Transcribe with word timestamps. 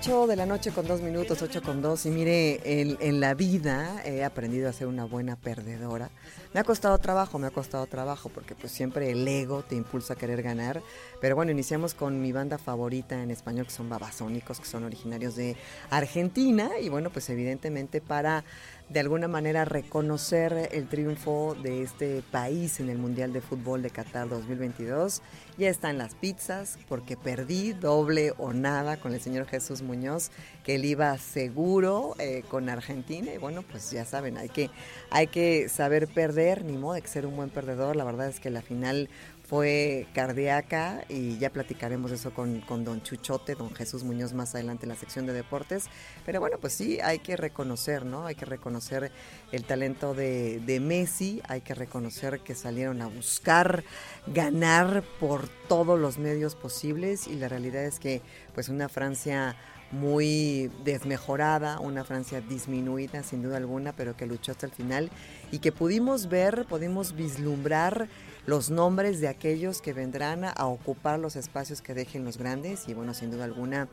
8 0.00 0.28
de 0.28 0.36
la 0.36 0.46
noche 0.46 0.70
con 0.70 0.86
dos 0.86 1.02
minutos, 1.02 1.42
8 1.42 1.60
con 1.60 1.82
2. 1.82 2.06
Y 2.06 2.10
mire, 2.10 2.80
en, 2.80 2.96
en 3.00 3.20
la 3.20 3.34
vida 3.34 4.00
he 4.06 4.24
aprendido 4.24 4.66
a 4.66 4.72
ser 4.72 4.86
una 4.86 5.04
buena 5.04 5.36
perdedora. 5.36 6.08
Me 6.52 6.60
ha 6.60 6.64
costado 6.64 6.98
trabajo, 6.98 7.38
me 7.38 7.46
ha 7.46 7.50
costado 7.50 7.86
trabajo, 7.86 8.28
porque 8.28 8.54
pues 8.54 8.72
siempre 8.72 9.10
el 9.10 9.26
ego 9.26 9.62
te 9.62 9.76
impulsa 9.76 10.14
a 10.14 10.16
querer 10.16 10.42
ganar. 10.42 10.82
Pero 11.20 11.36
bueno, 11.36 11.52
iniciamos 11.52 11.94
con 11.94 12.20
mi 12.20 12.32
banda 12.32 12.58
favorita 12.58 13.22
en 13.22 13.30
español, 13.30 13.66
que 13.66 13.72
son 13.72 13.88
Babasónicos, 13.88 14.60
que 14.60 14.66
son 14.66 14.84
originarios 14.84 15.36
de 15.36 15.56
Argentina. 15.90 16.70
Y 16.80 16.88
bueno, 16.88 17.10
pues 17.10 17.30
evidentemente 17.30 18.00
para 18.00 18.44
de 18.90 18.98
alguna 18.98 19.28
manera 19.28 19.64
reconocer 19.64 20.68
el 20.72 20.88
triunfo 20.88 21.56
de 21.62 21.82
este 21.82 22.22
país 22.32 22.80
en 22.80 22.90
el 22.90 22.98
Mundial 22.98 23.32
de 23.32 23.40
Fútbol 23.40 23.82
de 23.82 23.90
Qatar 23.90 24.28
2022. 24.28 25.22
Ya 25.58 25.68
están 25.68 25.96
las 25.96 26.16
pizzas, 26.16 26.76
porque 26.88 27.16
perdí 27.16 27.72
doble 27.72 28.32
o 28.36 28.52
nada 28.52 28.98
con 28.98 29.14
el 29.14 29.20
señor 29.20 29.46
Jesús 29.46 29.82
Muñoz, 29.82 30.32
que 30.64 30.74
él 30.74 30.84
iba 30.84 31.16
seguro 31.18 32.16
eh, 32.18 32.42
con 32.48 32.68
Argentina. 32.68 33.32
Y 33.32 33.38
bueno, 33.38 33.62
pues 33.62 33.92
ya 33.92 34.04
saben, 34.04 34.36
hay 34.36 34.48
que, 34.48 34.70
hay 35.10 35.28
que 35.28 35.68
saber 35.68 36.08
perder, 36.20 36.66
ni 36.66 36.76
modo 36.76 36.96
de 36.96 37.06
ser 37.06 37.24
un 37.24 37.34
buen 37.34 37.48
perdedor. 37.48 37.96
La 37.96 38.04
verdad 38.04 38.28
es 38.28 38.40
que 38.40 38.50
la 38.50 38.60
final 38.60 39.08
fue 39.48 40.06
cardíaca 40.14 41.02
y 41.08 41.38
ya 41.38 41.48
platicaremos 41.48 42.12
eso 42.12 42.34
con, 42.34 42.60
con 42.60 42.84
don 42.84 43.02
Chuchote, 43.02 43.54
don 43.54 43.74
Jesús 43.74 44.04
Muñoz 44.04 44.34
más 44.34 44.54
adelante 44.54 44.84
en 44.84 44.90
la 44.90 44.96
sección 44.96 45.24
de 45.24 45.32
deportes. 45.32 45.86
Pero 46.26 46.38
bueno, 46.38 46.58
pues 46.60 46.74
sí, 46.74 47.00
hay 47.00 47.20
que 47.20 47.38
reconocer, 47.38 48.04
¿no? 48.04 48.26
Hay 48.26 48.34
que 48.34 48.44
reconocer 48.44 49.10
el 49.50 49.64
talento 49.64 50.12
de, 50.12 50.60
de 50.60 50.78
Messi, 50.78 51.40
hay 51.48 51.62
que 51.62 51.74
reconocer 51.74 52.40
que 52.40 52.54
salieron 52.54 53.00
a 53.00 53.06
buscar 53.06 53.82
ganar 54.26 55.02
por 55.20 55.48
todos 55.68 55.98
los 55.98 56.18
medios 56.18 56.54
posibles 56.54 57.28
y 57.28 57.36
la 57.36 57.48
realidad 57.48 57.86
es 57.86 57.98
que 57.98 58.20
pues 58.54 58.68
una 58.68 58.90
Francia 58.90 59.56
muy 59.90 60.70
desmejorada, 60.84 61.80
una 61.80 62.04
Francia 62.04 62.40
disminuida 62.40 63.22
sin 63.22 63.42
duda 63.42 63.56
alguna, 63.56 63.92
pero 63.92 64.16
que 64.16 64.26
luchó 64.26 64.52
hasta 64.52 64.66
el 64.66 64.72
final 64.72 65.10
y 65.50 65.58
que 65.58 65.72
pudimos 65.72 66.28
ver, 66.28 66.66
pudimos 66.66 67.14
vislumbrar 67.14 68.08
los 68.46 68.70
nombres 68.70 69.20
de 69.20 69.28
aquellos 69.28 69.82
que 69.82 69.92
vendrán 69.92 70.44
a 70.44 70.66
ocupar 70.66 71.18
los 71.18 71.36
espacios 71.36 71.82
que 71.82 71.94
dejen 71.94 72.24
los 72.24 72.38
grandes 72.38 72.88
y 72.88 72.94
bueno, 72.94 73.14
sin 73.14 73.30
duda 73.30 73.44
alguna 73.44 73.88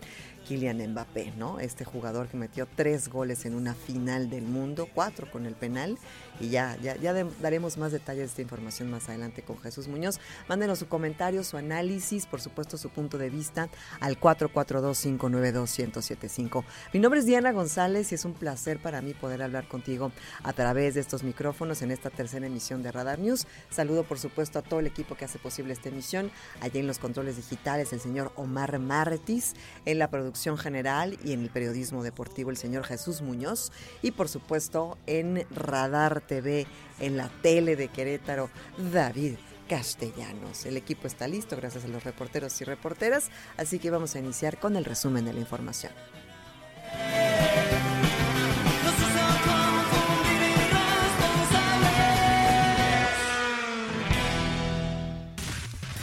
Kylian 0.47 0.77
Mbappé, 0.91 1.33
¿no? 1.37 1.59
Este 1.59 1.83
jugador 1.83 2.29
que 2.29 2.37
metió 2.37 2.69
tres 2.75 3.09
goles 3.09 3.45
en 3.45 3.53
una 3.53 3.73
final 3.73 4.29
del 4.29 4.43
mundo, 4.43 4.87
cuatro 4.93 5.29
con 5.29 5.45
el 5.45 5.55
penal 5.55 5.97
y 6.39 6.47
ya, 6.49 6.77
ya, 6.77 6.95
daremos 7.41 7.77
más 7.77 7.91
detalles 7.91 8.21
de 8.21 8.27
esta 8.27 8.43
información 8.43 8.89
más 8.89 9.09
adelante 9.09 9.41
con 9.41 9.59
Jesús 9.59 9.89
Muñoz. 9.89 10.21
Mándenos 10.47 10.79
su 10.79 10.87
comentario, 10.87 11.43
su 11.43 11.57
análisis, 11.57 12.25
por 12.27 12.39
supuesto 12.39 12.77
su 12.77 12.87
punto 12.89 13.17
de 13.17 13.29
vista 13.29 13.67
al 13.99 14.17
442-592-1075. 14.19 16.63
Mi 16.93 17.01
nombre 17.01 17.19
es 17.19 17.25
Diana 17.25 17.51
González 17.51 18.09
y 18.11 18.15
es 18.15 18.23
un 18.23 18.33
placer 18.33 18.79
para 18.79 19.01
mí 19.01 19.13
poder 19.13 19.41
hablar 19.41 19.67
contigo 19.67 20.13
a 20.43 20.53
través 20.53 20.93
de 20.93 21.01
estos 21.01 21.23
micrófonos 21.23 21.81
en 21.81 21.91
esta 21.91 22.09
tercera 22.09 22.47
emisión 22.47 22.83
de 22.83 22.93
Radar 22.93 23.19
News. 23.19 23.47
Saludo 23.69 24.05
por 24.05 24.19
supuesto 24.19 24.59
a 24.59 24.61
todo 24.61 24.79
el 24.79 24.87
equipo 24.87 25.15
que 25.15 25.25
hace 25.25 25.39
posible 25.39 25.73
esta 25.73 25.89
emisión, 25.89 26.31
allá 26.61 26.79
en 26.79 26.87
los 26.87 26.99
controles 26.99 27.35
digitales 27.35 27.91
el 27.91 27.99
señor 27.99 28.31
Omar 28.35 28.79
Martis, 28.79 29.55
en 29.85 29.99
la 29.99 30.09
producción 30.09 30.36
general 30.57 31.17
y 31.23 31.33
en 31.33 31.41
el 31.41 31.49
periodismo 31.49 32.03
deportivo 32.03 32.49
el 32.49 32.57
señor 32.57 32.85
Jesús 32.85 33.21
Muñoz 33.21 33.71
y 34.01 34.11
por 34.11 34.29
supuesto 34.29 34.97
en 35.07 35.45
Radar 35.49 36.21
TV, 36.21 36.67
en 36.99 37.17
la 37.17 37.29
tele 37.41 37.75
de 37.75 37.87
Querétaro, 37.87 38.49
David 38.91 39.35
Castellanos. 39.67 40.65
El 40.65 40.77
equipo 40.77 41.07
está 41.07 41.27
listo 41.27 41.55
gracias 41.55 41.85
a 41.85 41.87
los 41.87 42.03
reporteros 42.03 42.59
y 42.61 42.63
reporteras, 42.63 43.29
así 43.57 43.79
que 43.79 43.91
vamos 43.91 44.15
a 44.15 44.19
iniciar 44.19 44.59
con 44.59 44.75
el 44.75 44.85
resumen 44.85 45.25
de 45.25 45.33
la 45.33 45.39
información. 45.39 45.91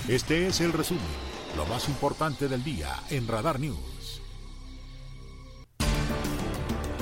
Este 0.09 0.47
es 0.47 0.61
el 0.61 0.73
resumen, 0.73 1.03
lo 1.57 1.65
más 1.65 1.89
importante 1.89 2.47
del 2.47 2.63
día 2.63 2.89
en 3.09 3.27
Radar 3.27 3.59
News. 3.59 3.94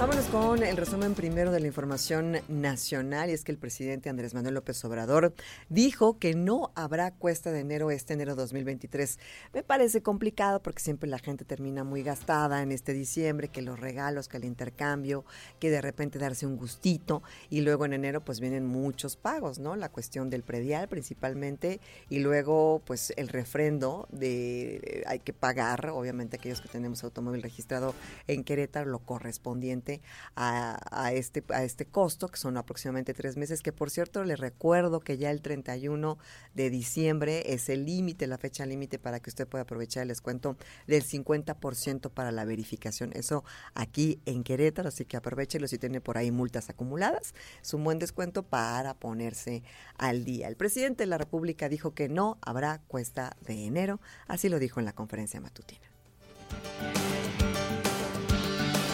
Vámonos 0.02 0.26
con 0.26 0.64
el 0.64 0.76
resumen 0.76 1.14
primero 1.14 1.52
de 1.52 1.60
la 1.60 1.68
información 1.68 2.38
nacional 2.48 3.30
y 3.30 3.34
es 3.34 3.44
que 3.44 3.52
el 3.52 3.58
presidente 3.58 4.10
Andrés 4.10 4.34
Manuel 4.34 4.54
López 4.54 4.84
Obrador 4.84 5.32
dijo 5.68 6.18
que 6.18 6.34
no 6.34 6.72
habrá 6.74 7.12
cuesta 7.12 7.52
de 7.52 7.60
enero 7.60 7.88
este 7.92 8.14
enero 8.14 8.34
2023. 8.34 9.20
Me 9.54 9.62
parece 9.62 10.02
complicado 10.02 10.60
porque 10.60 10.80
siempre 10.80 11.08
la 11.08 11.20
gente 11.20 11.44
termina 11.44 11.84
muy 11.84 12.02
gastada 12.02 12.62
en 12.62 12.72
este 12.72 12.94
diciembre, 12.94 13.46
que 13.46 13.62
los 13.62 13.78
regalos, 13.78 14.26
que 14.26 14.38
el 14.38 14.44
intercambio, 14.44 15.24
que 15.60 15.70
de 15.70 15.80
repente 15.80 16.18
darse 16.18 16.48
un 16.48 16.56
gustito 16.56 17.22
y 17.48 17.60
luego 17.60 17.84
en 17.84 17.92
enero 17.92 18.24
pues 18.24 18.41
vienen 18.41 18.66
muchos 18.66 19.14
pagos, 19.14 19.60
¿no? 19.60 19.76
La 19.76 19.88
cuestión 19.88 20.30
del 20.30 20.42
predial 20.42 20.88
principalmente 20.88 21.78
y 22.10 22.18
luego 22.18 22.82
pues 22.84 23.12
el 23.16 23.28
refrendo 23.28 24.08
de 24.10 24.80
eh, 24.82 25.04
hay 25.06 25.20
que 25.20 25.32
pagar, 25.32 25.91
obviamente 25.91 26.38
aquellos 26.38 26.60
que 26.60 26.68
tenemos 26.68 27.04
automóvil 27.04 27.41
registrado 27.41 27.94
en 28.26 28.42
Querétaro, 28.42 28.91
lo 28.91 28.98
correspondiente 28.98 29.91
a, 30.36 31.12
este, 31.12 31.44
a 31.50 31.64
este 31.64 31.86
costo, 31.86 32.28
que 32.28 32.38
son 32.38 32.56
aproximadamente 32.56 33.12
tres 33.12 33.36
meses, 33.36 33.62
que 33.62 33.72
por 33.72 33.91
cierto 33.91 34.25
les 34.25 34.38
recuerdo 34.38 35.00
que 35.00 35.19
ya 35.19 35.30
el 35.30 35.42
31 35.42 36.19
de 36.54 36.70
diciembre 36.70 37.53
es 37.53 37.69
el 37.69 37.84
límite, 37.84 38.26
la 38.26 38.38
fecha 38.38 38.64
límite 38.64 38.98
para 38.98 39.20
que 39.20 39.30
usted 39.30 39.47
pueda 39.47 39.62
aprovechar 39.62 40.03
el 40.03 40.08
descuento 40.08 40.56
del 40.86 41.03
50% 41.04 42.10
para 42.10 42.32
la 42.32 42.44
verificación. 42.44 43.10
Eso 43.14 43.44
aquí 43.75 44.20
en 44.26 44.44
Querétaro, 44.44 44.88
así 44.88 45.04
que 45.04 45.16
aprovechelo 45.16 45.69
si 45.69 45.78
tiene 45.78 46.00
por 46.00 46.19
ahí 46.19 46.30
multas 46.30 46.70
acumuladas. 46.70 47.34
Es 47.60 47.74
un 47.74 47.84
buen 47.84 47.98
descuento 47.98 48.42
para 48.42 48.94
ponerse 48.94 49.62
al 49.98 50.24
día. 50.24 50.48
El 50.48 50.56
presidente 50.56 51.03
de 51.03 51.09
la 51.09 51.19
República 51.19 51.69
dijo 51.69 51.94
que 51.94 52.09
no 52.09 52.38
habrá 52.41 52.80
cuesta 52.88 53.36
de 53.47 53.66
enero, 53.66 54.00
así 54.28 54.48
lo 54.48 54.59
dijo 54.59 54.80
en 54.80 54.86
la 54.86 54.92
conferencia 54.92 55.41
matutina. 55.41 55.92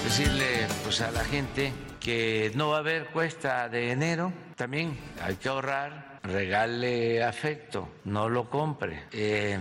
Decirle 0.09 0.67
pues 0.85 1.03
a 1.03 1.11
la 1.11 1.23
gente 1.23 1.71
que 2.01 2.51
no 2.55 2.71
va 2.71 2.77
a 2.77 2.79
haber 2.79 3.09
cuesta 3.09 3.69
de 3.69 3.91
enero. 3.91 4.33
También 4.57 4.97
hay 5.21 5.35
que 5.35 5.51
ahorrar, 5.51 6.19
regale 6.23 7.23
afecto, 7.23 7.91
no 8.07 8.31
lo 8.31 8.49
compre. 8.49 9.03
Eh, 9.13 9.59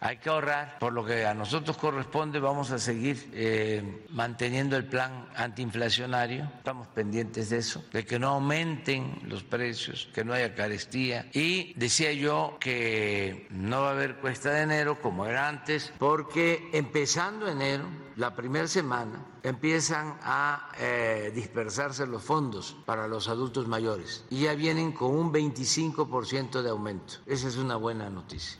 hay 0.00 0.16
que 0.16 0.30
ahorrar, 0.30 0.78
por 0.78 0.94
lo 0.94 1.04
que 1.04 1.26
a 1.26 1.34
nosotros 1.34 1.76
corresponde, 1.76 2.40
vamos 2.40 2.70
a 2.70 2.78
seguir 2.78 3.30
eh, 3.34 4.06
manteniendo 4.10 4.76
el 4.76 4.86
plan 4.86 5.28
antiinflacionario. 5.36 6.50
Estamos 6.56 6.88
pendientes 6.88 7.50
de 7.50 7.58
eso, 7.58 7.84
de 7.92 8.06
que 8.06 8.18
no 8.18 8.28
aumenten 8.28 9.20
los 9.24 9.42
precios, 9.42 10.08
que 10.14 10.24
no 10.24 10.32
haya 10.32 10.54
carestía. 10.54 11.28
Y 11.34 11.74
decía 11.74 12.12
yo 12.12 12.56
que 12.58 13.46
no 13.50 13.82
va 13.82 13.88
a 13.88 13.92
haber 13.92 14.16
cuesta 14.16 14.50
de 14.50 14.62
enero 14.62 15.00
como 15.02 15.26
era 15.26 15.48
antes, 15.48 15.92
porque 15.98 16.70
empezando 16.72 17.46
enero, 17.46 17.84
la 18.16 18.34
primera 18.34 18.68
semana, 18.68 19.26
empiezan 19.42 20.18
a 20.22 20.72
eh, 20.78 21.30
dispersarse 21.34 22.06
los 22.06 22.22
fondos 22.22 22.76
para 22.84 23.06
los 23.06 23.28
adultos 23.28 23.66
mayores 23.66 24.24
y 24.30 24.42
ya 24.42 24.54
vienen 24.54 24.92
con 24.92 25.14
un 25.14 25.32
25% 25.32 26.62
de 26.62 26.70
aumento. 26.70 27.14
Esa 27.26 27.48
es 27.48 27.56
una 27.56 27.76
buena 27.76 28.10
noticia. 28.10 28.58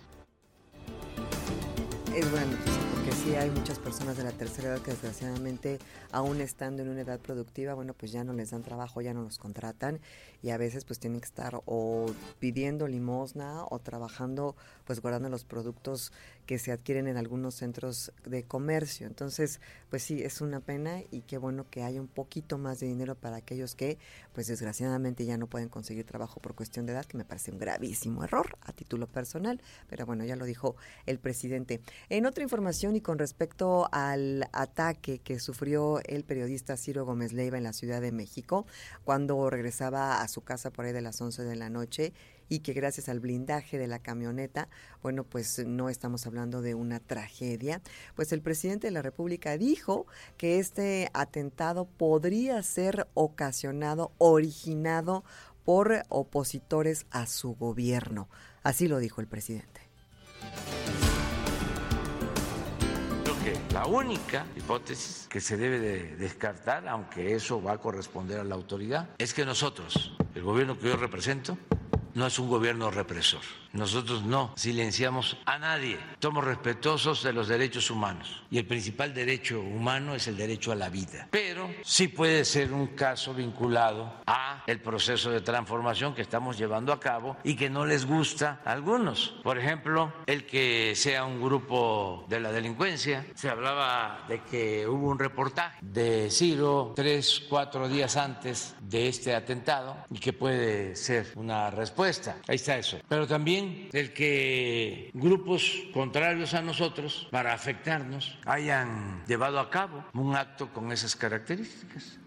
Es 2.15 2.29
buena 2.29 2.47
noticia 2.47 2.81
porque 2.93 3.13
sí 3.13 3.35
hay 3.37 3.51
muchas 3.51 3.79
personas 3.79 4.17
de 4.17 4.25
la 4.25 4.33
tercera 4.33 4.69
edad 4.69 4.83
que 4.83 4.91
desgraciadamente, 4.91 5.79
aún 6.11 6.41
estando 6.41 6.83
en 6.83 6.89
una 6.89 7.03
edad 7.03 7.21
productiva, 7.21 7.75
bueno, 7.75 7.95
pues 7.95 8.11
ya 8.11 8.25
no 8.25 8.33
les 8.33 8.51
dan 8.51 8.65
trabajo, 8.65 9.01
ya 9.01 9.15
no 9.15 9.23
los 9.23 9.39
contratan 9.39 10.01
y 10.43 10.51
a 10.51 10.57
veces 10.57 10.85
pues 10.85 10.99
tienen 10.99 11.21
que 11.21 11.27
estar 11.27 11.63
o 11.67 12.07
pidiendo 12.41 12.89
limosna 12.89 13.65
o 13.71 13.79
trabajando 13.79 14.57
pues 14.87 15.01
guardando 15.01 15.29
los 15.29 15.45
productos 15.45 16.13
que 16.47 16.59
se 16.59 16.73
adquieren 16.73 17.07
en 17.07 17.17
algunos 17.17 17.55
centros 17.55 18.13
de 18.25 18.45
comercio. 18.45 19.07
Entonces, 19.07 19.61
pues 19.89 20.03
sí, 20.03 20.23
es 20.23 20.41
una 20.41 20.61
pena 20.61 21.03
y 21.11 21.23
qué 21.23 21.39
bueno 21.39 21.67
que 21.71 21.83
haya 21.83 22.01
un 22.01 22.09
poquito 22.09 22.59
más 22.59 22.81
de 22.81 22.87
dinero 22.87 23.15
para 23.15 23.37
aquellos 23.37 23.75
que 23.75 23.99
pues 24.33 24.47
desgraciadamente 24.47 25.25
ya 25.25 25.37
no 25.37 25.47
pueden 25.47 25.69
conseguir 25.69 26.05
trabajo 26.05 26.41
por 26.41 26.55
cuestión 26.55 26.87
de 26.87 26.93
edad, 26.93 27.05
que 27.05 27.17
me 27.17 27.25
parece 27.25 27.51
un 27.51 27.59
gravísimo 27.59 28.25
error 28.25 28.59
a 28.63 28.73
título 28.73 29.07
personal, 29.07 29.61
pero 29.89 30.07
bueno, 30.07 30.25
ya 30.25 30.37
lo 30.37 30.45
dijo 30.45 30.77
el 31.07 31.19
presidente. 31.19 31.81
En 32.09 32.27
otra 32.27 32.43
información 32.43 32.97
y 32.97 33.01
con 33.01 33.19
respecto 33.19 33.89
al 33.93 34.49
ataque 34.53 35.19
que 35.19 35.39
sufrió 35.39 36.01
el 36.05 36.25
periodista 36.25 36.77
Ciro 36.77 37.05
Gómez 37.05 37.33
Leiva 37.33 37.59
en 37.59 37.65
la 37.65 37.73
Ciudad 37.73 38.01
de 38.01 38.13
México 38.13 38.67
cuando 39.05 39.49
regresaba 39.51 40.23
a 40.23 40.29
su 40.29 40.43
casa 40.43 40.71
por 40.71 40.85
ahí 40.85 40.93
de 40.93 41.01
las 41.01 41.21
11 41.21 41.45
de 41.45 41.57
la 41.57 41.71
noche 41.71 42.13
y 42.51 42.59
que 42.59 42.75
gracias 42.75 43.09
al 43.09 43.21
blindaje 43.21 43.79
de 43.79 43.87
la 43.87 44.01
camioneta, 44.01 44.69
bueno, 45.03 45.25
pues 45.25 45.65
no 45.65 45.89
estamos 45.89 46.27
hablando 46.27 46.61
de 46.61 46.75
una 46.75 47.01
tragedia, 47.01 47.81
pues 48.15 48.33
el 48.33 48.43
presidente 48.43 48.89
de 48.89 48.91
la 48.91 49.01
República 49.01 49.57
dijo 49.57 50.07
que 50.37 50.59
este 50.59 51.09
atentado 51.15 51.87
podría 51.87 52.63
ser 52.63 53.07
ocasionado, 53.15 54.13
originado 54.19 55.25
por 55.65 56.03
opositores 56.09 57.07
a 57.11 57.27
su 57.27 57.55
gobierno. 57.55 58.29
Así 58.63 58.89
lo 58.89 58.99
dijo 58.99 59.21
el 59.23 59.29
presidente. 59.29 59.81
Que 63.43 63.59
la 63.73 63.87
única 63.87 64.45
hipótesis 64.55 65.27
que 65.31 65.41
se 65.41 65.57
debe 65.57 65.79
de 65.79 66.15
descartar, 66.17 66.87
aunque 66.87 67.35
eso 67.35 67.63
va 67.63 67.73
a 67.73 67.79
corresponder 67.79 68.39
a 68.39 68.45
la 68.45 68.55
autoridad, 68.55 69.09
es 69.17 69.33
que 69.33 69.47
nosotros, 69.47 70.15
el 70.35 70.43
gobierno 70.43 70.79
que 70.79 70.89
yo 70.89 70.97
represento, 70.97 71.57
no 72.15 72.27
es 72.27 72.39
un 72.39 72.49
gobierno 72.49 72.91
represor. 72.91 73.43
Nosotros 73.73 74.23
no 74.25 74.53
silenciamos 74.57 75.37
a 75.47 75.59
nadie. 75.59 75.99
Somos 76.21 76.45
respetuosos 76.45 77.23
de 77.23 77.33
los 77.33 77.49
derechos 77.49 77.91
humanos. 77.91 78.43
Y 78.51 78.59
el 78.59 78.67
principal 78.67 79.15
derecho 79.15 79.61
humano 79.61 80.15
es 80.15 80.27
el 80.27 80.37
derecho 80.37 80.73
a 80.73 80.75
la 80.75 80.89
vida. 80.89 81.29
Pero 81.31 81.71
sí 81.83 82.09
puede 82.09 82.45
ser 82.45 82.73
un 82.73 82.89
caso 82.89 83.33
vinculado 83.33 84.13
a 84.27 84.65
el 84.67 84.81
proceso 84.81 85.31
de 85.31 85.41
transformación 85.41 86.15
que 86.15 86.23
estamos 86.23 86.59
llevando 86.59 86.93
a 86.93 87.01
cabo 87.01 87.37
y 87.45 87.55
que 87.55 87.71
no 87.71 87.87
les 87.87 88.07
gusta 88.07 88.61
a 88.65 88.73
algunos. 88.73 89.35
Por 89.43 89.59
ejemplo, 89.59 90.13
el 90.27 90.47
que 90.47 90.95
sea 90.97 91.25
un 91.25 91.41
grupo 91.41 92.25
de 92.29 92.41
la 92.41 92.53
delincuencia. 92.53 93.27
Se 93.35 93.49
hablaba 93.49 94.25
de 94.29 94.43
que 94.43 94.87
hubo 94.87 95.09
un 95.09 95.19
reportaje 95.19 95.79
de 95.81 96.31
Ciro 96.31 96.93
tres, 96.97 97.43
cuatro 97.49 97.89
días 97.89 98.17
antes 98.17 98.75
de 98.81 99.09
este 99.09 99.35
atentado 99.35 99.97
y 100.11 100.19
que 100.19 100.33
puede 100.33 100.97
ser 100.97 101.33
una 101.37 101.71
respuesta. 101.71 102.37
Ahí 102.49 102.57
está 102.57 102.77
eso. 102.77 102.99
Pero 103.09 103.27
también 103.27 103.60
el 103.93 104.13
que 104.13 105.11
grupos 105.15 105.85
contrarios 105.93 106.55
a 106.55 106.63
nosotros, 106.63 107.29
para 107.31 107.53
afectarnos, 107.53 108.39
hayan 108.47 109.25
llevado 109.27 109.59
a 109.59 109.71
cabo 109.71 110.05
un 110.15 110.37
acto 110.37 110.73
con 110.73 110.93
esas 110.93 111.17
características. 111.17 112.19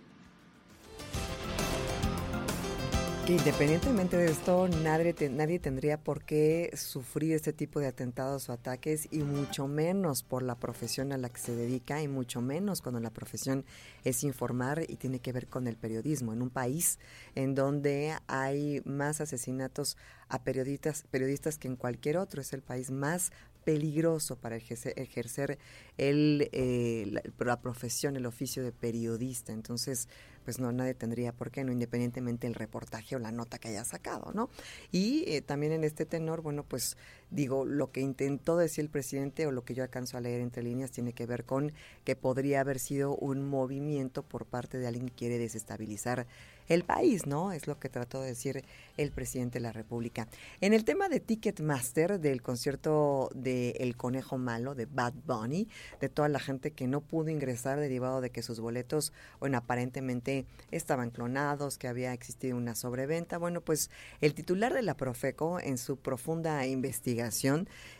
Independientemente 3.27 4.17
de 4.17 4.25
esto, 4.25 4.67
nadie, 4.67 5.13
te- 5.13 5.29
nadie 5.29 5.57
tendría 5.57 5.97
por 5.97 6.23
qué 6.25 6.71
sufrir 6.75 7.33
este 7.33 7.53
tipo 7.53 7.79
de 7.79 7.87
atentados 7.87 8.49
o 8.49 8.51
ataques 8.51 9.07
y 9.11 9.19
mucho 9.19 9.67
menos 9.67 10.23
por 10.23 10.43
la 10.43 10.55
profesión 10.55 11.13
a 11.13 11.17
la 11.17 11.29
que 11.29 11.39
se 11.39 11.55
dedica 11.55 12.01
y 12.01 12.07
mucho 12.09 12.41
menos 12.41 12.81
cuando 12.81 12.99
la 12.99 13.11
profesión 13.11 13.63
es 14.03 14.23
informar 14.23 14.83
y 14.89 14.97
tiene 14.97 15.19
que 15.19 15.31
ver 15.31 15.47
con 15.47 15.67
el 15.67 15.77
periodismo. 15.77 16.33
En 16.33 16.41
un 16.41 16.49
país 16.49 16.99
en 17.35 17.55
donde 17.55 18.13
hay 18.27 18.81
más 18.83 19.21
asesinatos 19.21 19.95
a 20.27 20.43
periodistas, 20.43 21.05
periodistas 21.09 21.57
que 21.57 21.69
en 21.69 21.77
cualquier 21.77 22.17
otro, 22.17 22.41
es 22.41 22.51
el 22.51 22.61
país 22.61 22.91
más 22.91 23.31
peligroso 23.63 24.35
para 24.35 24.57
ejercer, 24.57 24.93
ejercer 24.99 25.57
el, 25.97 26.49
eh, 26.51 27.05
la, 27.09 27.21
la 27.45 27.61
profesión, 27.61 28.17
el 28.17 28.25
oficio 28.25 28.61
de 28.61 28.73
periodista. 28.73 29.53
Entonces, 29.53 30.09
pues 30.43 30.59
no, 30.59 30.71
nadie 30.71 30.93
tendría 30.93 31.31
por 31.31 31.51
qué, 31.51 31.63
no 31.63 31.71
independientemente 31.71 32.47
el 32.47 32.55
reportaje 32.55 33.15
o 33.15 33.19
la 33.19 33.31
nota 33.31 33.57
que 33.59 33.69
haya 33.69 33.85
sacado, 33.85 34.31
¿no? 34.33 34.49
Y 34.91 35.23
eh, 35.27 35.41
también 35.41 35.71
en 35.71 35.83
este 35.83 36.05
tenor, 36.05 36.41
bueno, 36.41 36.63
pues 36.63 36.97
digo, 37.33 37.65
lo 37.65 37.91
que 37.91 37.99
intentó 37.99 38.57
decir 38.57 38.83
el 38.83 38.89
presidente 38.89 39.47
o 39.47 39.51
lo 39.51 39.63
que 39.63 39.73
yo 39.73 39.83
alcanzo 39.83 40.17
a 40.17 40.21
leer 40.21 40.41
entre 40.41 40.63
líneas 40.63 40.91
tiene 40.91 41.13
que 41.13 41.25
ver 41.25 41.43
con 41.43 41.73
que 42.03 42.15
podría 42.15 42.61
haber 42.61 42.79
sido 42.79 43.15
un 43.15 43.47
movimiento 43.49 44.23
por 44.23 44.45
parte 44.45 44.77
de 44.77 44.87
alguien 44.87 45.09
que 45.09 45.15
quiere 45.15 45.37
desestabilizar 45.39 46.27
el 46.69 46.83
país, 46.83 47.25
¿no? 47.25 47.51
Es 47.51 47.67
lo 47.67 47.79
que 47.79 47.89
trató 47.89 48.21
de 48.21 48.29
decir 48.29 48.63
el 48.97 49.11
presidente 49.11 49.59
de 49.59 49.63
la 49.63 49.71
República. 49.71 50.27
En 50.61 50.73
el 50.73 50.85
tema 50.85 51.09
de 51.09 51.19
Ticketmaster, 51.19 52.19
del 52.19 52.41
concierto 52.41 53.29
de 53.33 53.71
El 53.79 53.97
Conejo 53.97 54.37
Malo, 54.37 54.75
de 54.75 54.85
Bad 54.85 55.13
Bunny, 55.25 55.67
de 55.99 56.09
toda 56.09 56.29
la 56.29 56.39
gente 56.39 56.71
que 56.71 56.87
no 56.87 57.01
pudo 57.01 57.29
ingresar 57.29 57.79
derivado 57.79 58.21
de 58.21 58.29
que 58.29 58.43
sus 58.43 58.59
boletos, 58.59 59.11
bueno, 59.39 59.57
aparentemente 59.57 60.45
estaban 60.71 61.09
clonados, 61.09 61.77
que 61.77 61.87
había 61.87 62.13
existido 62.13 62.55
una 62.55 62.75
sobreventa. 62.75 63.37
Bueno, 63.37 63.61
pues 63.61 63.89
el 64.21 64.33
titular 64.33 64.73
de 64.73 64.83
la 64.83 64.95
Profeco, 64.95 65.59
en 65.59 65.77
su 65.77 65.97
profunda 65.97 66.65
investigación, 66.65 67.22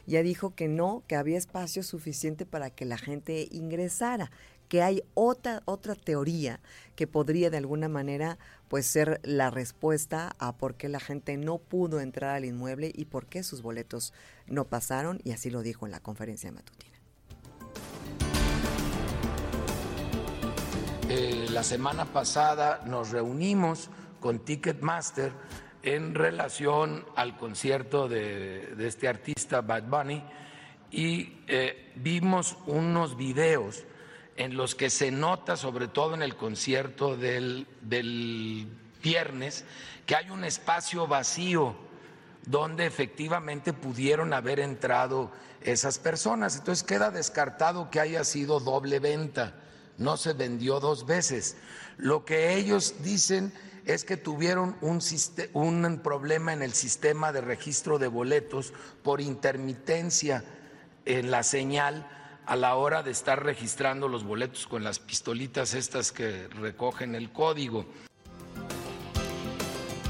ya 0.06 0.24
dijo 0.24 0.56
que 0.56 0.68
no, 0.68 1.04
que 1.08 1.16
había 1.16 1.38
espacio 1.38 1.84
suficiente 1.84 2.46
para 2.46 2.70
que 2.70 2.86
la 2.86 2.98
gente 2.98 3.48
ingresara 3.52 4.32
que 4.74 4.82
hay 4.82 5.04
otra 5.14 5.62
otra 5.66 5.94
teoría 5.94 6.60
que 6.96 7.06
podría 7.06 7.52
de 7.52 7.58
alguna 7.58 7.90
manera 7.90 8.40
pues 8.70 8.88
ser 8.88 9.20
la 9.24 9.52
respuesta 9.52 10.36
a 10.40 10.58
por 10.58 10.74
qué 10.74 10.90
la 10.90 11.00
gente 11.00 11.38
no 11.38 11.60
pudo 11.60 12.00
entrar 12.00 12.32
al 12.32 12.46
inmueble 12.46 12.92
y 12.92 13.06
por 13.06 13.28
qué 13.28 13.44
sus 13.44 13.62
boletos 13.62 14.14
no 14.48 14.66
pasaron 14.66 15.20
y 15.24 15.32
así 15.32 15.52
lo 15.52 15.62
dijo 15.62 15.86
en 15.86 15.92
la 15.92 16.00
conferencia 16.00 16.52
matutina. 16.52 16.98
Eh, 21.10 21.46
la 21.52 21.62
semana 21.62 22.06
pasada 22.06 22.82
nos 22.88 23.12
reunimos 23.12 23.92
con 24.20 24.40
Ticketmaster 24.40 25.32
en 25.84 26.16
relación 26.16 27.06
al 27.16 27.38
concierto 27.38 28.08
de, 28.08 28.74
este 28.80 29.08
artista 29.08 29.62
Bad 29.62 29.84
Bunny 29.84 30.24
y 30.90 31.42
eh, 31.48 31.92
vimos 31.96 32.58
unos 32.66 33.18
videos 33.18 33.84
en 34.38 34.56
los 34.56 34.76
que 34.76 34.90
se 34.90 35.12
nota, 35.12 35.58
sobre 35.58 35.88
todo 35.88 36.16
en 36.16 36.24
el 36.24 36.36
concierto 36.36 37.18
del, 37.18 37.68
del 37.82 38.68
viernes, 39.04 39.66
que 40.06 40.16
hay 40.16 40.30
un 40.30 40.44
espacio 40.44 41.06
vacío 41.06 41.76
donde 42.46 42.86
efectivamente 42.86 43.74
pudieron 43.74 44.34
haber 44.34 44.60
entrado 44.60 45.32
esas 45.62 46.00
personas. 46.00 46.58
Entonces 46.58 46.84
queda 46.84 47.12
descartado 47.12 47.90
que 47.90 48.00
haya 48.00 48.24
sido 48.24 48.60
doble 48.60 49.00
venta, 49.00 49.56
no 49.98 50.18
se 50.18 50.34
vendió 50.34 50.80
dos 50.80 51.06
veces. 51.06 51.58
Lo 51.98 52.26
que 52.26 52.56
ellos 52.56 52.96
dicen 53.04 53.54
es 53.86 54.06
que 54.06 54.18
tuvieron 54.18 54.76
un, 54.82 56.00
problema 56.00 56.54
en 56.54 56.62
el 56.62 56.74
sistema 56.74 57.32
de 57.32 57.42
registro 57.42 58.00
de 58.00 58.08
boletos 58.08 58.74
por 59.04 59.22
intermitencia 59.22 60.44
en 61.06 61.32
la 61.32 61.44
señal 61.44 62.08
a 62.46 62.56
la 62.56 62.76
hora 62.76 63.04
de 63.04 63.12
estar 63.12 63.44
registrando 63.44 64.08
los 64.08 64.24
boletos 64.24 64.68
con 64.68 64.84
las 64.84 65.00
pistolitas 65.00 65.74
estas 65.74 66.12
que 66.12 66.48
recogen 66.50 67.16
el 67.16 67.32
código. 67.32 67.86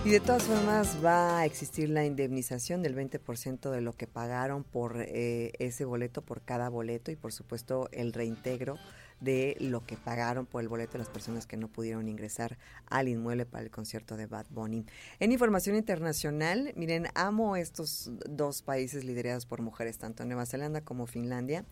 Y 0.06 0.10
de 0.10 0.20
todas 0.20 0.44
formas 0.44 0.98
va 1.04 1.40
a 1.40 1.46
existir 1.46 1.90
la 1.90 2.04
indemnización 2.04 2.84
del 2.84 2.94
20% 2.96 3.72
de 3.72 3.80
lo 3.80 3.94
que 3.94 4.06
pagaron 4.06 4.66
por 4.66 4.98
eh, 5.00 5.54
ese 5.60 5.86
boleto, 5.86 6.22
por 6.22 6.42
cada 6.42 6.68
boleto 6.68 7.10
y 7.10 7.16
por 7.16 7.32
supuesto 7.32 7.88
el 7.94 8.12
reintegro 8.12 8.78
de 9.24 9.56
lo 9.60 9.86
que 9.86 9.96
pagaron 9.96 10.46
por 10.46 10.62
el 10.62 10.68
boleto 10.68 10.98
las 10.98 11.10
personas 11.10 11.48
que 11.48 11.58
no 11.58 11.68
pudieron 11.68 12.10
ingresar 12.10 12.58
al 12.88 13.08
inmueble 13.08 13.46
para 13.46 13.64
el 13.64 13.72
concierto 13.72 14.18
de 14.18 14.26
Bad 14.26 14.48
Bunny. 14.50 14.86
En 15.20 15.32
información 15.32 15.76
internacional, 15.76 16.74
miren, 16.76 17.08
amo 17.16 17.56
estos 17.56 18.12
dos 18.30 18.62
países 18.62 19.06
liderados 19.06 19.46
por 19.46 19.62
mujeres, 19.62 19.98
tanto 19.98 20.26
Nueva 20.26 20.46
Zelanda 20.46 20.82
como 20.82 21.08
Finlandia, 21.08 21.66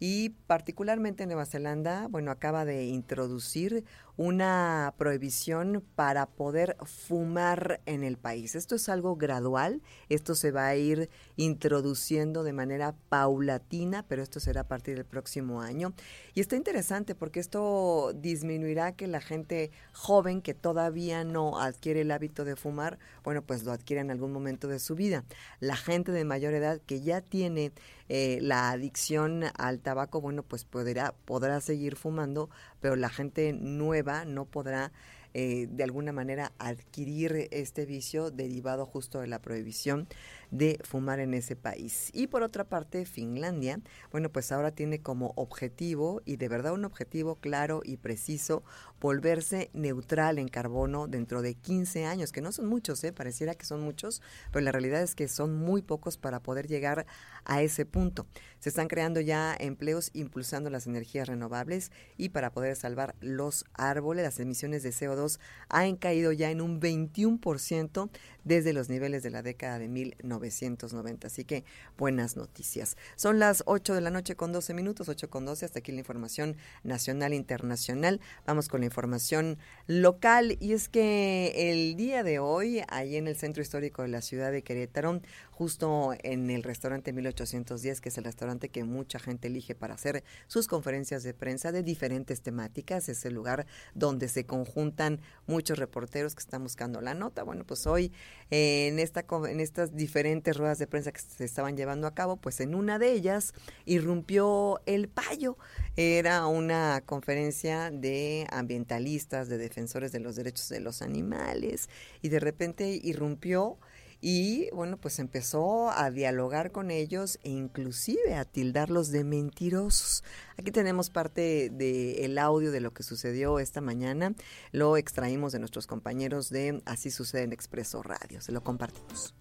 y 0.00 0.30
particularmente 0.46 1.26
Nueva 1.26 1.46
Zelanda, 1.46 2.06
bueno, 2.08 2.30
acaba 2.30 2.64
de 2.64 2.86
introducir 2.86 3.84
una 4.16 4.94
prohibición 4.96 5.84
para 5.94 6.26
poder 6.26 6.76
fumar 6.84 7.80
en 7.86 8.02
el 8.02 8.16
país. 8.16 8.56
Esto 8.56 8.74
es 8.74 8.88
algo 8.88 9.14
gradual, 9.14 9.80
esto 10.08 10.34
se 10.34 10.50
va 10.50 10.66
a 10.66 10.74
ir 10.74 11.08
introduciendo 11.36 12.42
de 12.42 12.52
manera 12.52 12.96
paulatina, 13.08 14.04
pero 14.08 14.22
esto 14.22 14.40
será 14.40 14.62
a 14.62 14.68
partir 14.68 14.96
del 14.96 15.04
próximo 15.04 15.60
año. 15.60 15.92
Y 16.34 16.40
está 16.40 16.56
interesante 16.56 16.68
interesante 16.68 17.16
porque 17.16 17.40
esto 17.40 18.12
disminuirá 18.14 18.92
que 18.92 19.08
la 19.08 19.20
gente 19.20 19.72
joven 19.92 20.42
que 20.42 20.54
todavía 20.54 21.24
no 21.24 21.58
adquiere 21.58 22.02
el 22.02 22.10
hábito 22.12 22.44
de 22.44 22.54
fumar, 22.54 22.98
bueno, 23.24 23.42
pues 23.42 23.64
lo 23.64 23.72
adquiere 23.72 24.00
en 24.00 24.12
algún 24.12 24.32
momento 24.32 24.68
de 24.68 24.78
su 24.78 24.94
vida. 24.94 25.24
La 25.58 25.76
gente 25.76 26.12
de 26.12 26.24
mayor 26.24 26.54
edad 26.54 26.80
que 26.86 27.00
ya 27.00 27.20
tiene 27.20 27.72
eh, 28.08 28.38
la 28.42 28.70
adicción 28.70 29.44
al 29.56 29.80
tabaco, 29.88 30.20
bueno, 30.20 30.42
pues 30.42 30.66
podrá, 30.66 31.14
podrá 31.24 31.62
seguir 31.62 31.96
fumando, 31.96 32.50
pero 32.78 32.94
la 32.94 33.08
gente 33.08 33.54
nueva 33.54 34.26
no 34.26 34.44
podrá 34.44 34.92
eh, 35.32 35.66
de 35.70 35.82
alguna 35.82 36.12
manera 36.12 36.52
adquirir 36.58 37.48
este 37.52 37.86
vicio 37.86 38.30
derivado 38.30 38.84
justo 38.84 39.20
de 39.20 39.28
la 39.28 39.38
prohibición 39.38 40.06
de 40.50 40.78
fumar 40.84 41.20
en 41.20 41.34
ese 41.34 41.56
país. 41.56 42.10
Y 42.12 42.26
por 42.28 42.42
otra 42.42 42.64
parte, 42.64 43.04
Finlandia, 43.04 43.80
bueno, 44.10 44.30
pues 44.30 44.52
ahora 44.52 44.70
tiene 44.72 45.00
como 45.00 45.32
objetivo, 45.36 46.22
y 46.24 46.36
de 46.36 46.48
verdad 46.48 46.72
un 46.72 46.84
objetivo 46.84 47.36
claro 47.36 47.80
y 47.84 47.96
preciso, 47.96 48.62
volverse 49.00 49.70
neutral 49.72 50.38
en 50.38 50.48
carbono 50.48 51.06
dentro 51.06 51.42
de 51.42 51.54
15 51.54 52.06
años, 52.06 52.32
que 52.32 52.40
no 52.40 52.52
son 52.52 52.66
muchos, 52.66 53.02
¿eh? 53.04 53.12
pareciera 53.12 53.54
que 53.54 53.64
son 53.64 53.80
muchos, 53.80 54.22
pero 54.52 54.64
la 54.64 54.72
realidad 54.72 55.02
es 55.02 55.14
que 55.14 55.28
son 55.28 55.56
muy 55.56 55.82
pocos 55.82 56.16
para 56.16 56.40
poder 56.40 56.66
llegar 56.66 57.06
a 57.44 57.62
ese 57.62 57.86
punto. 57.86 58.26
Se 58.58 58.68
están 58.68 58.88
creando 58.88 59.20
ya 59.20 59.56
empleos 59.58 60.10
impulsando 60.14 60.70
las 60.70 60.86
energías 60.86 61.28
renovables 61.28 61.92
y 62.16 62.30
para 62.30 62.50
poder 62.50 62.74
salvar 62.76 63.14
los 63.20 63.64
árboles, 63.74 64.24
las 64.24 64.40
emisiones 64.40 64.82
de 64.82 64.90
CO2 64.90 65.38
han 65.68 65.96
caído 65.96 66.32
ya 66.32 66.50
en 66.50 66.60
un 66.60 66.80
21% 66.80 68.10
desde 68.48 68.72
los 68.72 68.88
niveles 68.88 69.22
de 69.22 69.30
la 69.30 69.42
década 69.42 69.78
de 69.78 69.88
1990. 69.88 71.26
Así 71.26 71.44
que 71.44 71.64
buenas 71.96 72.36
noticias. 72.36 72.96
Son 73.14 73.38
las 73.38 73.62
8 73.66 73.94
de 73.94 74.00
la 74.00 74.10
noche 74.10 74.34
con 74.34 74.52
12 74.52 74.74
minutos, 74.74 75.08
8 75.08 75.30
con 75.30 75.44
12, 75.44 75.66
hasta 75.66 75.78
aquí 75.78 75.92
la 75.92 75.98
información 75.98 76.56
nacional 76.82 77.32
e 77.32 77.36
internacional. 77.36 78.20
Vamos 78.46 78.68
con 78.68 78.80
la 78.80 78.86
información 78.86 79.58
local 79.86 80.56
y 80.60 80.72
es 80.72 80.88
que 80.88 81.70
el 81.70 81.96
día 81.96 82.24
de 82.24 82.38
hoy, 82.38 82.82
ahí 82.88 83.16
en 83.16 83.28
el 83.28 83.36
centro 83.36 83.62
histórico 83.62 84.02
de 84.02 84.08
la 84.08 84.22
ciudad 84.22 84.50
de 84.50 84.62
Querétaro, 84.62 85.20
justo 85.50 86.14
en 86.22 86.50
el 86.50 86.62
restaurante 86.62 87.12
1810, 87.12 88.00
que 88.00 88.08
es 88.08 88.18
el 88.18 88.24
restaurante 88.24 88.70
que 88.70 88.84
mucha 88.84 89.18
gente 89.18 89.48
elige 89.48 89.74
para 89.74 89.94
hacer 89.94 90.24
sus 90.46 90.68
conferencias 90.68 91.22
de 91.22 91.34
prensa 91.34 91.70
de 91.70 91.82
diferentes 91.82 92.40
temáticas. 92.40 93.08
Es 93.08 93.24
el 93.26 93.34
lugar 93.34 93.66
donde 93.94 94.28
se 94.28 94.46
conjuntan 94.46 95.20
muchos 95.46 95.78
reporteros 95.78 96.34
que 96.34 96.40
están 96.40 96.62
buscando 96.62 97.00
la 97.00 97.14
nota. 97.14 97.42
Bueno, 97.42 97.64
pues 97.64 97.86
hoy 97.86 98.12
en, 98.50 98.98
esta, 98.98 99.24
en 99.48 99.60
estas 99.60 99.94
diferentes 99.94 100.56
ruedas 100.56 100.78
de 100.78 100.86
prensa 100.86 101.12
que 101.12 101.20
se 101.20 101.44
estaban 101.44 101.76
llevando 101.76 102.06
a 102.06 102.14
cabo, 102.14 102.36
pues 102.36 102.60
en 102.60 102.74
una 102.74 102.98
de 102.98 103.12
ellas 103.12 103.52
irrumpió 103.84 104.80
el 104.86 105.08
payo. 105.08 105.58
Era 105.96 106.46
una 106.46 107.02
conferencia 107.04 107.90
de 107.90 108.46
ambientalistas, 108.50 109.48
de 109.48 109.58
defensores 109.58 110.12
de 110.12 110.20
los 110.20 110.36
derechos 110.36 110.68
de 110.68 110.80
los 110.80 111.02
animales 111.02 111.88
y 112.22 112.28
de 112.28 112.40
repente 112.40 113.00
irrumpió 113.02 113.78
y 114.20 114.68
bueno, 114.70 114.96
pues 114.96 115.18
empezó 115.18 115.90
a 115.90 116.10
dialogar 116.10 116.72
con 116.72 116.90
ellos 116.90 117.38
e 117.42 117.50
inclusive 117.50 118.34
a 118.34 118.44
tildarlos 118.44 119.10
de 119.10 119.24
mentirosos. 119.24 120.24
Aquí 120.56 120.72
tenemos 120.72 121.10
parte 121.10 121.70
del 121.70 122.38
audio 122.38 122.72
de 122.72 122.80
lo 122.80 122.92
que 122.92 123.02
sucedió 123.02 123.58
esta 123.58 123.80
mañana. 123.80 124.34
Lo 124.72 124.96
extraímos 124.96 125.52
de 125.52 125.60
nuestros 125.60 125.86
compañeros 125.86 126.50
de 126.50 126.82
Así 126.84 127.10
sucede 127.10 127.42
en 127.42 127.52
Expreso 127.52 128.02
Radio. 128.02 128.40
Se 128.40 128.52
lo 128.52 128.62
compartimos. 128.62 129.34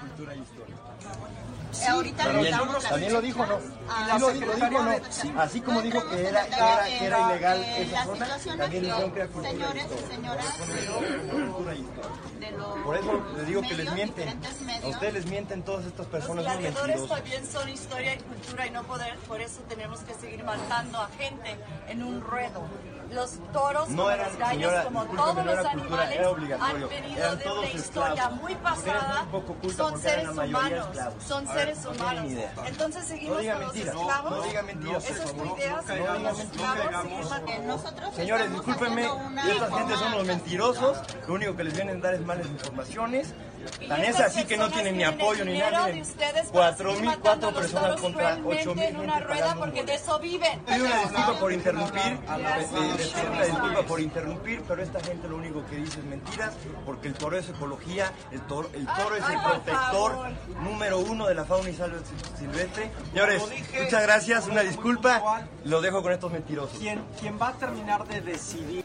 cultura 0.00 0.34
y 0.34 0.40
historia. 0.40 0.76
Ahorita 1.88 2.32
le 2.32 2.50
También, 2.50 2.82
también 2.88 3.12
lo 3.12 3.20
dijo, 3.20 3.46
¿no? 3.46 3.58
Ah, 3.88 4.14
Sí 4.14 4.20
lo, 4.20 4.30
dijo, 4.30 4.82
¿no? 4.82 5.40
Así 5.40 5.60
como 5.60 5.82
dijo 5.82 6.08
que 6.08 6.26
era, 6.26 6.46
era, 6.46 6.84
que 6.86 7.04
era 7.06 7.30
ilegal 7.30 7.58
Eh, 7.60 7.82
esa 7.82 8.04
la 8.04 8.38
zona, 8.38 8.56
también 8.64 8.82
dijeron 8.84 9.12
que 9.12 9.20
era 9.20 9.28
cultura 9.28 9.50
señores 9.50 9.86
y 9.86 10.14
señoras 10.14 10.46
Cultura 11.30 11.74
Por 12.84 12.96
eso 12.96 13.24
les 13.36 13.46
digo 13.46 13.62
que 13.62 13.74
les 13.74 13.92
mienten. 13.92 14.40
A 14.82 14.88
ustedes 14.88 15.14
les 15.14 15.26
mienten 15.26 15.62
todas 15.62 15.86
estas 15.86 16.06
personas 16.06 16.44
Los 16.44 16.58
gladiadores 16.58 17.08
también 17.08 17.46
son 17.46 17.68
historia 17.68 18.14
y 18.14 18.18
cultura 18.18 18.66
y 18.66 18.70
no 18.70 18.82
poder, 18.84 19.16
por 19.28 19.40
eso 19.40 19.60
tenemos 19.68 20.00
que 20.00 20.14
seguir 20.14 20.44
matando 20.44 20.98
a 20.98 21.08
gente 21.18 21.56
en 21.88 22.02
un 22.02 22.20
ruedo. 22.20 22.62
Los 23.12 23.38
toros, 23.52 23.88
No 23.88 24.04
como 24.04 24.10
eran, 24.10 24.28
los 24.28 24.38
gallos, 24.38 24.54
señora, 24.54 24.84
como 24.84 25.04
todos 25.06 25.34
no 25.34 25.44
los 25.44 25.66
cultura, 25.66 26.02
animales, 26.02 26.26
obligatorio. 26.28 26.84
han 26.84 27.02
venido 27.02 27.36
de 27.36 27.48
una 27.48 27.70
historia 27.70 28.28
muy 28.28 28.54
pasada. 28.54 29.26
son 29.76 30.00
seres 30.00 30.28
humanos, 30.28 30.86
son 31.26 31.44
ver, 31.46 31.54
seres 31.60 31.86
humanos. 31.86 32.32
Entonces 32.66 33.04
seguimos 33.04 33.38
con 33.38 33.60
los 33.60 33.76
esclavos. 33.76 34.30
no 34.30 34.42
diga 34.42 34.62
mentiras. 34.62 35.10
Esa 35.10 35.24
es 35.24 35.32
tu 35.34 35.56
idea, 35.56 35.82
los 36.18 36.40
esclavos, 36.40 38.14
Señores, 38.14 38.52
discúlpenme, 38.52 39.04
esta 39.48 39.78
gente 39.78 39.96
son 39.96 40.12
los 40.12 40.26
mentirosos, 40.26 40.98
lo 41.26 41.34
único 41.34 41.56
que 41.56 41.64
les 41.64 41.74
vienen 41.74 41.98
a 41.98 42.00
dar 42.00 42.14
es 42.14 42.20
malas 42.20 42.46
informaciones. 42.46 43.34
Tan 43.88 44.04
es 44.04 44.20
así 44.20 44.44
que 44.44 44.56
no 44.56 44.70
tienen 44.70 44.96
ni 44.96 45.04
apoyo 45.04 45.44
ni 45.44 45.58
nada. 45.58 45.88
Cuatro 46.52 46.94
mil, 46.94 47.18
cuatro 47.20 47.52
personas 47.52 48.00
contra 48.00 48.38
ocho 48.44 48.74
mil 48.74 48.96
una 48.96 49.14
gente 49.14 49.26
rueda 49.26 49.40
pagando 49.40 49.60
porque 49.60 49.80
un 49.80 49.86
de 49.86 49.94
eso 49.94 50.18
viven. 50.18 50.60
Pido 50.60 50.84
una 50.84 51.00
disculpa 51.00 51.38
por 51.40 51.52
interrumpir, 51.52 52.18
una 52.28 53.44
disculpa 53.44 53.82
por 53.82 54.00
interrumpir, 54.00 54.62
pero 54.66 54.82
esta 54.82 55.00
gente 55.00 55.28
lo 55.28 55.36
único 55.36 55.64
que 55.66 55.76
dice 55.76 56.00
es 56.00 56.04
mentiras, 56.04 56.54
porque 56.84 57.08
el 57.08 57.14
toro 57.14 57.36
es 57.36 57.48
ecología, 57.48 58.12
el 58.30 58.40
toro, 58.42 58.70
el 58.74 58.86
toro 58.86 59.16
es 59.16 59.24
el 59.28 59.40
protector 59.40 60.30
número 60.62 60.98
uno 60.98 61.26
de 61.26 61.34
la 61.34 61.44
fauna 61.44 61.70
y 61.70 61.74
salud 61.74 62.00
silvestre. 62.38 62.90
Señores, 63.12 63.42
muchas 63.82 64.02
gracias, 64.02 64.46
una 64.46 64.62
disculpa, 64.62 65.46
lo 65.64 65.80
dejo 65.80 66.02
con 66.02 66.12
estos 66.12 66.32
mentirosos. 66.32 66.78
quien 66.78 67.38
va 67.40 67.48
a 67.48 67.52
terminar 67.54 68.06
de 68.06 68.20
decidir 68.20 68.84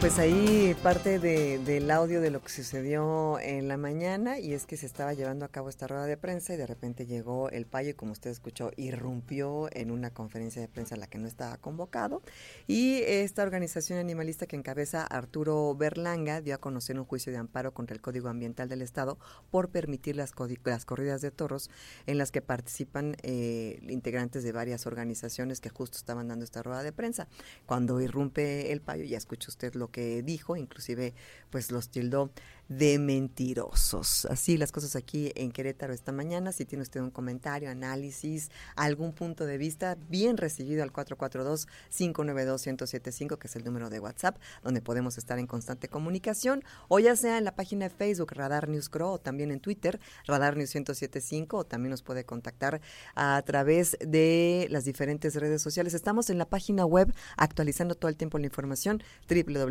Pues 0.00 0.20
ahí 0.20 0.76
parte 0.80 1.18
de- 1.18 1.58
del 1.58 1.90
audio 1.90 2.20
de 2.20 2.30
lo 2.30 2.40
que 2.40 2.50
sucedió 2.50 3.40
en 3.40 3.66
la 3.66 3.76
mañana 3.76 4.38
y 4.38 4.52
es 4.52 4.64
que 4.64 4.76
se 4.76 4.86
estaba 4.86 5.12
llevando 5.12 5.44
a 5.44 5.48
cabo 5.48 5.68
esta 5.68 5.88
rueda 5.88 6.04
de 6.06 6.16
prensa 6.16 6.54
y 6.54 6.56
de 6.56 6.68
repente 6.68 7.04
llegó 7.04 7.50
el 7.50 7.66
payo 7.66 7.90
y 7.90 7.94
como 7.94 8.12
usted 8.12 8.30
escuchó 8.30 8.70
irrumpió 8.76 9.68
en 9.72 9.90
una 9.90 10.10
conferencia 10.10 10.62
de 10.62 10.68
prensa 10.68 10.94
a 10.94 10.98
la 10.98 11.08
que 11.08 11.18
no 11.18 11.26
estaba 11.26 11.56
convocado 11.56 12.22
y 12.68 13.00
esta 13.02 13.42
organización 13.42 13.98
animalista 13.98 14.46
que 14.46 14.54
encabeza 14.54 15.04
Arturo 15.04 15.74
Berlanga 15.74 16.40
dio 16.42 16.54
a 16.54 16.58
conocer 16.58 16.96
un 16.96 17.04
juicio 17.04 17.32
de 17.32 17.38
amparo 17.38 17.74
contra 17.74 17.92
el 17.94 18.00
Código 18.00 18.28
Ambiental 18.28 18.68
del 18.68 18.82
Estado 18.82 19.18
por 19.50 19.68
permitir 19.68 20.14
las 20.14 20.32
corridas 20.32 21.22
de 21.22 21.30
toros 21.32 21.70
en 22.06 22.18
las 22.18 22.30
que 22.30 22.40
participan 22.40 23.16
eh, 23.24 23.80
integrantes 23.88 24.44
de 24.44 24.52
varias 24.52 24.86
organizaciones 24.86 25.60
que 25.60 25.70
justo 25.70 25.98
estaban 25.98 26.28
dando 26.28 26.44
esta 26.44 26.62
rueda 26.62 26.84
de 26.84 26.92
prensa. 26.92 27.26
Cuando 27.66 28.00
irrumpe 28.00 28.70
el 28.72 28.80
payo, 28.80 29.02
ya 29.02 29.18
escucha 29.18 29.48
usted 29.48 29.74
lo 29.74 29.87
que 29.88 30.22
dijo, 30.22 30.56
inclusive 30.56 31.14
pues 31.50 31.70
los 31.70 31.90
tildó 31.90 32.30
de 32.68 32.98
mentirosos. 32.98 34.24
Así 34.26 34.58
las 34.58 34.72
cosas 34.72 34.94
aquí 34.94 35.32
en 35.34 35.50
Querétaro 35.52 35.94
esta 35.94 36.12
mañana. 36.12 36.52
Si 36.52 36.66
tiene 36.66 36.82
usted 36.82 37.00
un 37.00 37.10
comentario, 37.10 37.70
análisis, 37.70 38.50
algún 38.76 39.14
punto 39.14 39.46
de 39.46 39.56
vista, 39.56 39.96
bien 40.08 40.36
recibido 40.36 40.82
al 40.82 40.92
442-592-1075, 40.92 43.38
que 43.38 43.46
es 43.46 43.56
el 43.56 43.64
número 43.64 43.88
de 43.88 44.00
WhatsApp, 44.00 44.36
donde 44.62 44.82
podemos 44.82 45.16
estar 45.16 45.38
en 45.38 45.46
constante 45.46 45.88
comunicación, 45.88 46.62
o 46.88 46.98
ya 46.98 47.16
sea 47.16 47.38
en 47.38 47.44
la 47.44 47.56
página 47.56 47.88
de 47.88 47.94
Facebook 47.94 48.32
Radar 48.32 48.68
News 48.68 48.90
Crow, 48.90 49.12
o 49.12 49.18
también 49.18 49.50
en 49.50 49.60
Twitter 49.60 49.98
Radar 50.26 50.58
News 50.58 50.74
1075, 50.74 51.56
o 51.56 51.64
también 51.64 51.90
nos 51.90 52.02
puede 52.02 52.24
contactar 52.24 52.82
a 53.14 53.40
través 53.46 53.96
de 54.00 54.66
las 54.70 54.84
diferentes 54.84 55.34
redes 55.36 55.62
sociales. 55.62 55.94
Estamos 55.94 56.28
en 56.28 56.36
la 56.36 56.44
página 56.44 56.84
web 56.84 57.14
actualizando 57.38 57.94
todo 57.94 58.10
el 58.10 58.16
tiempo 58.16 58.36
la 58.38 58.46
información 58.46 59.02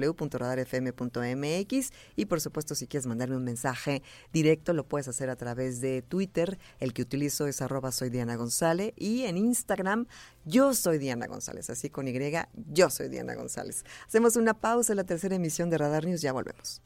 www.radarfm.mx 0.08 1.92
y 2.16 2.26
por 2.26 2.42
supuesto 2.42 2.76
si 2.76 2.88
quieres 2.88 3.08
mandarme 3.08 3.36
un 3.38 3.44
mensaje 3.44 4.04
directo 4.34 4.74
lo 4.74 4.88
puedes 4.88 5.08
hacer 5.08 5.30
a 5.30 5.36
través 5.36 5.82
de 5.82 6.02
Twitter, 6.02 6.58
el 6.80 6.94
que 6.94 7.02
utilizo 7.02 7.48
es 7.48 7.62
arroba 7.62 7.92
soy 7.92 8.10
Diana 8.10 8.36
González 8.36 8.94
y 8.96 9.24
en 9.24 9.38
Instagram 9.38 10.08
yo 10.46 10.74
soy 10.74 10.98
Diana 10.98 11.28
González, 11.28 11.70
así 11.70 11.90
con 11.90 12.08
Y, 12.08 12.18
yo 12.72 12.90
soy 12.90 13.10
Diana 13.10 13.36
González. 13.36 13.84
Hacemos 14.08 14.36
una 14.38 14.54
pausa 14.54 14.94
en 14.94 14.98
la 14.98 15.04
tercera 15.04 15.36
emisión 15.36 15.70
de 15.70 15.78
Radar 15.78 16.06
News, 16.06 16.22
ya 16.22 16.32
volvemos. 16.34 16.82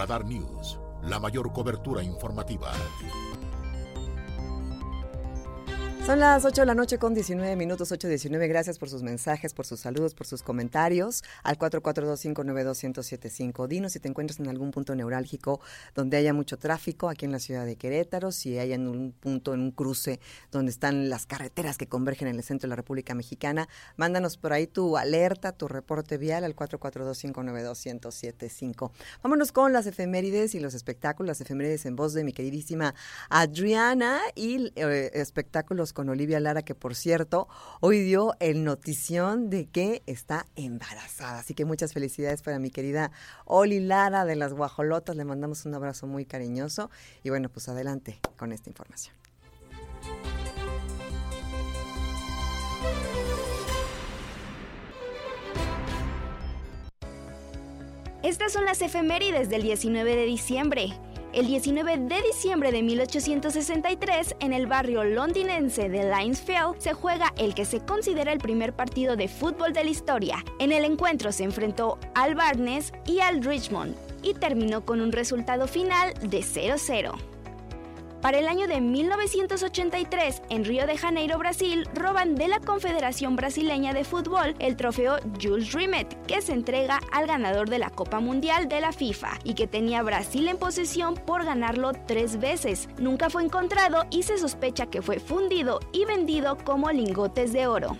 Radar 0.00 0.24
News, 0.24 0.79
la 1.10 1.18
mayor 1.18 1.52
cobertura 1.52 2.02
informativa. 2.04 2.70
Son 6.06 6.18
las 6.18 6.46
8 6.46 6.62
de 6.62 6.66
la 6.66 6.74
noche 6.74 6.98
con 6.98 7.14
19 7.14 7.54
minutos, 7.56 7.92
8.19. 7.92 8.48
Gracias 8.48 8.78
por 8.78 8.88
sus 8.88 9.02
mensajes, 9.02 9.52
por 9.54 9.66
sus 9.66 9.80
saludos, 9.80 10.14
por 10.14 10.26
sus 10.26 10.42
comentarios 10.42 11.22
al 11.44 11.58
442-592-1075. 11.58 13.68
Dinos 13.68 13.92
si 13.92 14.00
te 14.00 14.08
encuentras 14.08 14.40
en 14.40 14.48
algún 14.48 14.70
punto 14.72 14.94
neurálgico 14.96 15.60
donde 15.94 16.16
haya 16.16 16.32
mucho 16.32 16.56
tráfico 16.58 17.10
aquí 17.10 17.26
en 17.26 17.32
la 17.32 17.38
ciudad 17.38 17.66
de 17.66 17.76
Querétaro, 17.76 18.32
si 18.32 18.56
hay 18.58 18.72
en 18.72 18.88
un 18.88 19.12
punto, 19.12 19.52
en 19.54 19.60
un 19.60 19.70
cruce 19.72 20.20
donde 20.50 20.72
están 20.72 21.10
las 21.10 21.26
carreteras 21.26 21.76
que 21.76 21.86
convergen 21.86 22.28
en 22.28 22.36
el 22.36 22.42
centro 22.42 22.66
de 22.66 22.70
la 22.70 22.76
República 22.76 23.14
Mexicana. 23.14 23.68
Mándanos 23.96 24.38
por 24.38 24.54
ahí 24.54 24.66
tu 24.66 24.96
alerta, 24.96 25.52
tu 25.52 25.68
reporte 25.68 26.16
vial 26.16 26.44
al 26.44 26.56
442-592-1075. 26.56 28.90
Vámonos 29.22 29.52
con 29.52 29.74
las 29.74 29.86
efemérides 29.86 30.54
y 30.56 30.60
los 30.60 30.72
espectáculos, 30.74 31.28
las 31.28 31.42
efemérides 31.42 31.84
en 31.86 31.94
voz 31.94 32.14
de 32.14 32.24
mi 32.24 32.32
queridísima 32.32 32.96
Adriana 33.28 34.18
y 34.34 34.72
eh, 34.74 35.10
espectáculos 35.12 35.89
con 35.92 36.08
Olivia 36.08 36.40
Lara, 36.40 36.62
que 36.62 36.74
por 36.74 36.94
cierto, 36.94 37.48
hoy 37.80 38.00
dio 38.02 38.34
el 38.40 38.64
notición 38.64 39.50
de 39.50 39.66
que 39.66 40.02
está 40.06 40.46
embarazada. 40.56 41.38
Así 41.38 41.54
que 41.54 41.64
muchas 41.64 41.92
felicidades 41.92 42.42
para 42.42 42.58
mi 42.58 42.70
querida 42.70 43.10
Oli 43.44 43.80
Lara 43.80 44.24
de 44.24 44.36
las 44.36 44.52
Guajolotas. 44.52 45.16
Le 45.16 45.24
mandamos 45.24 45.66
un 45.66 45.74
abrazo 45.74 46.06
muy 46.06 46.24
cariñoso. 46.24 46.90
Y 47.22 47.30
bueno, 47.30 47.48
pues 47.48 47.68
adelante 47.68 48.20
con 48.36 48.52
esta 48.52 48.70
información. 48.70 49.14
Estas 58.22 58.52
son 58.52 58.66
las 58.66 58.82
efemérides 58.82 59.48
del 59.48 59.62
19 59.62 60.14
de 60.14 60.24
diciembre. 60.26 60.92
El 61.32 61.46
19 61.46 61.96
de 61.96 62.22
diciembre 62.22 62.72
de 62.72 62.82
1863, 62.82 64.34
en 64.40 64.52
el 64.52 64.66
barrio 64.66 65.04
londinense 65.04 65.88
de 65.88 66.10
Linesfield, 66.10 66.78
se 66.78 66.92
juega 66.92 67.32
el 67.38 67.54
que 67.54 67.64
se 67.64 67.78
considera 67.78 68.32
el 68.32 68.40
primer 68.40 68.72
partido 68.72 69.14
de 69.14 69.28
fútbol 69.28 69.72
de 69.72 69.84
la 69.84 69.90
historia. 69.90 70.44
En 70.58 70.72
el 70.72 70.84
encuentro 70.84 71.30
se 71.30 71.44
enfrentó 71.44 71.98
al 72.16 72.34
Barnes 72.34 72.92
y 73.06 73.20
al 73.20 73.44
Richmond 73.44 73.94
y 74.22 74.34
terminó 74.34 74.84
con 74.84 75.00
un 75.00 75.12
resultado 75.12 75.68
final 75.68 76.14
de 76.14 76.40
0-0. 76.40 77.29
Para 78.20 78.38
el 78.38 78.48
año 78.48 78.68
de 78.68 78.82
1983, 78.82 80.42
en 80.50 80.66
Río 80.66 80.86
de 80.86 80.98
Janeiro, 80.98 81.38
Brasil, 81.38 81.88
roban 81.94 82.34
de 82.34 82.48
la 82.48 82.60
Confederación 82.60 83.34
Brasileña 83.34 83.94
de 83.94 84.04
Fútbol 84.04 84.54
el 84.58 84.76
trofeo 84.76 85.16
Jules 85.40 85.72
Rimet, 85.72 86.20
que 86.26 86.42
se 86.42 86.52
entrega 86.52 87.00
al 87.12 87.26
ganador 87.26 87.70
de 87.70 87.78
la 87.78 87.88
Copa 87.88 88.20
Mundial 88.20 88.68
de 88.68 88.82
la 88.82 88.92
FIFA 88.92 89.38
y 89.42 89.54
que 89.54 89.66
tenía 89.66 90.02
Brasil 90.02 90.48
en 90.48 90.58
posesión 90.58 91.14
por 91.14 91.46
ganarlo 91.46 91.92
tres 92.06 92.38
veces. 92.38 92.90
Nunca 92.98 93.30
fue 93.30 93.42
encontrado 93.42 94.04
y 94.10 94.22
se 94.22 94.36
sospecha 94.36 94.86
que 94.86 95.00
fue 95.00 95.18
fundido 95.18 95.80
y 95.92 96.04
vendido 96.04 96.58
como 96.58 96.90
lingotes 96.90 97.54
de 97.54 97.68
oro. 97.68 97.96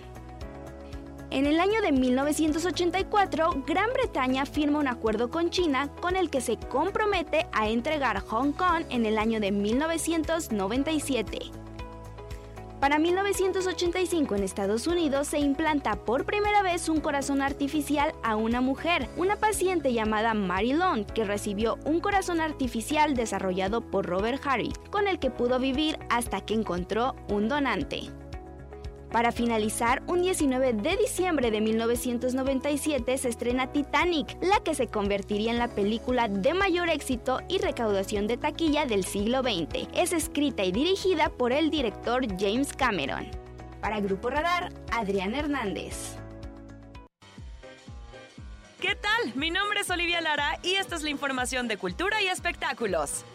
En 1.31 1.47
el 1.47 1.59
año 1.61 1.81
de 1.81 1.93
1984, 1.93 3.63
Gran 3.65 3.89
Bretaña 3.93 4.45
firma 4.45 4.79
un 4.79 4.89
acuerdo 4.89 5.29
con 5.29 5.49
China 5.49 5.89
con 6.01 6.17
el 6.17 6.29
que 6.29 6.41
se 6.41 6.57
compromete 6.57 7.47
a 7.53 7.69
entregar 7.69 8.19
Hong 8.19 8.51
Kong 8.51 8.83
en 8.89 9.05
el 9.05 9.17
año 9.17 9.39
de 9.39 9.53
1997. 9.53 11.39
Para 12.81 12.99
1985 12.99 14.35
en 14.35 14.43
Estados 14.43 14.87
Unidos 14.87 15.29
se 15.29 15.39
implanta 15.39 16.03
por 16.03 16.25
primera 16.25 16.63
vez 16.63 16.89
un 16.89 16.99
corazón 16.99 17.41
artificial 17.41 18.13
a 18.23 18.35
una 18.35 18.59
mujer, 18.59 19.07
una 19.15 19.37
paciente 19.37 19.93
llamada 19.93 20.33
Mary 20.33 20.73
Long, 20.73 21.05
que 21.05 21.23
recibió 21.23 21.77
un 21.85 22.01
corazón 22.01 22.41
artificial 22.41 23.15
desarrollado 23.15 23.79
por 23.79 24.05
Robert 24.05 24.41
Harry, 24.45 24.73
con 24.89 25.07
el 25.07 25.17
que 25.17 25.31
pudo 25.31 25.59
vivir 25.59 25.97
hasta 26.09 26.41
que 26.41 26.55
encontró 26.55 27.15
un 27.29 27.47
donante. 27.47 28.09
Para 29.11 29.33
finalizar, 29.33 30.01
un 30.07 30.21
19 30.21 30.71
de 30.71 30.95
diciembre 30.95 31.51
de 31.51 31.59
1997 31.59 33.17
se 33.17 33.27
estrena 33.27 33.71
Titanic, 33.73 34.37
la 34.41 34.61
que 34.63 34.73
se 34.73 34.87
convertiría 34.87 35.51
en 35.51 35.59
la 35.59 35.67
película 35.67 36.29
de 36.29 36.53
mayor 36.53 36.89
éxito 36.89 37.41
y 37.49 37.57
recaudación 37.57 38.27
de 38.27 38.37
taquilla 38.37 38.85
del 38.85 39.03
siglo 39.03 39.41
XX. 39.41 39.89
Es 39.93 40.13
escrita 40.13 40.63
y 40.63 40.71
dirigida 40.71 41.29
por 41.29 41.51
el 41.51 41.69
director 41.69 42.25
James 42.39 42.71
Cameron. 42.71 43.29
Para 43.81 43.99
Grupo 43.99 44.29
Radar, 44.29 44.71
Adrián 44.93 45.35
Hernández. 45.35 46.15
¿Qué 48.79 48.95
tal? 48.95 49.35
Mi 49.35 49.51
nombre 49.51 49.81
es 49.81 49.89
Olivia 49.89 50.21
Lara 50.21 50.57
y 50.63 50.75
esta 50.75 50.95
es 50.95 51.03
la 51.03 51.09
información 51.09 51.67
de 51.67 51.75
cultura 51.75 52.21
y 52.21 52.27
espectáculos. 52.27 53.25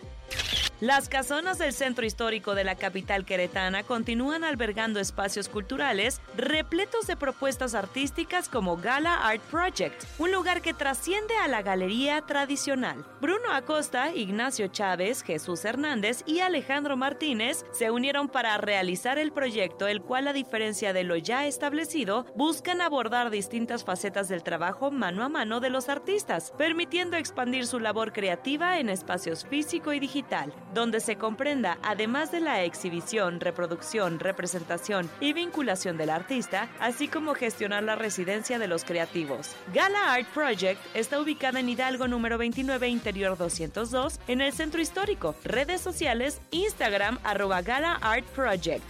Las 0.82 1.08
casonas 1.08 1.56
del 1.56 1.72
centro 1.72 2.04
histórico 2.04 2.54
de 2.54 2.62
la 2.62 2.74
capital 2.74 3.24
queretana 3.24 3.82
continúan 3.82 4.44
albergando 4.44 5.00
espacios 5.00 5.48
culturales 5.48 6.20
repletos 6.36 7.06
de 7.06 7.16
propuestas 7.16 7.74
artísticas 7.74 8.50
como 8.50 8.76
Gala 8.76 9.26
Art 9.26 9.40
Project, 9.50 10.04
un 10.18 10.32
lugar 10.32 10.60
que 10.60 10.74
trasciende 10.74 11.34
a 11.38 11.48
la 11.48 11.62
galería 11.62 12.20
tradicional. 12.20 13.06
Bruno 13.22 13.52
Acosta, 13.52 14.14
Ignacio 14.14 14.68
Chávez, 14.68 15.22
Jesús 15.22 15.64
Hernández 15.64 16.22
y 16.26 16.40
Alejandro 16.40 16.94
Martínez 16.98 17.64
se 17.72 17.90
unieron 17.90 18.28
para 18.28 18.58
realizar 18.58 19.16
el 19.16 19.32
proyecto, 19.32 19.86
el 19.86 20.02
cual, 20.02 20.28
a 20.28 20.34
diferencia 20.34 20.92
de 20.92 21.04
lo 21.04 21.16
ya 21.16 21.46
establecido, 21.46 22.26
buscan 22.36 22.82
abordar 22.82 23.30
distintas 23.30 23.82
facetas 23.82 24.28
del 24.28 24.42
trabajo 24.42 24.90
mano 24.90 25.24
a 25.24 25.30
mano 25.30 25.60
de 25.60 25.70
los 25.70 25.88
artistas, 25.88 26.52
permitiendo 26.58 27.16
expandir 27.16 27.66
su 27.66 27.80
labor 27.80 28.12
creativa 28.12 28.78
en 28.78 28.90
espacios 28.90 29.46
físico 29.46 29.94
y 29.94 30.00
digital 30.00 30.52
donde 30.74 31.00
se 31.00 31.16
comprenda, 31.16 31.78
además 31.82 32.32
de 32.32 32.40
la 32.40 32.62
exhibición, 32.62 33.40
reproducción, 33.40 34.20
representación 34.20 35.10
y 35.20 35.32
vinculación 35.32 35.96
del 35.96 36.10
artista, 36.10 36.68
así 36.80 37.08
como 37.08 37.34
gestionar 37.34 37.82
la 37.82 37.96
residencia 37.96 38.58
de 38.58 38.68
los 38.68 38.84
creativos. 38.84 39.54
Gala 39.72 40.12
Art 40.12 40.28
Project 40.34 40.80
está 40.94 41.20
ubicada 41.20 41.60
en 41.60 41.68
Hidalgo 41.68 42.08
número 42.08 42.38
29 42.38 42.88
Interior 42.88 43.36
202 43.36 44.20
en 44.28 44.40
el 44.40 44.52
centro 44.52 44.80
histórico. 44.80 45.34
Redes 45.44 45.80
sociales, 45.80 46.40
Instagram 46.50 47.18
arroba 47.24 47.62
Gala 47.62 47.98
Art 48.00 48.26
Project. 48.26 48.84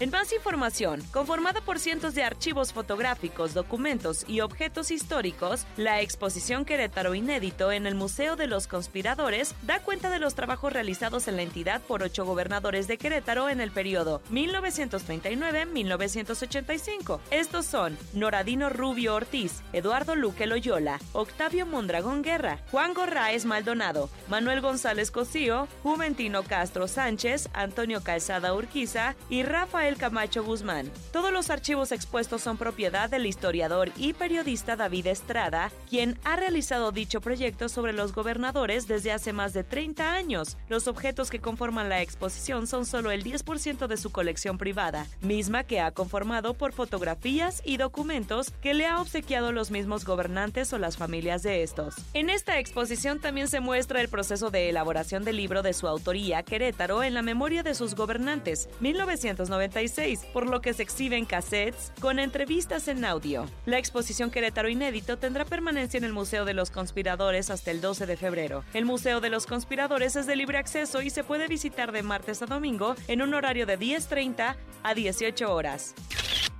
En 0.00 0.10
más 0.10 0.32
información, 0.32 1.00
conformada 1.12 1.60
por 1.60 1.78
cientos 1.78 2.14
de 2.14 2.24
archivos 2.24 2.72
fotográficos, 2.72 3.54
documentos 3.54 4.24
y 4.26 4.40
objetos 4.40 4.90
históricos, 4.90 5.66
la 5.76 6.00
exposición 6.00 6.64
Querétaro 6.64 7.14
Inédito 7.14 7.70
en 7.70 7.86
el 7.86 7.94
Museo 7.94 8.34
de 8.34 8.48
los 8.48 8.66
Conspiradores 8.66 9.54
da 9.62 9.78
cuenta 9.78 10.10
de 10.10 10.18
los 10.18 10.34
trabajos 10.34 10.72
realizados 10.72 11.03
en 11.04 11.36
la 11.36 11.42
entidad 11.42 11.82
por 11.82 12.02
ocho 12.02 12.24
gobernadores 12.24 12.88
de 12.88 12.96
Querétaro 12.96 13.50
en 13.50 13.60
el 13.60 13.70
periodo 13.70 14.22
1939-1985. 14.32 17.20
Estos 17.30 17.66
son 17.66 17.98
Noradino 18.14 18.70
Rubio 18.70 19.14
Ortiz, 19.14 19.62
Eduardo 19.74 20.16
Luque 20.16 20.46
Loyola, 20.46 20.98
Octavio 21.12 21.66
Mondragón 21.66 22.22
Guerra, 22.22 22.58
Juan 22.70 22.94
Gorraes 22.94 23.44
Maldonado, 23.44 24.08
Manuel 24.28 24.62
González 24.62 25.10
Cosío, 25.10 25.68
Juventino 25.82 26.42
Castro 26.42 26.88
Sánchez, 26.88 27.50
Antonio 27.52 28.02
Calzada 28.02 28.54
Urquiza 28.54 29.14
y 29.28 29.42
Rafael 29.42 29.98
Camacho 29.98 30.42
Guzmán. 30.42 30.90
Todos 31.12 31.32
los 31.32 31.50
archivos 31.50 31.92
expuestos 31.92 32.40
son 32.40 32.56
propiedad 32.56 33.10
del 33.10 33.26
historiador 33.26 33.90
y 33.98 34.14
periodista 34.14 34.74
David 34.74 35.08
Estrada, 35.08 35.70
quien 35.90 36.18
ha 36.24 36.36
realizado 36.36 36.92
dicho 36.92 37.20
proyecto 37.20 37.68
sobre 37.68 37.92
los 37.92 38.14
gobernadores 38.14 38.88
desde 38.88 39.12
hace 39.12 39.34
más 39.34 39.52
de 39.52 39.64
30 39.64 40.14
años. 40.14 40.56
Los 40.70 40.93
objetos 40.94 41.28
que 41.28 41.40
conforman 41.40 41.88
la 41.88 42.02
exposición 42.02 42.68
son 42.68 42.86
solo 42.86 43.10
el 43.10 43.24
10% 43.24 43.88
de 43.88 43.96
su 43.96 44.12
colección 44.12 44.58
privada, 44.58 45.08
misma 45.22 45.64
que 45.64 45.80
ha 45.80 45.90
conformado 45.90 46.54
por 46.54 46.72
fotografías 46.72 47.62
y 47.64 47.78
documentos 47.78 48.52
que 48.62 48.74
le 48.74 48.86
ha 48.86 49.00
obsequiado 49.00 49.50
los 49.50 49.72
mismos 49.72 50.04
gobernantes 50.04 50.72
o 50.72 50.78
las 50.78 50.96
familias 50.96 51.42
de 51.42 51.64
estos. 51.64 51.96
En 52.12 52.30
esta 52.30 52.60
exposición 52.60 53.18
también 53.18 53.48
se 53.48 53.58
muestra 53.58 54.00
el 54.00 54.08
proceso 54.08 54.50
de 54.50 54.68
elaboración 54.68 55.24
del 55.24 55.36
libro 55.36 55.62
de 55.62 55.72
su 55.72 55.88
autoría, 55.88 56.44
Querétaro, 56.44 57.02
en 57.02 57.14
la 57.14 57.22
memoria 57.22 57.64
de 57.64 57.74
sus 57.74 57.96
gobernantes, 57.96 58.68
1996, 58.78 60.20
por 60.32 60.48
lo 60.48 60.60
que 60.60 60.74
se 60.74 60.84
exhiben 60.84 61.24
cassettes 61.24 61.92
con 62.00 62.20
entrevistas 62.20 62.86
en 62.86 63.04
audio. 63.04 63.46
La 63.66 63.78
exposición 63.78 64.30
Querétaro 64.30 64.68
Inédito 64.68 65.18
tendrá 65.18 65.44
permanencia 65.44 65.98
en 65.98 66.04
el 66.04 66.12
Museo 66.12 66.44
de 66.44 66.54
los 66.54 66.70
Conspiradores 66.70 67.50
hasta 67.50 67.72
el 67.72 67.80
12 67.80 68.06
de 68.06 68.16
febrero. 68.16 68.62
El 68.74 68.84
Museo 68.84 69.20
de 69.20 69.30
los 69.30 69.46
Conspiradores 69.46 70.14
es 70.14 70.28
de 70.28 70.36
libre 70.36 70.58
acceso 70.58 70.83
y 70.84 71.08
se 71.08 71.24
puede 71.24 71.48
visitar 71.48 71.92
de 71.92 72.02
martes 72.02 72.42
a 72.42 72.46
domingo 72.46 72.94
en 73.08 73.22
un 73.22 73.32
horario 73.32 73.64
de 73.64 73.78
10.30 73.78 74.54
a 74.82 74.94
18 74.94 75.54
horas. 75.54 75.94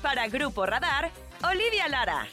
Para 0.00 0.28
Grupo 0.28 0.64
Radar, 0.66 1.10
Olivia 1.42 1.88
Lara. 1.88 2.28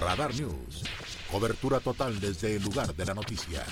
Radar 0.00 0.34
News. 0.34 0.82
Cobertura 1.30 1.80
total 1.80 2.18
desde 2.20 2.56
el 2.56 2.62
lugar 2.62 2.94
de 2.94 3.04
la 3.04 3.14
noticia. 3.14 3.64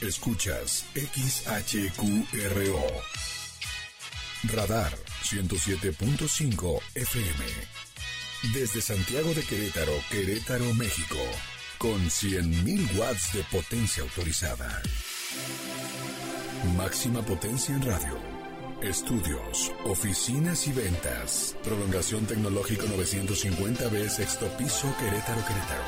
Escuchas 0.00 0.86
XHQRO. 0.94 2.86
Radar 4.44 4.92
107.5 5.24 6.80
FM. 6.94 7.44
Desde 8.54 8.80
Santiago 8.80 9.34
de 9.34 9.42
Querétaro, 9.42 9.92
Querétaro, 10.10 10.72
México. 10.74 11.18
Con 11.78 12.00
100.000 12.08 12.96
watts 12.96 13.34
de 13.34 13.44
potencia 13.44 14.02
autorizada. 14.02 14.82
Máxima 16.76 17.22
potencia 17.22 17.74
en 17.74 17.82
radio. 17.82 18.29
Estudios, 18.82 19.72
oficinas 19.84 20.66
y 20.66 20.72
ventas. 20.72 21.54
Prolongación 21.62 22.24
tecnológico 22.24 22.86
950B, 22.86 24.08
sexto 24.08 24.46
piso, 24.56 24.88
Querétaro, 24.98 25.44
Querétaro. 25.44 25.82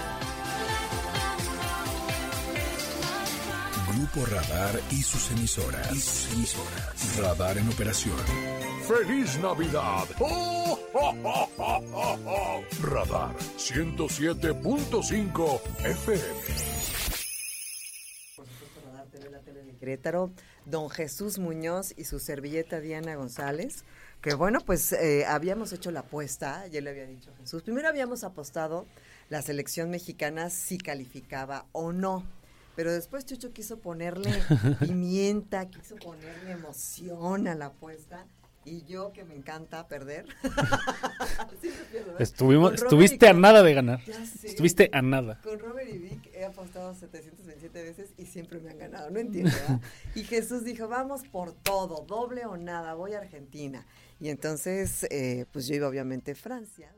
Grupo 3.89 4.27
Radar 4.27 4.79
y 4.91 5.01
sus 5.03 5.31
emisoras. 5.31 5.91
Y 5.91 6.01
sus 6.01 6.33
emisoras. 6.35 7.17
Radar 7.19 7.57
en 7.57 7.67
operación. 7.71 8.19
¡Feliz 8.87 9.39
Navidad! 9.39 10.05
¡Oh, 10.21 10.79
oh, 10.93 11.15
oh, 11.25 11.49
oh, 11.57 11.83
oh, 11.95 12.19
oh! 12.27 12.63
Radar 12.83 13.35
107.5 13.57 15.61
FM. 15.79 16.23
Querétaro, 19.81 20.31
don 20.67 20.91
Jesús 20.91 21.39
Muñoz 21.39 21.95
y 21.97 22.05
su 22.05 22.19
servilleta 22.19 22.81
Diana 22.81 23.15
González, 23.17 23.85
que 24.21 24.35
bueno, 24.35 24.61
pues 24.61 24.93
eh, 24.93 25.25
habíamos 25.27 25.73
hecho 25.73 25.91
la 25.91 26.01
apuesta, 26.01 26.67
ya 26.69 26.81
le 26.81 26.91
había 26.91 27.07
dicho 27.07 27.33
Jesús, 27.39 27.63
primero 27.63 27.89
habíamos 27.89 28.23
apostado 28.25 28.87
la 29.29 29.43
selección 29.43 29.91
mexicana 29.91 30.51
si 30.51 30.79
calificaba 30.79 31.67
o 31.73 31.93
no, 31.93 32.25
pero 32.77 32.93
después 32.93 33.27
Chucho 33.27 33.53
quiso 33.53 33.79
ponerle 33.79 34.31
pimienta, 34.81 35.69
quiso 35.69 35.97
ponerle 35.97 36.53
emoción 36.53 37.49
a 37.49 37.55
la 37.55 37.67
apuesta. 37.67 38.27
Y 38.65 38.85
yo, 38.85 39.13
que 39.13 39.25
me 39.25 39.35
encanta 39.35 39.89
perder. 39.89 40.27
Estuvimos, 42.19 42.75
estuviste 42.75 43.29
a 43.29 43.33
nada 43.33 43.63
de 43.63 43.75
ganar. 43.75 44.01
Sé. 44.05 44.49
Estuviste 44.49 44.89
a 44.93 45.03
nada. 45.03 45.41
Con 45.43 45.59
Robert 45.59 45.89
y 45.93 45.99
Vic 45.99 46.31
he 46.33 46.45
apostado 46.45 46.95
727 46.95 47.83
veces 47.83 48.15
y 48.17 48.27
siempre 48.27 48.61
me 48.61 48.71
han 48.71 48.79
ganado, 48.79 49.11
no 49.11 49.19
entiendo. 49.19 49.51
¿verdad? 49.51 49.81
y 50.15 50.23
Jesús 50.25 50.65
dijo, 50.65 50.89
vamos 50.89 51.23
por 51.25 51.53
todo, 51.53 52.05
doble 52.07 52.47
o 52.47 52.57
nada, 52.57 52.95
voy 52.95 53.15
a 53.15 53.19
Argentina. 53.19 53.87
Y 54.21 54.29
entonces, 54.29 55.05
eh, 55.11 55.47
pues 55.51 55.67
yo 55.67 55.75
iba 55.75 55.89
obviamente 55.89 56.33
a 56.33 56.35
Francia, 56.37 56.93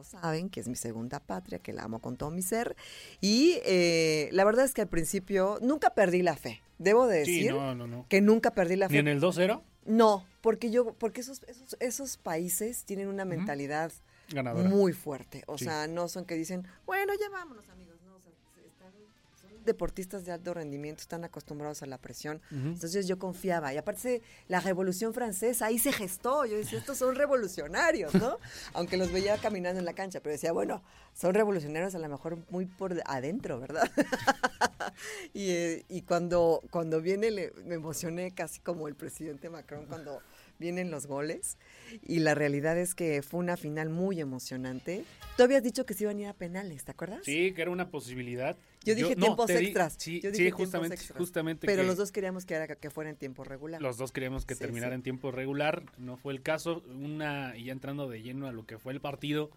lo 0.00 0.04
saben, 0.04 0.48
que 0.48 0.60
es 0.60 0.68
mi 0.68 0.76
segunda 0.76 1.20
patria, 1.20 1.58
que 1.58 1.72
la 1.74 1.82
amo 1.84 2.00
con 2.00 2.16
todo 2.16 2.30
mi 2.30 2.40
ser. 2.42 2.74
Y 3.20 3.58
eh, 3.66 4.28
la 4.32 4.44
verdad 4.44 4.64
es 4.64 4.72
que 4.72 4.80
al 4.80 4.88
principio 4.88 5.58
nunca 5.60 5.90
perdí 5.90 6.22
la 6.22 6.36
fe. 6.36 6.62
Debo 6.78 7.06
de 7.06 7.24
Sí, 7.26 7.32
decir 7.34 7.52
no, 7.52 7.74
no, 7.74 7.86
no. 7.86 8.06
que 8.08 8.20
nunca 8.22 8.52
perdí 8.52 8.76
la 8.76 8.88
fe. 8.88 8.94
¿Ni 8.94 8.98
en 9.00 9.08
el 9.08 9.20
2-0? 9.20 9.60
No, 9.84 10.24
porque 10.40 10.70
yo, 10.70 10.94
porque 10.94 11.20
esos, 11.20 11.42
esos, 11.48 11.76
esos 11.80 12.16
países 12.16 12.84
tienen 12.84 13.08
una 13.08 13.24
mentalidad 13.24 13.92
Ganadora. 14.30 14.68
muy 14.68 14.92
fuerte. 14.92 15.42
O 15.46 15.58
Sí. 15.58 15.64
sea, 15.64 15.86
no 15.86 16.08
son 16.08 16.24
que 16.24 16.34
dicen, 16.36 16.66
bueno, 16.86 17.12
ya 17.20 17.28
vámonos, 17.28 17.68
amigos. 17.68 17.79
Deportistas 19.70 20.24
de 20.24 20.32
alto 20.32 20.52
rendimiento, 20.54 21.00
están 21.00 21.24
acostumbrados 21.24 21.82
a 21.82 21.86
la 21.86 21.98
presión. 21.98 22.40
Entonces 22.50 23.06
yo 23.06 23.18
confiaba. 23.18 23.72
Y 23.72 23.76
aparte, 23.78 24.22
la 24.48 24.60
Revolución 24.60 25.14
Francesa 25.14 25.66
ahí 25.66 25.78
se 25.78 25.92
gestó. 25.92 26.44
Yo 26.44 26.56
decía, 26.56 26.78
estos 26.78 26.98
son 26.98 27.14
revolucionarios, 27.14 28.14
¿no? 28.14 28.38
Aunque 28.74 28.96
los 28.96 29.12
veía 29.12 29.36
caminando 29.38 29.78
en 29.78 29.84
la 29.86 29.92
cancha, 29.94 30.20
pero 30.20 30.32
decía, 30.32 30.52
bueno, 30.52 30.82
son 31.14 31.34
revolucionarios 31.34 31.94
a 31.94 31.98
lo 31.98 32.08
mejor 32.08 32.38
muy 32.50 32.66
por 32.66 32.94
adentro, 33.06 33.60
¿verdad? 33.60 33.90
y, 35.34 35.50
eh, 35.50 35.84
y 35.88 36.02
cuando, 36.02 36.62
cuando 36.70 37.00
viene, 37.00 37.30
le- 37.30 37.52
me 37.64 37.74
emocioné 37.76 38.32
casi 38.32 38.60
como 38.60 38.88
el 38.88 38.94
presidente 38.94 39.48
Macron 39.50 39.86
cuando 39.86 40.20
vienen 40.60 40.90
los 40.92 41.06
goles. 41.08 41.56
Y 42.06 42.20
la 42.20 42.34
realidad 42.36 42.78
es 42.78 42.94
que 42.94 43.22
fue 43.22 43.40
una 43.40 43.56
final 43.56 43.88
muy 43.88 44.20
emocionante. 44.20 45.04
Tú 45.36 45.42
habías 45.42 45.62
dicho 45.64 45.84
que 45.86 45.94
se 45.94 46.04
iban 46.04 46.18
a 46.18 46.20
ir 46.20 46.26
a 46.28 46.34
penales, 46.34 46.84
¿te 46.84 46.92
acuerdas? 46.92 47.22
Sí, 47.24 47.52
que 47.52 47.62
era 47.62 47.70
una 47.72 47.90
posibilidad. 47.90 48.56
Yo 48.84 48.94
dije 48.94 49.16
no, 49.16 49.22
tiempos 49.24 49.48
di- 49.48 49.54
extras. 49.54 49.96
Sí, 49.98 50.20
Yo 50.20 50.30
dije 50.30 50.50
justamente, 50.52 50.94
extras. 50.94 51.18
justamente. 51.18 51.66
Pero 51.66 51.82
que 51.82 51.86
los 51.88 51.96
dos 51.96 52.12
queríamos 52.12 52.44
que, 52.44 52.54
era, 52.54 52.68
que 52.76 52.90
fuera 52.90 53.10
en 53.10 53.16
tiempo 53.16 53.42
regular. 53.42 53.80
Los 53.82 53.96
dos 53.96 54.12
queríamos 54.12 54.46
que 54.46 54.54
Sí, 54.54 54.60
terminara 54.60 54.92
sí. 54.92 54.96
en 54.96 55.02
tiempo 55.02 55.30
regular. 55.32 55.82
No 55.98 56.16
fue 56.16 56.32
el 56.34 56.42
caso. 56.42 56.82
Una, 56.86 57.56
y 57.56 57.64
ya 57.64 57.72
entrando 57.72 58.08
de 58.08 58.22
lleno 58.22 58.46
a 58.46 58.52
lo 58.52 58.64
que 58.66 58.78
fue 58.78 58.92
el 58.92 59.00
partido, 59.00 59.50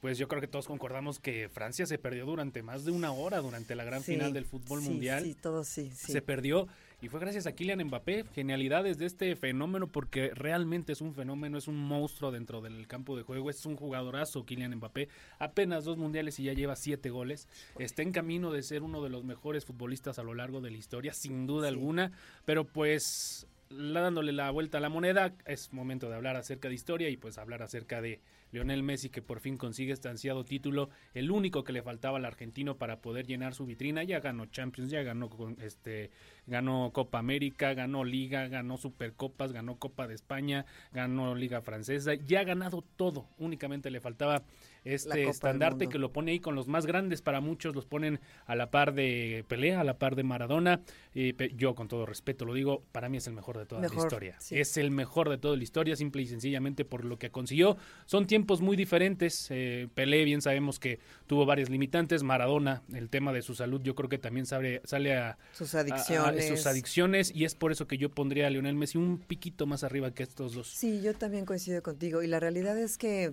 pues 0.00 0.18
yo 0.18 0.26
creo 0.28 0.40
que 0.40 0.48
todos 0.48 0.66
concordamos 0.66 1.20
que 1.20 1.48
Francia 1.48 1.86
se 1.86 1.96
perdió 1.98 2.26
durante 2.26 2.62
más 2.62 2.84
de 2.84 2.90
una 2.90 3.12
hora 3.12 3.38
durante 3.38 3.74
la 3.76 3.84
gran 3.84 4.02
Sí, 4.02 4.12
final 4.14 4.32
del 4.32 4.44
fútbol 4.44 4.82
sí, 4.82 4.88
mundial. 4.88 5.22
Sí, 5.24 5.34
todo 5.34 5.62
sí, 5.64 5.92
sí. 5.94 6.10
Se 6.12 6.22
perdió 6.22 6.66
y 7.02 7.08
fue 7.08 7.18
gracias 7.18 7.48
a 7.48 7.52
Kylian 7.52 7.82
Mbappé. 7.84 8.24
Genialidades 8.32 8.96
de 8.96 9.06
este 9.06 9.34
fenómeno 9.34 9.88
porque 9.88 10.30
realmente 10.34 10.92
es 10.92 11.00
un 11.00 11.14
fenómeno, 11.14 11.58
es 11.58 11.66
un 11.66 11.76
monstruo 11.76 12.30
dentro 12.30 12.60
del 12.60 12.86
campo 12.86 13.16
de 13.16 13.24
juego. 13.24 13.50
Es 13.50 13.66
un 13.66 13.74
jugadorazo 13.76 14.46
Kylian 14.46 14.76
Mbappé. 14.76 15.08
Apenas 15.40 15.84
dos 15.84 15.98
mundiales 15.98 16.38
y 16.38 16.44
ya 16.44 16.52
lleva 16.52 16.76
siete 16.76 17.10
goles. 17.10 17.48
Está 17.80 18.02
en 18.02 18.12
camino 18.12 18.52
de 18.52 18.62
ser 18.62 18.84
uno 18.84 19.02
de 19.02 19.10
los 19.10 19.24
mejores 19.24 19.64
futbolistas 19.64 20.20
a 20.20 20.22
lo 20.22 20.32
largo 20.34 20.60
de 20.60 20.70
la 20.70 20.76
historia, 20.76 21.12
sin 21.12 21.44
duda 21.48 21.66
alguna. 21.66 22.12
Pero 22.44 22.64
pues 22.68 23.48
la- 23.68 24.02
dándole 24.02 24.30
la 24.30 24.50
vuelta 24.50 24.78
a 24.78 24.80
la 24.80 24.88
moneda, 24.88 25.34
es 25.44 25.72
momento 25.72 26.08
de 26.08 26.14
hablar 26.14 26.36
acerca 26.36 26.68
de 26.68 26.74
historia 26.74 27.08
y 27.08 27.16
pues 27.16 27.36
hablar 27.36 27.62
acerca 27.64 28.00
de 28.00 28.20
Lionel 28.52 28.82
Messi 28.82 29.08
que 29.08 29.22
por 29.22 29.40
fin 29.40 29.56
consigue 29.56 29.92
este 29.92 30.08
ansiado 30.08 30.44
título, 30.44 30.90
el 31.14 31.30
único 31.30 31.64
que 31.64 31.72
le 31.72 31.82
faltaba 31.82 32.18
al 32.18 32.24
argentino 32.24 32.76
para 32.76 33.00
poder 33.00 33.26
llenar 33.26 33.54
su 33.54 33.66
vitrina, 33.66 34.04
ya 34.04 34.20
ganó 34.20 34.46
Champions, 34.46 34.90
ya 34.90 35.02
ganó 35.02 35.30
este 35.60 36.10
ganó 36.46 36.90
Copa 36.92 37.18
América, 37.18 37.72
ganó 37.74 38.04
Liga, 38.04 38.46
ganó 38.48 38.76
Supercopas, 38.76 39.52
ganó 39.52 39.78
Copa 39.78 40.06
de 40.06 40.14
España, 40.14 40.66
ganó 40.92 41.34
Liga 41.34 41.62
Francesa, 41.62 42.14
ya 42.14 42.40
ha 42.40 42.44
ganado 42.44 42.84
todo, 42.96 43.26
únicamente 43.38 43.90
le 43.90 44.00
faltaba 44.00 44.42
este 44.84 45.28
estandarte 45.28 45.88
que 45.88 45.98
lo 45.98 46.12
pone 46.12 46.32
ahí 46.32 46.40
con 46.40 46.54
los 46.54 46.66
más 46.68 46.86
grandes 46.86 47.22
para 47.22 47.40
muchos, 47.40 47.74
los 47.74 47.86
ponen 47.86 48.20
a 48.46 48.54
la 48.56 48.70
par 48.70 48.94
de 48.94 49.44
Pelé, 49.48 49.74
a 49.74 49.84
la 49.84 49.98
par 49.98 50.16
de 50.16 50.22
Maradona. 50.24 50.80
Y 51.14 51.34
yo, 51.56 51.74
con 51.74 51.88
todo 51.88 52.06
respeto, 52.06 52.44
lo 52.44 52.54
digo, 52.54 52.82
para 52.92 53.08
mí 53.08 53.18
es 53.18 53.26
el 53.26 53.34
mejor 53.34 53.58
de 53.58 53.66
toda 53.66 53.80
la 53.82 53.86
historia. 53.88 54.36
sí. 54.40 54.58
Es 54.58 54.76
el 54.76 54.90
mejor 54.90 55.28
de 55.28 55.38
toda 55.38 55.56
la 55.56 55.62
historia, 55.62 55.94
simple 55.96 56.22
y 56.22 56.26
sencillamente 56.26 56.84
por 56.84 57.04
lo 57.04 57.18
que 57.18 57.30
consiguió. 57.30 57.76
Son 58.06 58.26
tiempos 58.26 58.60
muy 58.60 58.76
diferentes. 58.76 59.46
eh, 59.50 59.88
Pelé, 59.94 60.24
bien 60.24 60.40
sabemos 60.42 60.78
que 60.78 60.98
tuvo 61.26 61.46
varias 61.46 61.70
limitantes. 61.70 62.22
Maradona, 62.22 62.82
el 62.94 63.08
tema 63.10 63.32
de 63.32 63.42
su 63.42 63.54
salud, 63.54 63.80
yo 63.82 63.94
creo 63.94 64.08
que 64.08 64.18
también 64.18 64.46
sale, 64.46 64.80
sale 64.84 65.14
a, 65.16 65.38
Sus 65.52 65.74
a- 65.74 65.78
a- 65.78 65.80
adicciones. 65.82 66.48
sus 66.48 66.66
adicciones. 66.66 67.32
Y 67.34 67.44
es 67.44 67.54
por 67.54 67.72
eso 67.72 67.86
que 67.86 67.98
yo 67.98 68.10
pondría 68.10 68.46
a 68.46 68.50
Lionel 68.50 68.74
Messi 68.74 68.98
un 68.98 69.18
piquito 69.18 69.66
más 69.66 69.84
arriba 69.84 70.12
que 70.12 70.22
estos 70.22 70.54
dos. 70.54 70.68
Sí, 70.68 71.00
yo 71.02 71.14
también 71.14 71.44
coincido 71.44 71.82
contigo. 71.82 72.22
Y 72.22 72.26
la 72.26 72.40
realidad 72.40 72.78
es 72.78 72.98
que, 72.98 73.32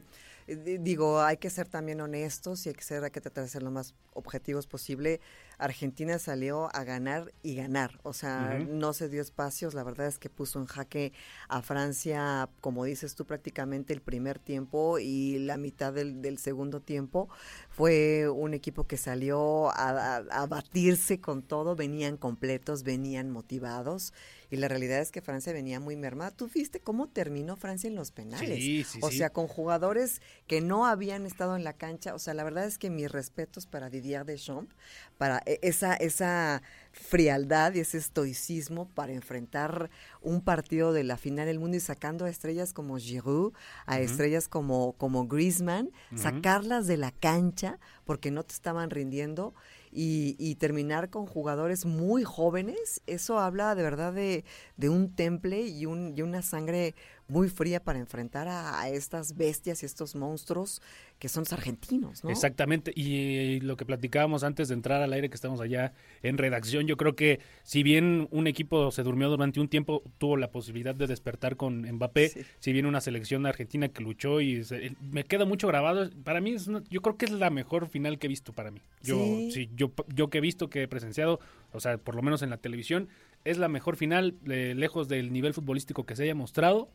digo, 0.55 1.21
hay 1.21 1.37
que 1.37 1.49
ser 1.49 1.67
también 1.67 2.01
honestos 2.01 2.65
y 2.65 2.69
hay 2.69 2.75
que, 2.75 2.83
ser, 2.83 3.03
hay 3.03 3.11
que 3.11 3.21
tratar 3.21 3.43
de 3.43 3.49
ser 3.49 3.63
lo 3.63 3.71
más 3.71 3.93
objetivos 4.13 4.67
posible. 4.67 5.19
Argentina 5.57 6.19
salió 6.19 6.73
a 6.75 6.83
ganar 6.83 7.33
y 7.43 7.55
ganar. 7.55 7.99
O 8.03 8.13
sea, 8.13 8.57
no 8.67 8.93
se 8.93 9.09
dio 9.09 9.21
espacios. 9.21 9.73
La 9.73 9.83
verdad 9.83 10.07
es 10.07 10.17
que 10.19 10.29
puso 10.29 10.59
en 10.59 10.65
jaque 10.65 11.13
a 11.47 11.61
Francia, 11.61 12.49
como 12.61 12.85
dices 12.85 13.15
tú, 13.15 13.25
prácticamente 13.25 13.93
el 13.93 14.01
primer 14.01 14.39
tiempo 14.39 14.99
y 14.99 15.39
la 15.39 15.57
mitad 15.57 15.91
del, 15.93 16.21
del 16.21 16.37
segundo 16.37 16.81
tiempo. 16.81 17.29
Fue 17.69 18.29
un 18.29 18.53
equipo 18.53 18.85
que 18.87 18.97
salió 18.97 19.69
a, 19.71 20.17
a- 20.17 20.17
a 20.31 20.47
batirse 20.47 21.19
con 21.19 21.41
todo. 21.43 21.75
Venían 21.75 22.17
completos, 22.17 22.83
venían 22.83 23.29
motivados. 23.31 24.13
Y 24.51 24.57
la 24.57 24.67
realidad 24.67 24.99
es 24.99 25.11
que 25.11 25.21
Francia 25.21 25.53
venía 25.53 25.79
muy 25.79 25.95
mermada. 25.95 26.31
¿Tú 26.31 26.49
viste 26.53 26.79
cómo 26.79 27.07
terminó 27.07 27.55
Francia 27.55 27.87
en 27.87 27.95
los 27.95 28.11
penales? 28.11 28.63
Sí, 28.63 28.83
sí, 28.83 28.99
o 29.01 29.11
sí. 29.11 29.17
sea, 29.17 29.29
con 29.29 29.47
jugadores 29.47 30.21
que 30.47 30.61
no 30.61 30.87
habían 30.87 31.25
estado 31.25 31.55
en 31.55 31.63
la 31.63 31.73
cancha. 31.73 32.15
O 32.15 32.19
sea, 32.19 32.33
la 32.33 32.43
verdad 32.43 32.65
es 32.65 32.77
que 32.77 32.89
mis 32.89 33.11
respetos 33.11 33.67
para 33.67 33.89
Didier 33.89 34.25
Deschamps, 34.25 34.75
para 35.17 35.41
e- 35.45 35.59
esa, 35.61 35.93
esa 35.93 36.63
frialdad 36.91 37.73
y 37.73 37.79
ese 37.79 37.97
estoicismo 37.97 38.87
para 38.89 39.13
enfrentar 39.13 39.89
un 40.21 40.41
partido 40.41 40.93
de 40.93 41.03
la 41.03 41.17
final 41.17 41.45
del 41.45 41.59
mundo 41.59 41.77
y 41.77 41.79
sacando 41.79 42.25
a 42.25 42.29
estrellas 42.29 42.73
como 42.73 42.97
Giroud, 42.97 43.53
a 43.85 43.99
estrellas 43.99 44.47
como, 44.47 44.93
como 44.93 45.27
Griezmann, 45.27 45.91
sacarlas 46.15 46.87
de 46.87 46.97
la 46.97 47.11
cancha 47.11 47.79
porque 48.05 48.31
no 48.31 48.43
te 48.43 48.53
estaban 48.53 48.89
rindiendo 48.89 49.53
y, 49.91 50.35
y 50.39 50.55
terminar 50.55 51.09
con 51.09 51.25
jugadores 51.25 51.85
muy 51.85 52.23
jóvenes, 52.23 53.01
eso 53.07 53.39
habla 53.39 53.75
de 53.75 53.83
verdad 53.83 54.13
de, 54.13 54.45
de 54.77 54.89
un 54.89 55.13
temple 55.15 55.61
y, 55.61 55.85
un, 55.85 56.13
y 56.17 56.21
una 56.21 56.41
sangre 56.41 56.95
muy 57.29 57.47
fría 57.47 57.79
para 57.83 57.99
enfrentar 57.99 58.47
a, 58.47 58.81
a 58.81 58.89
estas 58.89 59.37
bestias 59.37 59.83
y 59.83 59.85
estos 59.85 60.15
monstruos 60.15 60.81
que 61.19 61.29
son 61.29 61.41
los 61.41 61.53
argentinos, 61.53 62.23
¿no? 62.23 62.29
Exactamente, 62.29 62.91
y 62.95 63.59
lo 63.59 63.75
que 63.77 63.85
platicábamos 63.85 64.43
antes 64.43 64.69
de 64.69 64.73
entrar 64.73 65.01
al 65.01 65.11
aire 65.13 65.29
que 65.29 65.35
estamos 65.35 65.59
allá 65.61 65.93
en 66.23 66.37
redacción, 66.37 66.87
yo 66.87 66.95
creo 66.97 67.15
que 67.15 67.39
si 67.63 67.83
bien 67.83 68.27
un 68.31 68.47
equipo 68.47 68.89
se 68.91 69.03
durmió 69.03 69.29
durante 69.29 69.59
un 69.59 69.67
tiempo, 69.67 70.01
tuvo 70.17 70.37
la 70.37 70.49
posibilidad 70.51 70.95
de 70.95 71.07
despertar 71.07 71.55
con 71.57 71.81
Mbappé, 71.81 72.45
si 72.59 72.71
bien 72.73 72.85
una 72.85 73.01
selección 73.01 73.45
argentina 73.45 73.89
que 73.89 74.01
luchó 74.01 74.39
y 74.41 74.63
se- 74.63 74.95
me 75.11 75.23
queda 75.25 75.45
mucho 75.45 75.67
grabado, 75.67 76.09
para 76.23 76.39
mí 76.41 76.51
es 76.51 76.67
una- 76.67 76.83
yo 76.89 77.01
creo 77.01 77.17
que 77.17 77.25
es 77.25 77.31
la 77.31 77.49
mejor 77.49 77.89
final 77.89 78.17
que 78.17 78.27
he 78.27 78.29
visto 78.29 78.53
para 78.53 78.71
mí. 78.71 78.81
Yo 79.01 79.17
Sí. 79.17 79.51
sí, 79.51 79.69
yo 79.75 79.91
yo 80.15 80.29
que 80.29 80.37
he 80.39 80.41
visto 80.41 80.69
que 80.69 80.83
he 80.83 80.87
presenciado, 80.87 81.39
o 81.73 81.79
sea, 81.79 81.97
por 81.97 82.15
lo 82.15 82.21
menos 82.21 82.41
en 82.41 82.49
la 82.49 82.57
televisión, 82.57 83.09
es 83.45 83.57
la 83.57 83.67
mejor 83.67 83.97
final 83.97 84.35
eh, 84.49 84.73
lejos 84.75 85.07
del 85.09 85.31
nivel 85.33 85.53
futbolístico 85.53 86.05
que 86.05 86.15
se 86.15 86.23
haya 86.23 86.35
mostrado. 86.35 86.89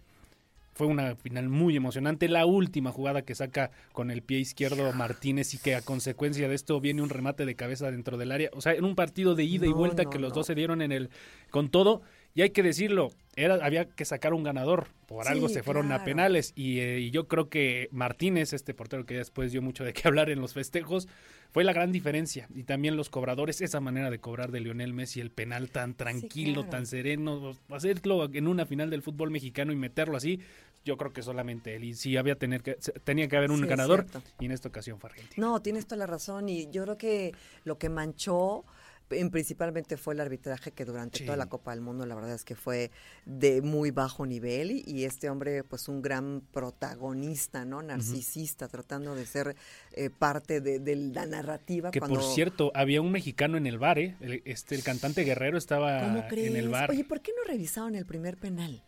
Fue 0.74 0.86
una 0.86 1.14
final 1.16 1.48
muy 1.48 1.76
emocionante. 1.76 2.28
La 2.28 2.46
última 2.46 2.90
jugada 2.90 3.22
que 3.22 3.34
saca 3.34 3.70
con 3.92 4.10
el 4.10 4.22
pie 4.22 4.40
izquierdo 4.40 4.92
Martínez 4.92 5.54
y 5.54 5.58
que 5.58 5.74
a 5.74 5.82
consecuencia 5.82 6.48
de 6.48 6.54
esto 6.54 6.80
viene 6.80 7.00
un 7.00 7.10
remate 7.10 7.46
de 7.46 7.54
cabeza 7.54 7.90
dentro 7.90 8.16
del 8.16 8.32
área. 8.32 8.50
O 8.52 8.60
sea, 8.60 8.74
en 8.74 8.84
un 8.84 8.96
partido 8.96 9.34
de 9.34 9.44
ida 9.44 9.66
y 9.66 9.72
vuelta 9.72 10.02
no, 10.04 10.10
que 10.10 10.18
los 10.18 10.30
no. 10.30 10.36
dos 10.36 10.46
se 10.46 10.54
dieron 10.54 10.82
en 10.82 10.92
el 10.92 11.10
con 11.50 11.68
todo. 11.68 12.02
Y 12.34 12.42
hay 12.42 12.50
que 12.50 12.64
decirlo, 12.64 13.10
era, 13.36 13.54
había 13.64 13.88
que 13.88 14.04
sacar 14.04 14.34
un 14.34 14.42
ganador. 14.42 14.88
Por 15.06 15.24
Sí, 15.26 15.32
algo 15.32 15.48
se 15.48 15.62
fueron 15.62 15.92
a 15.92 16.02
penales. 16.04 16.52
Y, 16.56 16.80
eh, 16.80 16.98
y 16.98 17.10
yo 17.10 17.28
creo 17.28 17.48
que 17.48 17.88
Martínez, 17.92 18.52
este 18.52 18.74
portero 18.74 19.06
que 19.06 19.14
después 19.14 19.52
dio 19.52 19.62
mucho 19.62 19.84
de 19.84 19.92
qué 19.92 20.02
hablar 20.08 20.30
en 20.30 20.40
los 20.40 20.54
festejos, 20.54 21.06
fue 21.52 21.62
la 21.62 21.72
gran 21.72 21.92
diferencia. 21.92 22.48
Y 22.52 22.64
también 22.64 22.96
los 22.96 23.10
cobradores, 23.10 23.60
esa 23.60 23.80
manera 23.80 24.10
de 24.10 24.18
cobrar 24.18 24.50
de 24.50 24.60
Lionel 24.60 24.92
Messi, 24.92 25.20
el 25.20 25.30
penal 25.30 25.70
tan 25.70 25.94
tranquilo, 25.94 26.62
claro. 26.62 26.70
tan 26.70 26.86
sereno, 26.86 27.56
hacerlo 27.70 28.28
en 28.32 28.48
una 28.48 28.66
final 28.66 28.90
del 28.90 29.02
fútbol 29.02 29.30
mexicano 29.30 29.72
y 29.72 29.76
meterlo 29.76 30.16
así, 30.16 30.40
yo 30.84 30.96
creo 30.96 31.12
que 31.12 31.22
solamente 31.22 31.76
él. 31.76 31.84
Y 31.84 31.94
sí 31.94 32.16
había 32.16 32.34
tener 32.34 32.62
que, 32.62 32.78
tenía 33.04 33.28
que 33.28 33.36
haber 33.36 33.52
un 33.52 33.60
Sí, 33.60 33.66
ganador 33.66 34.06
y 34.40 34.46
en 34.46 34.50
esta 34.50 34.68
ocasión 34.68 34.98
fue 34.98 35.10
Argentina. 35.10 35.46
No, 35.46 35.62
tienes 35.62 35.86
toda 35.86 35.98
la 35.98 36.06
razón 36.06 36.48
y 36.48 36.68
yo 36.70 36.82
creo 36.82 36.98
que 36.98 37.32
lo 37.62 37.78
que 37.78 37.88
manchó 37.88 38.64
en 39.10 39.30
principalmente 39.30 39.96
fue 39.96 40.14
el 40.14 40.20
arbitraje 40.20 40.70
que 40.72 40.84
durante 40.84 41.18
Sí. 41.18 41.24
toda 41.24 41.36
la 41.36 41.46
Copa 41.46 41.70
del 41.72 41.80
Mundo 41.80 42.06
la 42.06 42.14
verdad 42.14 42.34
es 42.34 42.44
que 42.44 42.54
fue 42.56 42.90
de 43.26 43.60
muy 43.62 43.90
bajo 43.90 44.26
nivel 44.26 44.70
y, 44.70 44.82
y 44.86 45.04
este 45.04 45.28
hombre 45.30 45.62
pues 45.62 45.88
un 45.88 46.02
gran 46.02 46.42
protagonista, 46.52 47.64
¿no? 47.64 47.82
Narcisista, 47.82 48.68
tratando 48.68 49.14
de 49.14 49.26
ser 49.26 49.56
eh, 49.92 50.10
parte 50.10 50.60
de, 50.60 50.78
de 50.78 50.96
la 50.96 51.26
narrativa. 51.26 51.90
Que 51.90 52.00
cuando, 52.00 52.20
por 52.20 52.28
cierto, 52.34 52.72
había 52.74 53.00
un 53.00 53.12
mexicano 53.12 53.56
en 53.56 53.66
el 53.66 53.78
bar, 53.78 53.98
¿eh? 53.98 54.16
El, 54.20 54.42
este, 54.44 54.74
el 54.74 54.82
cantante 54.82 55.22
Guerrero 55.22 55.58
estaba 55.58 56.06
en 56.30 56.56
el 56.56 56.68
bar. 56.68 56.90
Oye, 56.90 57.04
¿por 57.04 57.20
qué 57.20 57.32
no 57.36 57.44
revisaron 57.50 57.94
el 57.94 58.06
primer 58.06 58.36
penal? 58.36 58.82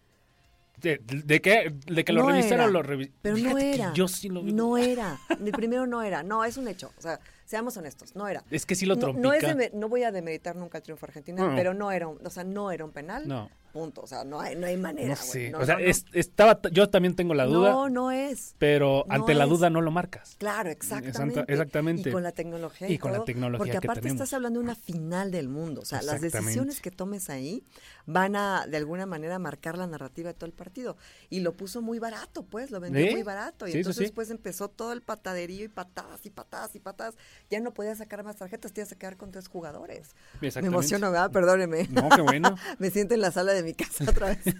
¿De, 0.80 1.00
de 1.02 1.40
qué? 1.40 1.74
¿De 1.86 2.04
que 2.04 2.12
lo 2.12 2.22
No 2.22 2.28
revisaron 2.30 2.60
era, 2.60 2.66
lo 2.70 2.82
revi- 2.82 3.10
Pero 3.22 3.36
no 3.36 3.42
Fíjate 3.42 3.60
que 3.60 3.74
era. 3.74 3.92
Yo 3.94 4.08
sí 4.08 4.28
lo 4.28 4.42
vi. 4.42 4.52
No 4.52 4.76
era. 4.78 5.18
El 5.42 5.52
primero 5.52 5.86
no 5.86 6.02
era. 6.02 6.22
No, 6.22 6.44
es 6.44 6.56
un 6.58 6.68
hecho. 6.68 6.92
O 6.98 7.00
sea, 7.00 7.18
seamos 7.46 7.76
honestos, 7.78 8.14
no 8.14 8.28
era. 8.28 8.44
Es 8.50 8.66
que 8.66 8.74
sí 8.74 8.84
lo 8.84 8.98
trompica. 8.98 9.22
no, 9.26 9.32
es 9.32 9.42
deme- 9.42 9.70
no 9.72 9.88
voy 9.88 10.02
a 10.02 10.12
demeritar 10.12 10.56
nunca 10.56 10.78
el 10.78 10.82
triunfo 10.84 11.06
argentino, 11.06 11.48
No. 11.48 11.56
pero 11.56 11.72
no 11.72 11.90
era, 11.92 12.08
un, 12.08 12.18
o 12.26 12.30
sea, 12.30 12.44
no 12.44 12.70
era 12.70 12.84
un 12.84 12.92
penal. 12.92 13.26
No. 13.26 13.48
Punto. 13.76 14.00
O 14.00 14.06
sea, 14.06 14.24
no 14.24 14.40
hay, 14.40 14.56
no 14.56 14.66
hay 14.66 14.78
manera. 14.78 15.08
No 15.14 15.16
güey. 15.20 15.28
sé. 15.30 15.50
No, 15.50 15.58
o 15.58 15.64
sea, 15.66 15.76
es- 15.80 16.06
estaba, 16.14 16.58
yo 16.72 16.88
también 16.88 17.14
tengo 17.14 17.34
la 17.34 17.44
duda. 17.44 17.70
No, 17.72 17.88
no 17.90 18.10
es. 18.10 18.54
Pero 18.56 19.04
ante 19.10 19.34
la 19.34 19.44
es. 19.44 19.50
duda 19.50 19.68
no 19.68 19.82
lo 19.82 19.90
marcas. 19.90 20.36
Claro, 20.38 20.70
exactamente. 20.70 21.44
exactamente. 21.46 22.08
Y 22.08 22.12
con 22.12 22.22
la 22.22 22.32
tecnología. 22.32 22.88
Y, 22.88 22.94
Y 22.94 22.98
con 22.98 23.12
la 23.12 23.22
tecnología 23.24 23.58
Porque 23.58 23.72
que 23.72 23.76
aparte 23.86 24.00
tenemos. 24.00 24.22
estás 24.22 24.32
hablando 24.34 24.60
de 24.60 24.64
una 24.64 24.74
final 24.74 25.30
del 25.30 25.48
mundo. 25.50 25.82
O 25.82 25.84
sea, 25.84 26.00
las 26.00 26.22
decisiones 26.22 26.80
que 26.80 26.90
tomes 26.90 27.28
ahí 27.28 27.62
van 28.06 28.34
a, 28.36 28.66
de 28.66 28.76
alguna 28.78 29.04
manera, 29.04 29.38
marcar 29.38 29.76
la 29.76 29.86
narrativa 29.86 30.28
de 30.28 30.34
todo 30.34 30.46
el 30.46 30.52
partido. 30.54 30.96
Y 31.28 31.40
lo 31.40 31.52
puso 31.54 31.82
muy 31.82 31.98
barato, 31.98 32.44
pues, 32.44 32.70
lo 32.70 32.80
vendió 32.80 33.04
¿Eh? 33.04 33.10
muy 33.12 33.22
barato. 33.24 33.66
Y 33.68 33.72
Sí, 33.72 33.78
entonces, 33.78 34.06
sí. 34.08 34.12
pues, 34.14 34.30
empezó 34.30 34.68
todo 34.68 34.92
el 34.92 35.02
pataderío 35.02 35.64
y 35.64 35.68
patadas 35.68 36.24
y 36.24 36.30
patadas 36.30 36.74
y 36.74 36.80
patadas. 36.80 37.14
Ya 37.50 37.60
no 37.60 37.74
podías 37.74 37.98
sacar 37.98 38.22
más 38.24 38.36
tarjetas, 38.36 38.72
te 38.72 38.80
ibas 38.80 38.92
a 38.92 38.96
quedar 38.96 39.16
con 39.18 39.32
tres 39.32 39.48
jugadores. 39.48 40.14
Me 40.40 40.48
emociono, 40.48 41.10
¿verdad? 41.10 41.30
Perdóneme. 41.30 41.88
No, 41.90 42.08
qué 42.08 42.22
bueno. 42.22 42.54
Me 42.78 42.90
siento 42.90 43.14
en 43.14 43.20
la 43.20 43.32
sala 43.32 43.52
de 43.52 43.62
mi 43.66 43.74
casa 43.74 44.04
otra 44.08 44.28
vez. 44.28 44.54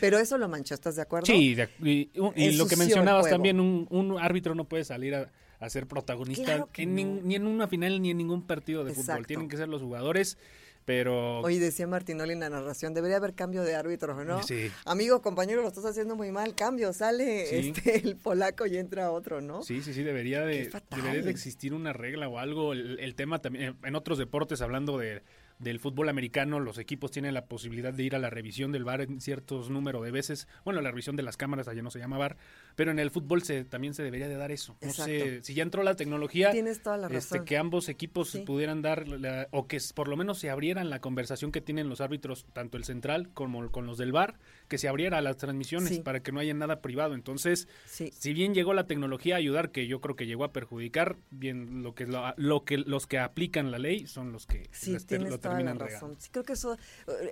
Pero 0.00 0.18
eso 0.18 0.38
lo 0.38 0.48
manchó, 0.48 0.74
¿estás 0.74 0.96
de 0.96 1.02
acuerdo? 1.02 1.26
Sí, 1.26 1.54
de- 1.54 1.68
y, 1.82 2.10
y 2.36 2.52
lo 2.56 2.66
que 2.66 2.76
mencionabas 2.76 3.28
también, 3.28 3.60
un, 3.60 3.86
un 3.90 4.18
árbitro 4.18 4.54
no 4.54 4.64
puede 4.64 4.84
salir 4.84 5.14
a, 5.14 5.30
a 5.60 5.68
ser 5.70 5.86
protagonista 5.86 6.44
Claro 6.44 6.68
en 6.76 6.96
nin- 6.96 7.22
ni 7.22 7.34
en 7.34 7.46
una 7.46 7.68
final 7.68 8.00
ni 8.00 8.10
en 8.10 8.16
ningún 8.16 8.42
partido 8.46 8.84
de 8.84 8.92
fútbol. 8.94 9.26
Tienen 9.26 9.48
que 9.48 9.56
ser 9.56 9.68
los 9.68 9.82
jugadores, 9.82 10.38
pero... 10.84 11.40
Oye, 11.40 11.58
decía 11.58 11.86
Martinoli 11.86 12.34
en 12.34 12.40
la 12.40 12.50
narración, 12.50 12.92
debería 12.92 13.16
haber 13.16 13.32
cambio 13.34 13.62
de 13.62 13.74
árbitro, 13.74 14.22
¿no? 14.22 14.42
Sí. 14.42 14.70
Amigo, 14.84 15.22
compañero, 15.22 15.62
lo 15.62 15.68
estás 15.68 15.86
haciendo 15.86 16.14
muy 16.14 16.30
mal, 16.30 16.54
cambio, 16.54 16.92
sale 16.92 17.46
Sí. 17.46 17.72
este, 17.74 18.06
el 18.06 18.16
polaco 18.16 18.66
y 18.66 18.76
entra 18.76 19.10
otro, 19.10 19.40
¿no? 19.40 19.62
Sí, 19.62 19.80
sí, 19.82 19.94
sí, 19.94 20.02
debería 20.02 20.42
de, 20.42 20.70
debería 20.90 21.22
de 21.22 21.30
existir 21.30 21.72
una 21.72 21.92
regla 21.94 22.28
o 22.28 22.38
algo. 22.38 22.74
El, 22.74 23.00
el 23.00 23.14
tema 23.14 23.40
también, 23.40 23.76
en 23.82 23.94
otros 23.96 24.18
deportes, 24.18 24.60
hablando 24.60 24.98
de, 24.98 25.22
del 25.58 25.78
fútbol 25.78 26.08
americano, 26.08 26.58
los 26.60 26.78
equipos 26.78 27.10
tienen 27.10 27.32
la 27.34 27.46
posibilidad 27.46 27.92
de 27.94 28.02
ir 28.02 28.14
a 28.14 28.18
la 28.18 28.28
revisión 28.30 28.72
del 28.72 28.84
VAR 28.84 29.02
en 29.02 29.20
ciertos 29.20 29.70
número 29.70 30.02
de 30.02 30.10
veces. 30.10 30.48
Bueno, 30.64 30.80
la 30.80 30.90
revisión 30.90 31.16
de 31.16 31.22
las 31.22 31.36
cámaras, 31.36 31.68
allá 31.68 31.82
no 31.82 31.90
se 31.90 31.98
llama 32.00 32.18
VAR, 32.18 32.36
pero 32.74 32.90
en 32.90 32.98
el 32.98 33.10
fútbol 33.10 33.42
se, 33.42 33.64
también 33.64 33.94
se 33.94 34.02
debería 34.02 34.28
de 34.28 34.36
dar 34.36 34.50
eso. 34.50 34.76
No 34.82 34.92
sé, 34.92 35.42
si 35.42 35.54
ya 35.54 35.62
entró 35.62 35.82
la 35.82 35.94
tecnología, 35.96 36.50
Tienes 36.50 36.82
toda 36.82 36.96
la 36.96 37.06
este, 37.08 37.44
que 37.44 37.56
ambos 37.56 37.88
equipos 37.88 38.30
Sí. 38.30 38.40
pudieran 38.40 38.82
dar, 38.82 39.06
la- 39.06 39.48
o 39.52 39.66
que 39.68 39.78
por 39.94 40.08
lo 40.08 40.16
menos 40.16 40.38
se 40.38 40.50
abrieran 40.50 40.90
la 40.90 41.00
conversación 41.00 41.52
que 41.52 41.60
tienen 41.60 41.88
los 41.88 42.00
árbitros, 42.00 42.46
tanto 42.52 42.76
el 42.76 42.84
central 42.84 43.30
como 43.32 43.70
con 43.70 43.86
los 43.86 43.96
del 43.96 44.12
VAR, 44.12 44.38
que 44.68 44.78
se 44.78 44.88
abriera 44.88 45.18
a 45.18 45.20
las 45.20 45.36
transmisiones 45.36 45.88
Sí. 45.90 46.00
para 46.00 46.20
que 46.20 46.32
no 46.32 46.40
haya 46.40 46.54
nada 46.54 46.80
privado. 46.80 47.14
Entonces, 47.14 47.68
Sí. 47.86 48.10
si 48.16 48.32
bien 48.32 48.54
llegó 48.54 48.72
la 48.74 48.86
tecnología 48.86 49.34
a 49.34 49.38
ayudar, 49.38 49.70
que 49.70 49.86
yo 49.86 50.00
creo 50.00 50.16
que 50.16 50.26
llegó 50.26 50.44
a 50.44 50.52
perjudicar, 50.52 51.16
bien 51.30 51.82
lo 51.82 51.94
que 51.94 52.06
lo, 52.06 52.32
lo 52.36 52.64
que 52.64 52.78
los 52.78 53.06
que 53.06 53.18
aplican 53.18 53.70
la 53.70 53.78
ley 53.78 54.06
son 54.06 54.32
los 54.32 54.46
que 54.46 54.68
Sí, 54.72 54.96
tienes 55.06 55.30
lo 55.30 55.38
toda 55.38 55.54
la 55.54 55.58
terminan 55.58 55.78
razón. 55.78 56.16
Sí, 56.18 56.28
creo 56.30 56.44
que 56.44 56.54
eso 56.54 56.76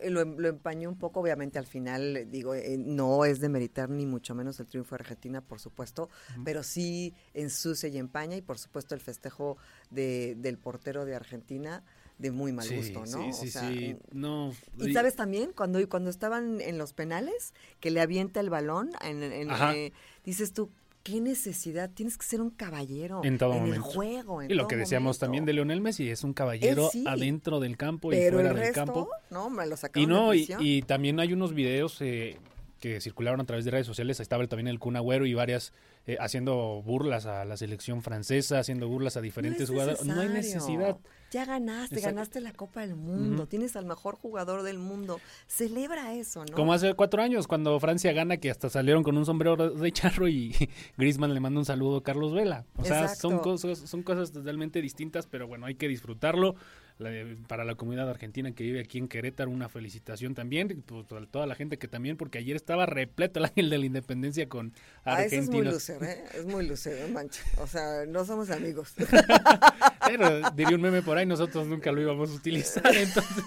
eh, 0.03 0.11
lo, 0.11 0.25
lo 0.25 0.49
empañó 0.49 0.89
un 0.89 0.99
poco, 0.99 1.21
obviamente 1.21 1.59
al 1.59 1.67
final, 1.67 2.27
digo, 2.31 2.55
eh, 2.55 2.77
no 2.79 3.25
es 3.25 3.41
de 3.41 3.49
meritar 3.49 3.89
ni 3.91 4.07
mucho 4.07 4.35
menos 4.35 4.61
el 4.61 4.67
triunfo 4.67 4.97
de 4.97 5.03
Argentina, 5.03 5.41
por 5.41 5.59
supuesto, 5.61 6.11
Ujú. 6.35 6.45
pero 6.45 6.63
sí 6.63 7.15
ensucia 7.35 7.89
y 7.89 7.99
empaña 7.99 8.37
y 8.37 8.43
por 8.43 8.59
supuesto 8.59 8.95
el 8.95 9.01
festejo 9.01 9.57
de, 9.91 10.35
del 10.37 10.59
portero 10.59 11.05
de 11.05 11.15
Argentina 11.15 11.83
de 12.23 12.31
muy 12.31 12.53
mal 12.53 12.67
Sí, 12.67 12.77
gusto, 12.77 13.01
¿no? 13.01 13.07
sí, 13.07 13.17
O 13.31 13.33
sí, 13.35 13.51
sea, 13.51 13.69
sí. 13.69 13.97
No, 14.13 14.55
Y 14.81 14.93
sabes 14.95 15.15
también, 15.17 15.53
cuando, 15.55 15.87
cuando 15.89 16.09
estaban 16.09 16.61
en 16.61 16.79
los 16.79 16.93
penales, 16.95 17.53
que 17.81 17.91
le 17.91 18.01
avienta 18.01 18.41
el 18.41 18.49
balón, 18.49 18.91
en, 19.03 19.23
eh, 19.23 19.93
dices 20.25 20.53
tú, 20.55 20.71
¿Qué 21.03 21.21
necesidad? 21.21 21.91
Tienes 21.93 22.17
que 22.17 22.25
ser 22.25 22.41
un 22.41 22.51
caballero 22.51 23.23
En 23.25 23.37
todo 23.37 23.55
el 23.55 23.61
momento. 23.63 23.83
juego. 23.83 24.41
en 24.41 24.53
y 24.53 24.55
lo 24.55 24.63
todo 24.63 24.69
que 24.69 24.77
decíamos 24.77 25.17
momento. 25.17 25.19
también 25.27 25.45
de 25.47 25.53
Leonel 25.55 25.81
Messi, 25.81 26.09
es 26.09 26.23
un 26.23 26.33
caballero 26.33 26.91
sí, 26.93 27.03
adentro 27.09 27.59
del 27.59 27.77
campo 27.77 28.13
y 28.13 28.17
fuera 28.31 28.37
el 28.39 28.45
del 28.45 28.57
resto, 28.57 28.73
campo. 28.85 29.09
no, 29.29 29.51
me 29.51 29.67
lo 29.67 29.75
Y 29.75 29.79
sacaron 29.79 30.09
no, 30.09 30.31
de 30.31 30.37
y, 30.37 30.39
prisión. 30.43 30.61
y 30.65 30.83
también 30.83 31.19
hay 31.19 31.33
unos 31.33 31.55
videos 31.55 31.97
eh, 32.03 32.37
que 32.83 33.01
circularon 33.01 33.41
a 33.41 33.45
través 33.45 33.65
de 33.65 33.71
redes 33.71 33.87
sociales. 33.87 34.19
Ahí 34.19 34.25
estaba 34.25 34.45
también 34.49 34.67
el 34.67 34.81
Kun 34.81 34.97
Agüero 34.97 35.25
y 35.25 35.35
varias 35.35 35.73
eh, 36.05 36.17
haciendo 36.19 36.83
burlas 36.83 37.27
a 37.27 37.45
la 37.45 37.57
selección 37.57 38.03
francesa, 38.03 38.59
haciendo 38.59 38.89
burlas 38.89 39.17
a 39.17 39.21
diferentes 39.21 39.71
jugadores. 39.71 40.05
No 40.05 40.21
hay 40.21 40.29
necesidad. 40.29 40.99
Ya 41.31 41.45
ganaste, 41.45 41.95
Exacto. 41.95 42.17
ganaste 42.17 42.41
la 42.41 42.53
Copa 42.53 42.81
del 42.81 42.97
Mundo, 42.97 43.47
tienes 43.47 43.77
al 43.77 43.87
mejor 43.87 44.17
jugador 44.17 44.65
del 44.65 44.81
mundo. 44.81 45.21
Celebra 45.47 46.13
eso, 46.13 46.45
¿no? 46.45 46.57
Como 46.57 46.73
hace 46.73 46.93
cuatro 46.95 47.23
años, 47.23 47.47
cuando 47.47 47.79
Francia 47.79 48.13
gana, 48.13 48.39
que 48.39 48.51
hasta 48.51 48.69
salieron 48.69 49.05
con 49.05 49.17
un 49.17 49.25
sombrero 49.25 49.71
de 49.71 49.93
charro 49.93 50.27
y 50.27 50.53
Griezmann 50.99 51.33
le 51.33 51.41
manda 51.41 51.61
un 51.61 51.65
saludo 51.65 51.99
a 51.99 52.03
Carlos 52.03 52.35
Vela. 52.35 52.67
O 52.77 52.85
sea, 52.85 53.15
son 53.15 53.39
cosas, 53.39 53.79
son 53.79 54.03
cosas 54.03 54.33
totalmente 54.33 54.83
distintas, 54.83 55.29
pero 55.29 55.47
bueno, 55.47 55.67
hay 55.67 55.77
que 55.77 55.87
disfrutarlo. 55.87 56.57
La- 57.03 57.37
para 57.49 57.65
la 57.65 57.75
comunidad 57.75 58.09
argentina 58.09 58.53
que 58.53 58.65
vive 58.65 58.81
aquí 58.81 58.99
en 58.99 59.09
Querétaro, 59.09 59.51
una 59.51 59.69
felicitación 59.69 60.35
también. 60.35 60.83
pues, 60.87 61.05
a 61.13 61.27
toda 61.27 61.47
la 61.47 61.55
gente 61.55 61.77
que 61.79 61.89
también, 61.89 62.17
porque 62.17 62.39
ayer 62.39 62.57
estaba 62.57 62.87
repleto 62.87 63.39
el 63.41 63.45
ángel 63.47 63.69
de 63.71 63.79
la 63.79 63.87
independencia 63.87 64.49
con 64.49 64.73
Ah, 65.05 65.25
eso 65.25 65.37
es 65.37 65.49
muy 65.49 65.59
argentinos. 65.67 65.75
lucer, 65.75 66.03
¿eh? 66.05 66.25
Es 66.35 66.45
muy 66.47 66.67
lucer, 66.67 67.07
no 67.07 67.13
manches. 67.15 67.45
O 67.59 67.67
sea, 67.67 68.07
no 68.07 68.25
somos 68.25 68.49
amigos. 68.51 68.95
Pero 70.07 70.51
diría 70.53 70.75
un 70.77 70.83
meme 70.83 71.03
por 71.03 71.17
ahí, 71.17 71.27
nosotros 71.27 71.67
nunca 71.67 71.93
lo 71.93 72.01
íbamos 72.01 72.31
a 72.31 72.35
utilizar. 72.35 72.85
Entonces, 72.95 73.45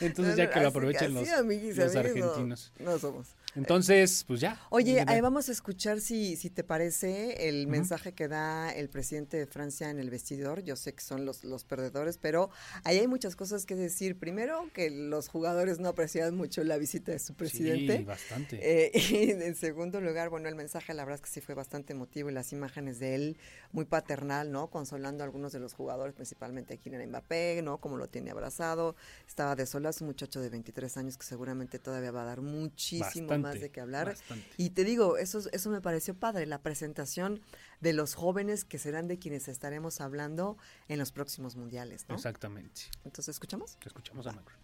entonces 0.00 0.36
ya 0.36 0.50
que 0.50 0.60
lo 0.60 0.68
aprovechen 0.68 1.16
así, 1.16 1.30
los, 1.30 1.38
amiguis, 1.38 1.76
los 1.76 1.94
amiguis, 1.96 2.16
no- 2.16 2.24
argentinos. 2.30 2.72
No, 2.80 2.98
somos. 2.98 3.28
Entonces, 3.56 4.24
pues 4.26 4.40
ya. 4.40 4.60
Oye, 4.70 5.04
ahí 5.06 5.20
vamos 5.20 5.48
a 5.48 5.52
escuchar 5.52 6.00
si, 6.00 6.36
si 6.36 6.50
te 6.50 6.62
parece 6.62 7.48
el 7.48 7.66
mensaje 7.66 8.12
que 8.12 8.28
da 8.28 8.70
el 8.70 8.88
presidente 8.88 9.36
de 9.36 9.46
Francia 9.46 9.90
en 9.90 9.98
el 9.98 10.10
vestidor. 10.10 10.62
Yo 10.62 10.76
sé 10.76 10.94
que 10.94 11.02
son 11.02 11.24
los, 11.24 11.44
los 11.44 11.64
perdedores, 11.64 12.18
pero 12.18 12.50
ahí 12.84 12.98
hay 12.98 13.06
muchas 13.06 13.36
cosas 13.36 13.66
que 13.66 13.74
decir. 13.74 14.18
Primero, 14.18 14.68
que 14.72 14.90
los 14.90 15.28
jugadores 15.28 15.78
no 15.78 15.88
apreciaban 15.88 16.36
mucho 16.36 16.62
la 16.64 16.76
visita 16.76 17.12
de 17.12 17.18
su 17.18 17.34
presidente. 17.34 17.98
Sí, 17.98 18.04
bastante. 18.04 18.58
Eh, 18.62 18.92
y 19.10 19.30
en 19.30 19.54
segundo 19.54 20.00
lugar, 20.00 20.28
bueno, 20.28 20.48
el 20.48 20.54
mensaje 20.54 20.94
la 20.94 21.04
verdad 21.04 21.16
es 21.16 21.22
que 21.22 21.30
sí 21.30 21.40
fue 21.40 21.54
bastante 21.54 21.92
emotivo 21.92 22.30
y 22.30 22.32
las 22.32 22.52
imágenes 22.52 22.98
de 22.98 23.14
él 23.14 23.36
muy 23.72 23.84
paternal, 23.84 24.52
¿no? 24.52 24.68
Consolando 24.68 25.22
a 25.22 25.26
algunos 25.26 25.52
de 25.52 25.60
los 25.60 25.74
jugadores, 25.74 26.14
principalmente 26.14 26.74
a 26.74 26.76
Kylian 26.76 27.08
Mbappé, 27.08 27.60
¿no? 27.62 27.78
Como 27.78 27.96
lo 27.96 28.08
tiene 28.08 28.30
abrazado. 28.30 28.96
Estaba 29.26 29.56
desolado, 29.56 29.90
es 29.90 30.00
un 30.00 30.08
muchacho 30.08 30.40
de 30.40 30.48
23 30.48 30.96
años 30.96 31.16
que 31.16 31.24
seguramente 31.24 31.78
todavía 31.78 32.10
va 32.10 32.22
a 32.22 32.26
dar 32.26 32.40
muchísimo 32.40 33.28
más 33.52 33.60
de 33.60 33.70
qué 33.70 33.80
hablar. 33.80 34.06
bastante. 34.06 34.46
Y 34.56 34.70
te 34.70 34.84
digo, 34.84 35.16
eso, 35.18 35.38
es- 35.38 35.48
eso 35.52 35.70
me 35.70 35.80
pareció 35.80 36.14
padre, 36.14 36.46
la 36.46 36.62
presentación 36.62 37.40
de 37.80 37.92
los 37.92 38.14
jóvenes 38.14 38.64
que 38.64 38.78
serán 38.78 39.06
de 39.08 39.18
quienes 39.18 39.48
estaremos 39.48 40.00
hablando 40.00 40.56
en 40.88 40.98
los 40.98 41.12
próximos 41.12 41.56
mundiales, 41.56 42.06
¿no? 42.08 42.14
Exactamente. 42.14 42.82
Entonces, 43.04 43.34
¿escuchamos? 43.36 43.76
Escuchamos 43.84 44.26
a 44.26 44.32
Macron. 44.32 44.56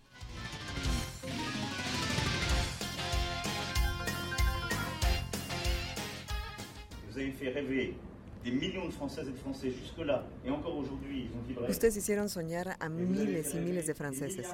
Vous 7.09 7.18
avez 7.18 7.33
fait 7.33 7.51
rêver 7.51 7.95
Ustedes 11.70 11.96
hicieron 11.96 12.28
soñar 12.28 12.76
a 12.81 12.88
miles 12.88 13.55
y 13.55 13.59
miles 13.59 13.87
de 13.87 13.94
franceses. 13.94 14.48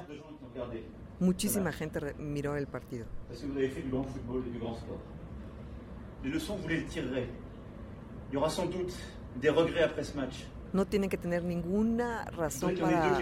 Muchísima 1.19 1.71
gente 1.71 2.13
miró 2.17 2.55
el 2.55 2.67
partido. 2.67 3.05
No 10.71 10.85
tienen 10.85 11.09
que 11.09 11.17
tener 11.17 11.43
ninguna 11.43 12.25
razón 12.25 12.75
para 12.77 13.17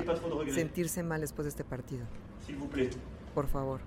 sentirse 0.54 1.02
mal 1.04 1.22
después 1.22 1.46
de 1.46 1.50
este 1.50 1.64
partido. 1.64 2.06
Por 3.34 3.48
favor, 3.48 3.80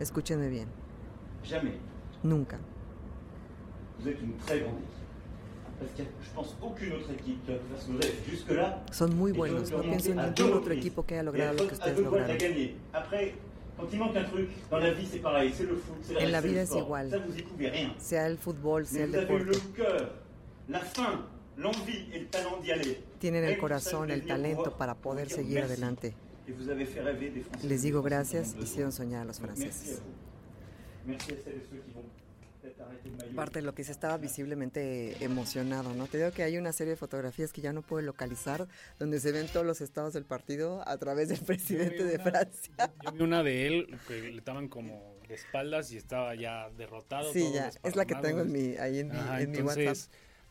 escúchenme 0.00 0.48
bien. 0.48 0.68
Nunca. 2.22 2.58
Son 8.92 9.16
muy 9.16 9.32
buenos. 9.32 9.70
No 9.70 9.82
pienso 9.82 10.10
en 10.10 10.16
ningún 10.16 10.52
otro 10.54 10.72
equipo 10.72 11.04
que 11.04 11.14
haya 11.14 11.22
logrado 11.22 11.52
lo 11.54 11.68
que 11.68 11.74
ustedes 11.74 11.98
lograron. 11.98 12.36
En 16.18 16.32
la 16.32 16.40
vida 16.40 16.62
es 16.62 16.74
igual. 16.74 17.22
Sea 17.98 18.26
el 18.26 18.38
fútbol, 18.38 18.86
sea 18.86 19.04
el 19.04 19.12
deporte. 19.12 19.58
Tienen 23.18 23.44
el 23.44 23.58
corazón, 23.58 24.10
el 24.10 24.26
talento 24.26 24.76
para 24.76 24.94
poder 24.94 25.28
seguir 25.28 25.60
adelante. 25.60 26.14
Les 27.64 27.82
digo 27.82 28.02
gracias 28.02 28.54
hicieron 28.60 28.92
soñar 28.92 29.22
a 29.22 29.24
los 29.24 29.40
franceses. 29.40 30.00
Merci 31.06 31.32
à 31.32 31.36
celles 31.36 31.58
et 31.58 31.66
ceux 31.70 31.76
qui 31.76 31.92
vont 31.92 32.02
peut-être 32.66 32.80
arrêter 32.80 33.10
le 33.10 33.16
maillot. 33.16 33.34
Parte 33.34 33.58
de 33.60 33.64
lo 33.64 33.74
que 33.74 33.84
se 33.84 33.92
estaba 33.92 34.16
visiblemente 34.16 35.22
emocionado, 35.24 35.94
¿no? 35.94 36.06
Te 36.06 36.18
digo 36.18 36.30
que 36.32 36.42
hay 36.42 36.58
una 36.58 36.72
serie 36.72 36.92
de 36.92 36.96
fotografías 36.96 37.52
que 37.52 37.60
ya 37.60 37.72
no 37.72 37.82
puedo 37.82 38.02
localizar, 38.02 38.66
donde 38.98 39.20
se 39.20 39.32
ven 39.32 39.46
todos 39.46 39.66
los 39.66 39.80
estados 39.80 40.12
del 40.12 40.24
partido 40.24 40.86
a 40.86 40.96
través 40.98 41.28
del 41.28 41.40
presidente 41.40 42.04
de 42.04 42.18
Francia. 42.18 42.74
Yo 43.04 43.12
vi 43.12 43.22
una 43.22 43.42
de 43.42 43.66
él 43.66 43.98
que 44.08 44.20
le 44.20 44.38
estaban 44.38 44.68
como 44.68 45.16
de 45.28 45.34
espaldas 45.34 45.92
y 45.92 45.96
estaba 45.96 46.34
ya 46.34 46.70
derrotado. 46.70 47.32
Sí, 47.32 47.50
ya, 47.52 47.70
es 47.82 47.96
la 47.96 48.04
que 48.04 48.14
tengo 48.16 48.40
en 48.40 48.52
mi, 48.52 48.76
ahí 48.76 49.00
en 49.00 49.08
mi, 49.08 49.18
en 49.18 49.50
mi 49.50 49.58
WhatsApp. 49.58 49.96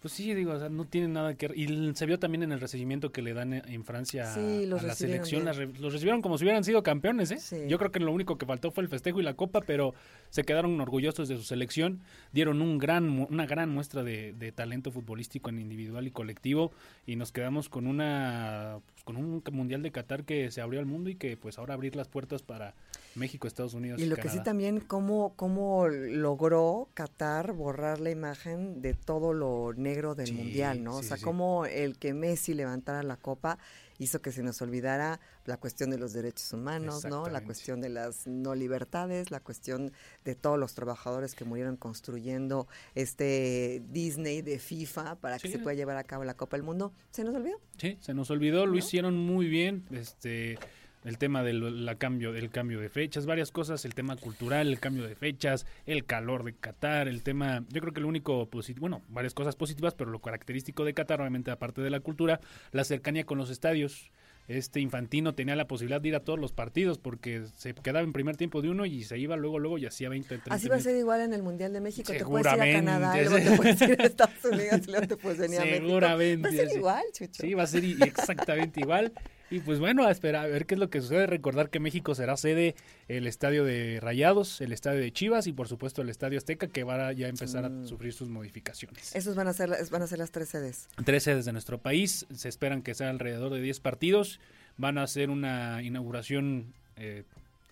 Pues 0.02 0.14
sí, 0.14 0.36
digo, 0.36 0.52
o 0.52 0.60
sea, 0.60 0.70
no 0.70 0.86
tiene 0.86 1.08
nada 1.08 1.34
que. 1.34 1.48
Y 1.56 1.92
se 1.96 2.06
vio 2.06 2.20
también 2.20 2.44
en 2.44 2.52
el 2.52 2.60
recibimiento 2.60 3.12
que 3.12 3.24
le 3.24 3.34
dan 3.34 3.54
en- 3.54 3.84
Francia 3.84 4.32
Sí, 4.34 4.64
a 4.66 4.68
la 4.84 4.94
selección. 4.94 5.46
las 5.46 5.58
re- 5.58 5.72
los 5.80 5.92
recibieron 5.94 6.22
como 6.22 6.38
si 6.38 6.44
hubieran 6.44 6.64
sido 6.64 6.84
campeones, 6.84 7.32
¿eh? 7.32 7.40
Sí. 7.40 7.58
Yo 7.68 7.80
creo 7.80 7.92
que 7.92 8.00
lo 8.00 8.12
único 8.12 8.38
que 8.38 8.46
faltó 8.46 8.70
fue 8.70 8.84
el 8.84 8.90
festejo 8.90 9.20
y 9.20 9.24
la 9.24 9.34
copa, 9.34 9.62
pero 9.62 9.96
se 10.30 10.44
quedaron 10.44 10.80
orgullosos 10.80 11.28
de 11.28 11.38
su 11.38 11.44
selección. 11.44 12.02
Dieron 12.34 12.62
un 12.62 12.78
gran, 12.78 13.10
una 13.30 13.48
gran 13.48 13.70
muestra 13.72 14.04
de, 14.04 14.34
de 14.34 14.52
talento 14.52 14.92
futbolístico 14.92 15.50
en 15.50 15.60
individual 15.60 16.06
y 16.06 16.12
colectivo. 16.12 16.72
Y 17.08 17.16
nos 17.16 17.32
quedamos 17.32 17.68
con 17.70 17.88
una 17.88 18.80
pues, 18.94 19.04
con 19.04 19.18
un 19.18 19.42
mundial 19.54 19.82
de 19.82 19.92
Qatar 19.92 20.24
que 20.24 20.52
se 20.52 20.62
abrió 20.62 20.80
al 20.80 20.86
mundo 20.86 21.10
y 21.10 21.16
que 21.16 21.36
pues 21.36 21.58
ahora 21.58 21.74
abrir 21.74 21.96
las 21.96 22.08
puertas 22.10 22.44
para 22.44 22.76
México, 23.16 23.48
Estados 23.48 23.74
Unidos. 23.74 24.00
Y 24.02 24.06
lo 24.06 24.16
que 24.16 24.30
sí 24.30 24.42
también, 24.44 24.80
cómo, 24.80 25.34
cómo 25.36 25.88
logró 25.88 26.90
Qatar 26.94 27.54
borrar 27.54 28.00
la 28.00 28.12
imagen 28.12 28.82
de 28.82 28.94
todo 28.94 29.34
lo 29.34 29.74
negro 29.76 30.16
del 30.16 30.28
Sí, 30.28 30.34
Mundial, 30.34 30.84
¿no? 30.84 30.98
o 30.98 31.04
sea, 31.04 31.18
sí. 31.18 31.24
cómo 31.24 31.66
el 31.66 31.98
que 31.98 32.14
Messi 32.14 32.54
levantara 32.54 33.04
la 33.04 33.18
copa 33.18 33.58
hizo 33.98 34.22
que 34.22 34.34
se 34.34 34.44
nos 34.44 34.62
olvidara 34.62 35.22
la 35.46 35.56
cuestión 35.56 35.90
de 35.90 35.98
los 35.98 36.12
derechos 36.12 36.52
humanos, 36.52 37.06
¿no? 37.06 37.30
La 37.30 37.42
cuestión 37.46 37.80
de 37.80 37.88
las 37.88 38.28
no 38.28 38.54
libertades, 38.54 39.32
la 39.32 39.40
cuestión 39.40 39.94
de 40.26 40.36
todos 40.36 40.60
los 40.60 40.74
trabajadores 40.74 41.34
que 41.34 41.46
murieron 41.46 41.78
construyendo 41.78 42.68
este 42.94 43.82
Disney 43.92 44.42
de 44.42 44.60
FIFA 44.60 45.16
para 45.16 45.40
que 45.40 45.48
se 45.50 45.60
pueda 45.60 45.76
llevar 45.76 45.96
a 45.96 46.04
cabo 46.04 46.26
la 46.26 46.34
Copa 46.36 46.58
del 46.58 46.66
Mundo. 46.66 46.92
¿Se 47.12 47.24
nos 47.24 47.36
olvidó? 47.36 47.58
Sí, 47.78 47.98
se 48.02 48.14
nos 48.14 48.30
olvidó, 48.32 48.66
lo 48.66 48.78
hicieron 48.78 49.16
muy 49.18 49.48
bien, 49.48 49.86
este 49.92 50.58
el 51.06 51.18
tema 51.20 51.44
del 51.44 51.86
la 51.86 51.96
cambio 51.96 52.34
del 52.34 52.50
cambio 52.50 52.80
de 52.80 52.90
fechas, 52.90 53.26
varias 53.26 53.52
cosas, 53.52 53.86
el 53.86 53.94
tema 53.94 54.16
cultural, 54.18 54.68
el 54.68 54.80
cambio 54.80 55.08
de 55.08 55.16
fechas, 55.16 55.66
el 55.86 56.06
calor 56.06 56.44
de 56.44 56.54
Qatar, 56.54 57.08
el 57.08 57.22
tema, 57.24 57.64
yo 57.70 57.80
creo 57.82 57.94
que 57.94 58.02
lo 58.02 58.08
único 58.08 58.50
positivo, 58.50 58.82
bueno, 58.82 59.02
varias 59.08 59.34
cosas 59.34 59.56
positivas, 59.56 59.94
pero 59.94 60.10
lo 60.10 60.20
característico 60.20 60.84
de 60.84 60.94
Qatar, 60.94 61.22
obviamente 61.22 61.52
aparte 61.52 61.82
de 61.82 61.92
la 61.92 62.00
cultura, 62.00 62.40
la 62.72 62.84
cercanía 62.84 63.26
con 63.26 63.38
los 63.38 63.50
estadios. 63.50 64.12
Este 64.48 64.80
Infantino 64.80 65.34
tenía 65.34 65.56
la 65.56 65.66
posibilidad 65.66 66.00
de 66.00 66.10
ir 66.10 66.16
a 66.16 66.20
todos 66.20 66.38
los 66.38 66.54
partidos 66.54 67.00
porque 67.00 67.46
se 67.56 67.74
quedaba 67.74 68.02
en 68.02 68.14
primer 68.14 68.38
tiempo 68.38 68.62
de 68.62 68.70
uno 68.70 68.86
y 68.86 69.04
se 69.04 69.18
iba 69.18 69.36
luego 69.36 69.58
luego 69.58 69.80
y 69.80 69.88
hacía 69.88 70.08
20 70.08 70.28
30 70.28 70.54
Así 70.54 70.68
va 70.68 70.76
a 70.76 70.80
ser 70.80 70.96
igual 70.98 71.22
en 71.22 71.34
el 71.34 71.42
Mundial 71.42 71.74
de 71.74 71.82
México. 71.82 72.14
Te 72.14 72.24
puedes 72.24 72.46
ir 72.54 72.62
a. 72.62 72.72
Canadá, 72.72 73.20
luego 73.24 73.38
te 73.38 73.58
puedes 73.58 73.82
ir 73.82 74.00
a 74.00 74.04
Estados 74.06 74.46
Unidos 74.46 74.86
luego 74.86 75.08
te 75.08 75.18
puedes 75.18 75.40
venir 75.40 75.60
a 75.60 75.64
México. 75.64 75.88
Seguramente. 75.88 76.48
Va 76.48 76.54
a 76.54 76.68
ser 76.68 76.78
igual, 76.78 77.04
Chucho. 77.12 77.42
Sí, 77.42 77.54
va 77.56 77.64
a 77.64 77.68
ser 77.68 77.86
exactamente 77.86 78.82
igual. 78.82 79.14
Y 79.52 79.60
pues 79.60 79.80
bueno, 79.80 80.06
a 80.06 80.12
esperar 80.12 80.46
a 80.46 80.48
ver 80.48 80.66
qué 80.66 80.74
es 80.76 80.80
lo 80.80 80.90
que 80.90 81.02
sucede. 81.02 81.28
Recordar 81.28 81.70
que 81.70 81.80
México 81.80 82.16
será 82.16 82.36
sede 82.38 82.76
el 83.08 83.28
estadio 83.28 83.64
de 83.64 84.00
Rayados, 84.02 84.60
el 84.62 84.72
estadio 84.72 85.00
de 85.02 85.12
Chivas 85.12 85.46
y 85.48 85.54
por 85.54 85.68
supuesto 85.68 86.02
el 86.02 86.10
estadio 86.10 86.38
Azteca 86.40 86.68
que 86.68 86.84
va 86.84 87.08
a 87.08 87.12
ya 87.14 87.28
empezar 87.28 87.70
Mm. 87.70 87.84
a 87.84 87.88
sufrir 87.88 88.14
sus 88.14 88.28
modificaciones. 88.30 89.16
Esos 89.16 89.36
van 89.36 89.48
a 89.48 89.54
ser 89.54 89.70
las- 89.70 89.90
van 89.92 90.02
a 90.02 90.08
ser 90.08 90.18
las 90.20 90.32
tres 90.32 90.50
sedes. 90.50 90.88
Tres 91.04 91.24
sedes 91.24 91.46
de 91.46 91.52
nuestro 91.54 91.78
país, 91.78 92.26
se 92.34 92.50
esperan 92.50 92.82
que 92.82 92.94
sea 92.96 93.10
alrededor 93.10 93.54
de 93.54 93.62
10 93.62 93.80
partidos. 93.80 94.40
Van 94.78 94.98
a 94.98 95.04
hacer 95.04 95.30
una 95.30 95.82
inauguración 95.84 96.74
eh, 96.98 97.24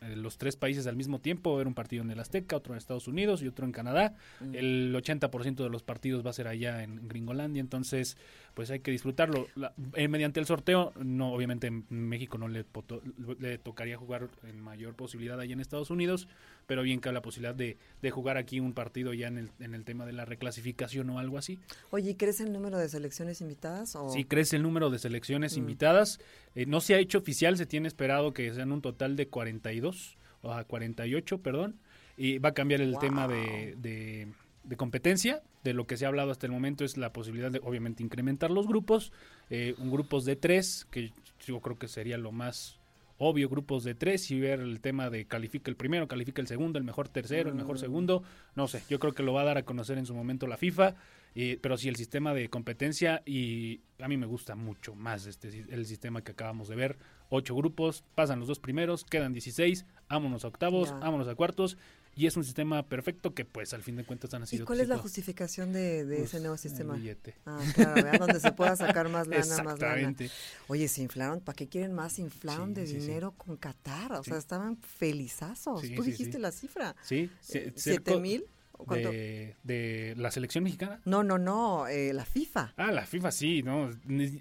eh, 0.01 0.15
los 0.17 0.37
tres 0.37 0.57
países 0.57 0.85
al 0.85 0.97
mismo 0.97 1.19
tiempo. 1.19 1.51
Va 1.51 1.55
a 1.55 1.57
haber 1.59 1.67
un 1.67 1.73
partido 1.73 2.03
en 2.03 2.11
el 2.11 2.19
Azteca, 2.19 2.57
otro 2.57 2.73
en 2.73 2.77
Estados 2.77 3.07
Unidos 3.07 3.41
y 3.41 3.47
otro 3.47 3.65
en 3.65 3.71
Canadá. 3.71 4.13
Mm. 4.41 4.53
El 4.55 4.95
80% 4.95 5.63
de 5.63 5.69
los 5.69 5.81
partidos 5.81 6.25
va 6.25 6.31
a 6.31 6.33
ser 6.33 6.47
allá 6.49 6.83
en 6.83 7.07
Gringolandia, 7.07 7.61
entonces 7.61 8.17
pues 8.53 8.69
hay 8.71 8.79
que 8.81 8.91
disfrutarlo. 8.91 9.47
La- 9.55 9.73
eh, 9.95 10.07
mediante 10.07 10.39
el 10.39 10.45
sorteo, 10.45 10.93
no, 11.01 11.33
obviamente 11.33 11.67
en 11.67 11.85
México 11.89 12.37
no 12.37 12.47
le, 12.47 12.63
poto- 12.63 13.01
le 13.39 13.57
tocaría 13.57 13.97
jugar 13.97 14.29
en 14.43 14.59
mayor 14.61 14.95
posibilidad 14.95 15.39
allá 15.39 15.53
en 15.53 15.59
Estados 15.59 15.89
Unidos, 15.89 16.27
pero 16.67 16.83
bien 16.83 16.99
cabe 16.99 17.15
la 17.15 17.21
posibilidad 17.21 17.55
de, 17.55 17.77
de 18.01 18.11
jugar 18.11 18.37
aquí 18.37 18.59
un 18.59 18.73
partido 18.73 19.13
ya 19.13 19.27
en 19.27 19.37
el, 19.37 19.49
en 19.59 19.73
el 19.73 19.83
tema 19.85 20.05
de 20.05 20.13
la 20.13 20.25
reclasificación 20.25 21.09
o 21.09 21.19
algo 21.19 21.37
así. 21.37 21.59
Oye, 21.89 22.11
¿y 22.11 22.15
¿crees 22.15 22.41
el 22.41 22.53
número 22.53 22.77
de 22.77 22.89
selecciones 22.89 23.41
invitadas? 23.41 23.95
O... 23.95 24.09
Sí, 24.09 24.23
crece 24.23 24.55
el 24.57 24.61
número 24.63 24.89
de 24.89 24.99
selecciones 24.99 25.55
Mm. 25.57 25.59
invitadas. 25.59 26.19
Eh, 26.55 26.65
no 26.67 26.79
se 26.79 26.93
ha 26.93 26.99
hecho 26.99 27.17
oficial, 27.17 27.57
se 27.57 27.65
tiene 27.65 27.87
esperado 27.87 28.33
que 28.33 28.53
sean 28.53 28.71
un 28.71 28.81
total 28.81 29.15
de 29.15 29.27
42, 29.27 30.17
o 30.41 30.51
a 30.53 30.63
48, 30.65 31.39
perdón. 31.39 31.79
Y 32.17 32.37
va 32.37 32.49
a 32.49 32.53
cambiar 32.53 32.81
el 32.81 32.91
Wow. 32.91 32.99
tema 33.01 33.27
de, 33.27 33.75
de- 33.77 34.27
de 34.63 34.75
competencia. 34.77 35.41
De 35.63 35.73
lo 35.73 35.87
que 35.87 35.97
se 35.97 36.05
ha 36.05 36.09
hablado 36.09 36.31
hasta 36.31 36.45
el 36.45 36.51
momento 36.51 36.83
es 36.83 36.97
la 36.97 37.13
posibilidad 37.13 37.51
de, 37.51 37.59
obviamente, 37.63 38.03
incrementar 38.03 38.51
los 38.51 38.67
grupos. 38.67 39.11
Eh, 39.49 39.75
un 39.77 39.91
grupos 39.91 40.25
de 40.25 40.35
tres, 40.35 40.85
que 40.91 41.11
yo 41.45 41.59
creo 41.61 41.77
que 41.77 41.87
sería 41.87 42.17
lo 42.17 42.31
más 42.31 42.79
obvio, 43.19 43.47
grupos 43.47 43.83
de 43.85 43.95
tres, 43.95 44.29
y 44.31 44.39
ver 44.39 44.59
el 44.59 44.81
tema 44.81 45.09
de 45.09 45.25
califica 45.25 45.71
el 45.71 45.77
primero, 45.77 46.07
califica 46.09 46.41
el 46.41 46.47
segundo, 46.47 46.77
el 46.79 46.83
mejor 46.83 47.07
tercero, 47.07 47.47
el 47.49 47.55
mejor 47.55 47.77
Mm. 47.77 47.79
segundo. 47.79 48.23
No 48.55 48.67
sé, 48.67 48.83
yo 48.89 48.99
creo 48.99 49.13
que 49.13 49.23
lo 49.23 49.31
va 49.33 49.41
a 49.41 49.45
dar 49.45 49.57
a 49.57 49.63
conocer 49.63 49.97
en 49.97 50.05
su 50.05 50.13
momento 50.13 50.47
la 50.47 50.57
FIFA. 50.57 50.95
Eh, 51.35 51.57
pero 51.61 51.77
sí 51.77 51.89
el 51.89 51.95
sistema 51.95 52.31
de 52.35 52.47
competencia 52.49 53.23
y 53.25 53.81
a 53.99 54.07
mí 54.07 54.17
me 54.17 54.27
gusta 54.27 54.53
mucho 54.53 54.93
más 54.93 55.25
este 55.25 55.65
el 55.67 55.87
sistema 55.87 56.21
que 56.23 56.33
acabamos 56.33 56.67
de 56.67 56.75
ver 56.75 56.99
ocho 57.29 57.55
grupos 57.55 58.03
pasan 58.13 58.37
los 58.37 58.47
dos 58.47 58.59
primeros 58.59 59.03
quedan 59.03 59.33
16 59.33 59.87
vámonos 60.07 60.45
a 60.45 60.49
octavos 60.49 60.89
Ya. 60.89 60.97
vámonos 60.99 61.27
a 61.27 61.33
cuartos 61.33 61.75
y 62.15 62.27
es 62.27 62.37
un 62.37 62.43
sistema 62.43 62.83
perfecto 62.83 63.33
que 63.33 63.45
pues 63.45 63.73
al 63.73 63.81
fin 63.83 63.95
de 63.95 64.03
cuentas 64.05 64.33
han 64.33 64.43
¿Y 64.43 64.47
sido 64.47 64.65
cuál 64.65 64.79
es 64.81 64.87
la 64.87 64.97
justificación 64.97 65.73
de, 65.73 66.05
de 66.05 66.15
ese 66.23 66.31
Pues, 66.31 66.41
nuevo 66.41 66.53
el 66.55 66.59
sistema? 66.59 66.93
billete. 66.95 67.35
Ah, 67.45 67.59
claro, 67.73 67.93
¿verdad? 67.95 68.19
donde 68.19 68.39
se 68.39 68.51
pueda 68.51 68.75
sacar 68.75 69.09
más 69.09 69.27
lana, 69.27 69.39
más 69.39 69.49
lana. 69.57 69.71
Exactamente. 69.73 70.29
Oye, 70.67 70.87
se 70.87 71.01
inflaron, 71.01 71.39
¿para 71.41 71.55
qué 71.55 71.67
quieren 71.67 71.93
más? 71.93 72.13
Se 72.13 72.21
inflaron 72.21 72.69
Sí, 72.69 72.81
de 72.81 72.87
sí, 72.87 72.93
sí. 72.93 72.99
dinero 73.07 73.31
con 73.31 73.57
Qatar, 73.57 74.13
o 74.13 74.23
sea, 74.23 74.37
estaban 74.37 74.77
felizazos. 74.77 75.81
Tú 75.95 76.03
dijiste 76.03 76.39
la 76.39 76.51
cifra. 76.51 76.95
sí 77.01 77.29
Eh, 77.53 77.71
¿Siete 77.75 78.17
mil? 78.19 78.45
De, 78.89 79.55
de 79.63 80.13
la 80.17 80.29
selección 80.29 80.63
mexicana 80.65 80.99
No, 81.05 81.23
no, 81.23 81.37
no, 81.37 81.87
eh, 81.87 82.11
la 82.11 82.25
FIFA. 82.25 82.73
ah 82.75 82.91
la 82.91 83.05
FIFA 83.05 83.31
sí 83.31 83.63
no 83.63 83.91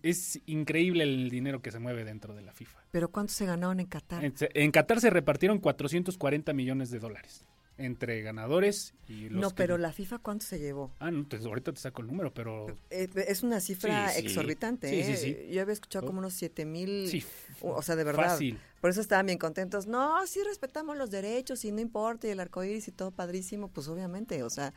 es 0.02 0.40
increíble 0.46 1.04
el 1.04 1.30
dinero 1.30 1.62
que 1.62 1.70
se 1.70 1.78
mueve 1.78 2.02
dentro 2.04 2.34
de 2.34 2.42
la 2.42 2.52
FIFA 2.52 2.82
¿Pero 2.90 3.10
cuánto 3.10 3.32
se 3.34 3.46
ganaron 3.46 3.78
en 3.78 3.86
Qatar? 3.86 4.24
en, 4.24 4.34
en 4.40 4.70
Qatar 4.72 5.00
se 5.00 5.10
repartieron 5.10 5.58
440 5.60 6.52
millones 6.54 6.90
de 6.90 6.98
dólares 6.98 7.44
entre 7.78 8.20
ganadores 8.22 8.94
y 9.08 9.28
los 9.28 9.40
no, 9.40 9.48
que- 9.50 9.54
pero 9.56 9.78
la 9.78 9.92
FIFA, 9.92 10.18
¿cuánto 10.18 10.44
se 10.44 10.58
llevó? 10.58 10.92
Ah, 11.00 11.10
no, 11.10 11.26
te- 11.26 11.36
ahorita 11.38 11.72
te 11.72 11.80
saco 11.80 12.02
el 12.02 12.08
número, 12.08 12.32
pero... 12.32 12.66
Eh, 12.90 13.08
es 13.26 13.42
una 13.42 13.60
cifra 13.60 14.08
Sí, 14.10 14.20
sí. 14.20 14.26
exorbitante, 14.26 14.88
Sí, 14.88 15.00
¿eh? 15.00 15.16
sí, 15.16 15.34
sí. 15.48 15.52
Yo 15.52 15.62
había 15.62 15.72
escuchado 15.72 16.06
como 16.06 16.18
unos 16.18 16.34
7 16.34 16.64
mil, 16.64 17.08
Sí, 17.08 17.24
o 17.60 17.82
sea, 17.82 17.96
de 17.96 18.04
verdad. 18.04 18.28
fácil. 18.30 18.58
Por 18.80 18.90
eso 18.90 19.00
estaban 19.00 19.26
bien 19.26 19.38
contentos. 19.38 19.86
No, 19.86 20.26
sí 20.26 20.40
respetamos 20.44 20.96
los 20.96 21.10
derechos 21.10 21.64
y 21.64 21.72
no 21.72 21.80
importa, 21.80 22.26
y 22.26 22.30
el 22.30 22.40
arcoíris 22.40 22.88
y 22.88 22.92
todo 22.92 23.10
padrísimo, 23.10 23.68
pues 23.68 23.88
obviamente, 23.88 24.42
o 24.42 24.50
sea, 24.50 24.74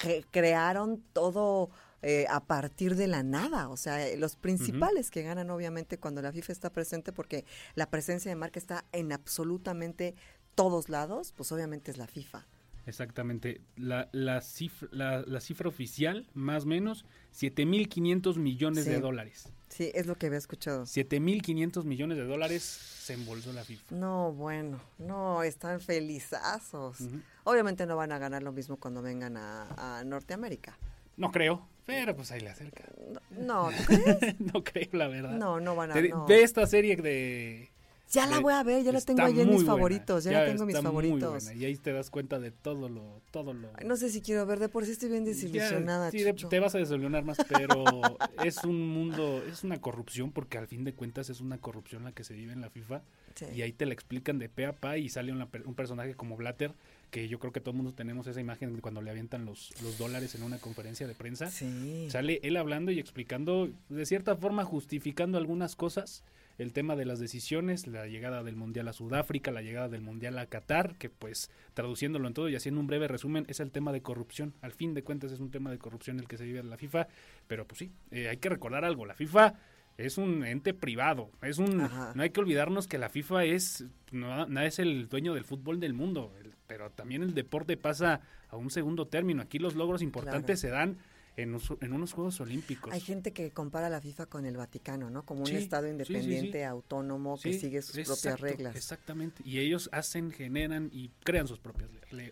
cre- 0.00 0.24
crearon 0.30 1.02
todo 1.12 1.70
eh, 2.00 2.26
a 2.30 2.38
partir 2.44 2.94
de 2.94 3.08
la 3.08 3.24
nada, 3.24 3.68
o 3.68 3.76
sea, 3.76 4.06
eh, 4.06 4.16
los 4.16 4.36
principales 4.36 5.10
que 5.10 5.24
ganan 5.24 5.50
obviamente 5.50 5.98
cuando 5.98 6.22
la 6.22 6.30
FIFA 6.30 6.52
está 6.52 6.70
presente, 6.72 7.12
porque 7.12 7.44
la 7.74 7.90
presencia 7.90 8.30
de 8.30 8.36
marca 8.36 8.60
está 8.60 8.84
en 8.92 9.10
absolutamente 9.10 10.14
todos 10.58 10.88
lados, 10.88 11.32
pues 11.36 11.52
obviamente 11.52 11.90
es 11.92 11.98
la 11.98 12.06
FIFA. 12.08 12.44
Exactamente. 12.86 13.60
La, 13.76 14.08
la, 14.12 14.40
cifra, 14.40 14.88
la, 14.92 15.20
la 15.26 15.40
cifra 15.40 15.68
oficial, 15.68 16.26
más 16.34 16.64
o 16.64 16.66
menos, 16.66 17.04
7.500 17.38 18.36
millones 18.36 18.84
Sí. 18.84 18.90
de 18.90 19.00
dólares. 19.00 19.52
Sí, 19.68 19.90
es 19.94 20.06
lo 20.06 20.14
que 20.16 20.26
había 20.26 20.38
escuchado. 20.38 20.84
7.500 20.84 21.84
millones 21.84 22.16
de 22.16 22.24
dólares 22.24 22.62
se 22.62 23.12
embolsó 23.12 23.52
la 23.52 23.62
FIFA. 23.64 23.94
No, 23.94 24.32
bueno, 24.32 24.80
no, 24.98 25.42
están 25.42 25.80
felizazos. 25.80 26.96
Obviamente 27.44 27.86
no 27.86 27.96
van 27.96 28.12
a 28.12 28.18
ganar 28.18 28.42
lo 28.42 28.52
mismo 28.52 28.78
cuando 28.78 29.02
vengan 29.02 29.36
a, 29.36 29.98
a 29.98 30.04
Norteamérica. 30.04 30.78
No 31.18 31.30
creo, 31.30 31.68
pero 31.84 32.16
pues 32.16 32.30
ahí 32.30 32.40
le 32.40 32.48
acerca. 32.50 32.84
No, 33.30 33.68
¿tú 33.70 33.84
crees? 33.86 34.40
no 34.54 34.64
creo, 34.64 34.88
la 34.92 35.08
verdad. 35.08 35.32
No, 35.36 35.60
no 35.60 35.76
van 35.76 35.90
a- 35.90 35.94
Te- 35.94 36.08
no. 36.08 36.26
Ve 36.26 36.42
esta 36.42 36.66
serie 36.66 36.96
de... 36.96 37.70
Ya 38.10 38.26
la 38.26 38.40
voy 38.40 38.52
a 38.54 38.62
ver, 38.62 38.82
ya 38.84 38.92
la 38.92 39.00
tengo 39.00 39.22
ahí 39.22 39.40
en 39.40 39.48
mis 39.48 39.56
buena, 39.56 39.72
favoritos, 39.72 40.24
ya 40.24 40.32
la 40.32 40.46
tengo 40.46 40.62
en 40.62 40.66
mis 40.68 40.80
favoritos. 40.80 41.44
buena, 41.44 41.60
y 41.60 41.64
ahí 41.64 41.76
te 41.76 41.92
das 41.92 42.10
cuenta 42.10 42.38
de 42.38 42.50
todo 42.50 42.88
lo... 42.88 43.20
Todo 43.30 43.52
lo 43.52 43.68
Ay, 43.74 43.86
no 43.86 43.96
sé 43.96 44.08
si 44.10 44.22
quiero 44.22 44.46
ver, 44.46 44.58
de 44.58 44.68
por 44.68 44.86
sí 44.86 44.92
estoy 44.92 45.10
bien 45.10 45.24
desilusionada. 45.24 46.10
Ya, 46.10 46.18
sí, 46.18 46.24
Chucho. 46.24 46.48
te 46.48 46.60
vas 46.60 46.74
a 46.74 46.78
desilusionar 46.78 47.24
más, 47.24 47.36
pero 47.48 47.84
es 48.44 48.64
un 48.64 48.88
mundo, 48.88 49.42
es 49.44 49.64
una 49.64 49.80
corrupción, 49.80 50.32
porque 50.32 50.56
al 50.56 50.66
fin 50.66 50.84
de 50.84 50.94
cuentas 50.94 51.28
es 51.28 51.40
una 51.40 51.58
corrupción 51.58 52.04
la 52.04 52.12
que 52.12 52.24
se 52.24 52.34
vive 52.34 52.52
en 52.52 52.60
la 52.60 52.70
FIFA. 52.70 53.02
Sí. 53.34 53.44
Y 53.54 53.62
ahí 53.62 53.72
te 53.72 53.86
la 53.86 53.92
explican 53.92 54.38
de 54.38 54.48
pe 54.48 54.66
a 54.66 54.72
pa 54.72 54.98
y 54.98 55.08
sale 55.08 55.30
una 55.30 55.48
un 55.64 55.74
personaje 55.74 56.14
como 56.14 56.36
Blatter, 56.36 56.72
que 57.10 57.28
yo 57.28 57.38
creo 57.38 57.52
que 57.52 57.60
todo 57.60 57.70
el 57.70 57.76
mundo 57.76 57.92
tenemos 57.92 58.26
esa 58.26 58.40
imagen 58.40 58.74
de 58.74 58.80
cuando 58.80 59.00
le 59.00 59.10
avientan 59.10 59.44
los, 59.44 59.72
los 59.82 59.96
dólares 59.98 60.34
en 60.34 60.42
una 60.42 60.58
conferencia 60.58 61.06
de 61.06 61.14
prensa. 61.14 61.50
Sí. 61.50 62.08
Sale 62.10 62.40
él 62.42 62.56
hablando 62.56 62.90
y 62.90 62.98
explicando, 62.98 63.70
de 63.88 64.06
cierta 64.06 64.36
forma 64.36 64.64
justificando 64.64 65.38
algunas 65.38 65.76
cosas. 65.76 66.24
El 66.58 66.72
tema 66.72 66.96
de 66.96 67.04
las 67.04 67.20
decisiones, 67.20 67.86
la 67.86 68.06
llegada 68.08 68.42
del 68.42 68.56
Mundial 68.56 68.88
a 68.88 68.92
Sudáfrica, 68.92 69.52
la 69.52 69.62
llegada 69.62 69.88
del 69.88 70.00
Mundial 70.02 70.36
a 70.38 70.46
Qatar, 70.46 70.96
que 70.96 71.08
pues 71.08 71.50
traduciéndolo 71.72 72.26
en 72.26 72.34
todo 72.34 72.48
y 72.48 72.56
haciendo 72.56 72.80
un 72.80 72.88
breve 72.88 73.06
resumen, 73.06 73.44
es 73.48 73.60
el 73.60 73.70
tema 73.70 73.92
de 73.92 74.02
corrupción. 74.02 74.54
Al 74.60 74.72
fin 74.72 74.92
de 74.92 75.04
cuentas 75.04 75.30
es 75.30 75.38
un 75.38 75.52
tema 75.52 75.70
de 75.70 75.78
corrupción 75.78 76.18
el 76.18 76.26
que 76.26 76.36
se 76.36 76.44
vive 76.44 76.58
en 76.58 76.68
la 76.68 76.76
FIFA, 76.76 77.06
pero 77.46 77.64
pues 77.66 77.78
sí, 77.78 77.92
eh, 78.10 78.28
hay 78.28 78.38
que 78.38 78.48
recordar 78.48 78.84
algo, 78.84 79.06
la 79.06 79.14
FIFA 79.14 79.54
es 79.98 80.18
un 80.18 80.44
ente 80.44 80.74
privado, 80.74 81.30
es 81.42 81.58
un 81.58 81.80
Ajá. 81.80 82.12
no 82.16 82.22
hay 82.24 82.30
que 82.30 82.40
olvidarnos 82.40 82.86
que 82.88 82.98
la 82.98 83.08
FIFA 83.08 83.44
es 83.44 83.84
no, 84.10 84.46
no 84.46 84.60
es 84.60 84.78
el 84.80 85.08
dueño 85.08 85.34
del 85.34 85.44
fútbol 85.44 85.78
del 85.78 85.94
mundo, 85.94 86.32
el- 86.40 86.54
pero 86.66 86.90
también 86.90 87.22
el 87.22 87.34
deporte 87.34 87.76
pasa 87.76 88.20
a 88.50 88.56
un 88.56 88.70
segundo 88.70 89.06
término. 89.06 89.40
Aquí 89.42 89.58
los 89.58 89.74
logros 89.74 90.02
importantes 90.02 90.60
se 90.60 90.68
dan 90.68 90.98
en, 91.42 91.56
en 91.80 91.92
unos 91.92 92.12
Juegos 92.12 92.40
Olímpicos. 92.40 92.92
Hay 92.92 93.00
gente 93.00 93.32
que 93.32 93.50
compara 93.52 93.88
la 93.88 94.00
FIFA 94.00 94.26
con 94.26 94.44
el 94.44 94.56
Vaticano, 94.56 95.08
¿no? 95.10 95.24
Como 95.24 95.40
un 95.42 95.46
Sí, 95.46 95.56
estado 95.56 95.84
sí, 95.86 95.90
sí, 95.92 96.04
sí. 96.04 96.12
independiente, 96.12 96.64
autónomo, 96.64 97.38
que 97.40 97.52
sigue 97.58 97.80
sus 97.82 97.92
propias 97.92 98.18
exacto, 98.18 98.42
reglas. 98.44 98.76
Exactamente. 98.76 99.42
Y 99.44 99.58
ellos 99.60 99.88
hacen, 99.92 100.30
generan 100.32 100.90
y 100.92 101.10
crean 101.24 101.46
sus 101.46 101.58
propias 101.60 101.88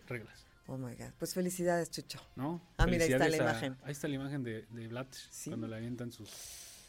reglas. 0.07 0.45
Oh 0.67 0.77
my 0.77 0.93
God. 0.95 1.11
Pues 1.17 1.33
felicidades, 1.33 1.89
Chucho. 1.89 2.19
¿no? 2.35 2.61
Ah, 2.77 2.85
mira, 2.85 3.05
ahí 3.05 3.13
está 3.13 3.29
la 3.29 3.35
a- 3.37 3.39
imagen. 3.39 3.77
ahí 3.83 3.91
está 3.93 4.07
la 4.09 4.15
imagen 4.15 4.43
de, 4.43 4.65
de 4.69 4.87
Blatter 4.89 5.21
cuando 5.45 5.67
le 5.67 5.75
avientan 5.77 6.11
sus 6.11 6.29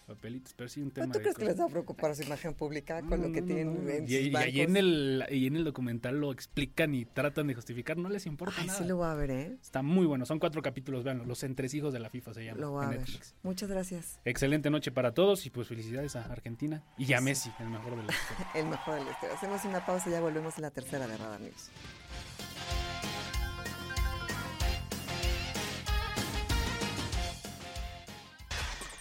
papelitos. 0.09 0.55
Pero 0.57 0.69
sí, 0.69 0.83
un 0.83 0.91
tema 0.91 1.07
¿Pero 1.07 1.13
¿Tú 1.13 1.19
de 1.19 1.23
crees 1.23 1.37
que 1.37 1.43
cosas. 1.45 1.57
les 1.57 1.61
va 1.61 1.67
a 1.67 1.71
preocupar 1.71 2.17
su 2.17 2.23
imagen 2.23 2.55
pública 2.55 3.01
con 3.03 3.23
lo 3.23 3.31
que 3.31 3.43
tienen 3.43 3.89
en 3.89 4.05
Y, 4.05 4.09
sus 4.09 4.27
y 4.33 4.37
ahí 4.37 4.61
en 4.63 4.77
el, 4.77 5.25
y 5.31 5.47
en 5.47 5.55
el 5.57 5.65
documental 5.65 6.19
lo 6.19 6.33
explican 6.33 6.95
y 6.95 7.05
tratan 7.05 7.47
de 7.47 7.55
justificar, 7.55 7.97
no 7.97 8.09
les 8.09 8.27
importa 8.27 8.55
Ay, 8.59 8.67
nada. 8.67 8.79
sí 8.79 8.85
lo 8.85 8.97
voy 8.97 9.07
a 9.09 9.15
ver, 9.15 9.31
¿eh? 9.31 9.59
Está 9.63 9.83
muy 9.83 10.07
bueno, 10.07 10.27
son 10.27 10.39
cuatro 10.41 10.63
capítulos, 10.63 11.05
vean, 11.05 11.29
los 11.29 11.43
entresijos 11.45 11.93
de 11.93 12.01
la 12.01 12.11
FIFA 12.11 12.35
se 12.35 12.45
llama 12.45 12.61
Lo 12.61 12.71
voy 12.73 12.87
a 12.87 12.89
ver. 12.89 13.05
Muchas 13.43 13.69
gracias. 13.69 14.19
Excelente 14.25 14.71
noche 14.71 14.91
para 14.91 15.13
todos 15.15 15.47
y 15.47 15.51
pues 15.51 15.69
felicidades 15.69 16.17
a 16.17 16.25
Argentina 16.25 16.83
y 16.97 17.13
a 17.13 17.21
Messi, 17.21 17.53
el 17.61 17.69
mejor 17.69 17.91
de 17.97 18.03
la 18.05 18.13
historia. 18.13 18.49
El 18.55 18.67
mejor 18.67 18.95
de 18.97 19.05
la 19.05 19.11
historia. 19.13 19.37
Hacemos 19.37 19.65
una 19.65 19.85
pausa 19.85 20.09
y 20.09 20.13
ya 20.13 20.21
volvemos 20.21 20.57
en 20.57 20.63
la 20.63 20.71
tercera 20.71 21.07
de 21.07 21.17
Radar 21.17 21.41
News. 21.41 21.71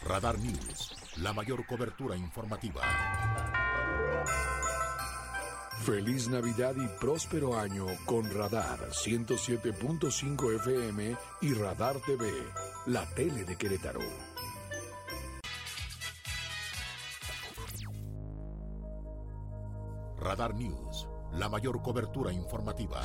Radar 0.06 0.38
News, 0.40 0.87
la 1.22 1.34
mayor 1.34 1.66
cobertura 1.66 2.16
informativa. 2.16 2.82
Feliz 5.84 6.28
Navidad 6.28 6.76
y 6.76 6.88
próspero 7.00 7.58
año 7.58 7.86
con 8.06 8.30
Radar 8.30 8.80
107.5 8.90 10.56
FM 10.58 11.16
y 11.42 11.54
Radar 11.54 11.96
TV, 12.06 12.32
la 12.88 13.06
tele 13.16 13.46
de 13.46 13.56
Querétaro. 13.56 14.02
Radar 20.20 20.54
News, 20.56 21.08
la 21.34 21.48
mayor 21.50 21.82
cobertura 21.82 22.34
informativa. 22.34 23.02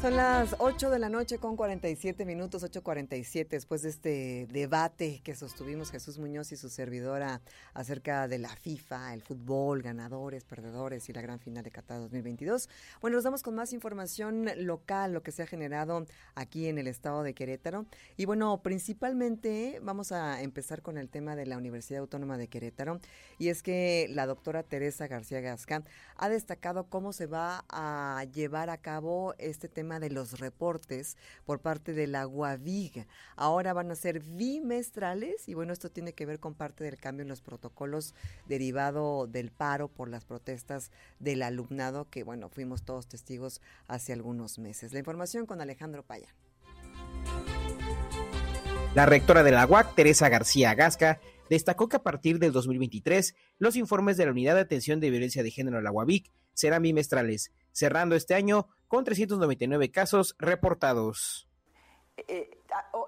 Son 0.00 0.14
las 0.14 0.54
8 0.60 0.90
de 0.90 1.00
la 1.00 1.08
noche 1.08 1.38
con 1.38 1.56
47 1.56 2.24
minutos, 2.24 2.62
8.47, 2.62 3.48
después 3.48 3.82
de 3.82 3.88
este 3.88 4.46
debate 4.48 5.20
que 5.24 5.34
sostuvimos 5.34 5.90
Jesús 5.90 6.20
Muñoz 6.20 6.52
y 6.52 6.56
su 6.56 6.68
servidora 6.68 7.40
acerca 7.74 8.28
de 8.28 8.38
la 8.38 8.50
FIFA, 8.50 9.12
el 9.12 9.22
fútbol, 9.22 9.82
ganadores, 9.82 10.44
perdedores 10.44 11.08
y 11.08 11.12
la 11.12 11.20
gran 11.20 11.40
final 11.40 11.64
de 11.64 11.72
Qatar 11.72 11.98
2022. 11.98 12.68
Bueno, 13.00 13.16
nos 13.16 13.24
damos 13.24 13.42
con 13.42 13.56
más 13.56 13.72
información 13.72 14.48
local, 14.58 15.12
lo 15.12 15.24
que 15.24 15.32
se 15.32 15.42
ha 15.42 15.48
generado 15.48 16.06
aquí 16.36 16.68
en 16.68 16.78
el 16.78 16.86
estado 16.86 17.24
de 17.24 17.34
Querétaro. 17.34 17.84
Y 18.16 18.24
bueno, 18.24 18.62
principalmente 18.62 19.80
vamos 19.82 20.12
a 20.12 20.40
empezar 20.42 20.80
con 20.80 20.96
el 20.96 21.08
tema 21.08 21.34
de 21.34 21.46
la 21.46 21.58
Universidad 21.58 22.02
Autónoma 22.02 22.38
de 22.38 22.46
Querétaro. 22.46 23.00
Y 23.36 23.48
es 23.48 23.64
que 23.64 24.06
la 24.10 24.26
doctora 24.26 24.62
Teresa 24.62 25.08
García 25.08 25.40
Gasca 25.40 25.82
ha 26.14 26.28
destacado 26.28 26.84
cómo 26.84 27.12
se 27.12 27.26
va 27.26 27.64
a 27.68 28.24
llevar 28.32 28.70
a 28.70 28.78
cabo 28.78 29.34
este 29.38 29.68
tema 29.68 29.87
de 29.88 30.10
los 30.10 30.38
reportes 30.38 31.16
por 31.46 31.60
parte 31.60 31.94
de 31.94 32.06
la. 32.06 32.28
Ahora 33.36 33.72
van 33.72 33.90
a 33.90 33.94
ser 33.94 34.20
bimestrales 34.20 35.48
y 35.48 35.54
bueno, 35.54 35.72
esto 35.72 35.90
tiene 35.90 36.12
que 36.12 36.26
ver 36.26 36.38
con 36.38 36.54
parte 36.54 36.84
del 36.84 36.98
cambio 36.98 37.22
en 37.22 37.28
los 37.28 37.40
protocolos 37.40 38.14
derivado 38.46 39.26
del 39.26 39.50
paro 39.50 39.88
por 39.88 40.08
las 40.08 40.24
protestas 40.24 40.90
del 41.18 41.42
alumnado 41.42 42.08
que 42.10 42.22
bueno, 42.22 42.50
fuimos 42.50 42.82
todos 42.82 43.08
testigos 43.08 43.60
hace 43.86 44.12
algunos 44.12 44.58
meses. 44.58 44.92
La 44.92 44.98
información 44.98 45.46
con 45.46 45.60
Alejandro 45.60 46.02
Paya. 46.02 46.34
La 48.94 49.06
rectora 49.06 49.42
de 49.42 49.52
la 49.52 49.66
UAC, 49.66 49.94
Teresa 49.94 50.28
García 50.28 50.74
Gasca, 50.74 51.20
destacó 51.48 51.88
que 51.88 51.96
a 51.96 52.02
partir 52.02 52.38
del 52.38 52.52
2023 52.52 53.34
los 53.58 53.76
informes 53.76 54.16
de 54.16 54.24
la 54.24 54.32
Unidad 54.32 54.54
de 54.54 54.62
Atención 54.62 55.00
de 55.00 55.10
Violencia 55.10 55.42
de 55.42 55.50
Género, 55.50 55.80
la 55.80 55.92
UAVIC, 55.92 56.30
serán 56.52 56.82
bimestrales, 56.82 57.52
cerrando 57.70 58.16
este 58.16 58.34
año 58.34 58.66
con 58.88 59.04
399 59.04 59.90
casos 59.90 60.34
reportados. 60.38 61.48
Eh, 62.26 62.50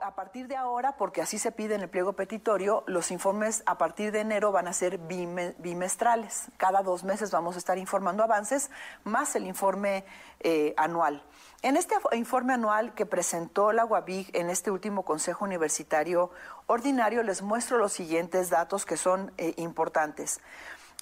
a, 0.01 0.15
partir 0.15 0.47
de 0.47 0.57
ahora, 0.57 0.97
porque 0.97 1.21
así 1.21 1.39
se 1.39 1.51
pide 1.51 1.75
en 1.75 1.81
el 1.81 1.89
pliego 1.89 2.13
petitorio, 2.13 2.85
los 2.87 3.11
informes 3.11 3.63
a 3.67 3.77
partir 3.77 4.13
de 4.13 4.21
enero 4.21 4.53
van 4.53 4.69
a 4.69 4.73
ser 4.73 4.99
bimestrales. 4.99 6.47
Cada 6.57 6.83
dos 6.83 7.03
meses 7.03 7.31
vamos 7.31 7.57
a 7.57 7.59
estar 7.59 7.77
informando 7.77 8.23
avances, 8.23 8.71
más 9.03 9.35
el 9.35 9.47
informe 9.47 10.05
eh, 10.41 10.75
anual. 10.77 11.25
En 11.63 11.77
este 11.77 11.97
informe 12.13 12.55
anual 12.55 12.95
que 12.95 13.05
presentó 13.05 13.73
la 13.73 13.85
UABIG 13.85 14.31
en 14.37 14.49
este 14.49 14.71
último 14.71 15.05
Consejo 15.05 15.45
Universitario 15.45 16.31
Ordinario, 16.67 17.23
les 17.23 17.43
muestro 17.43 17.79
los 17.79 17.93
siguientes 17.93 18.49
datos 18.49 18.87
que 18.87 18.97
son 18.97 19.33
eh, 19.39 19.55
importantes. 19.57 20.41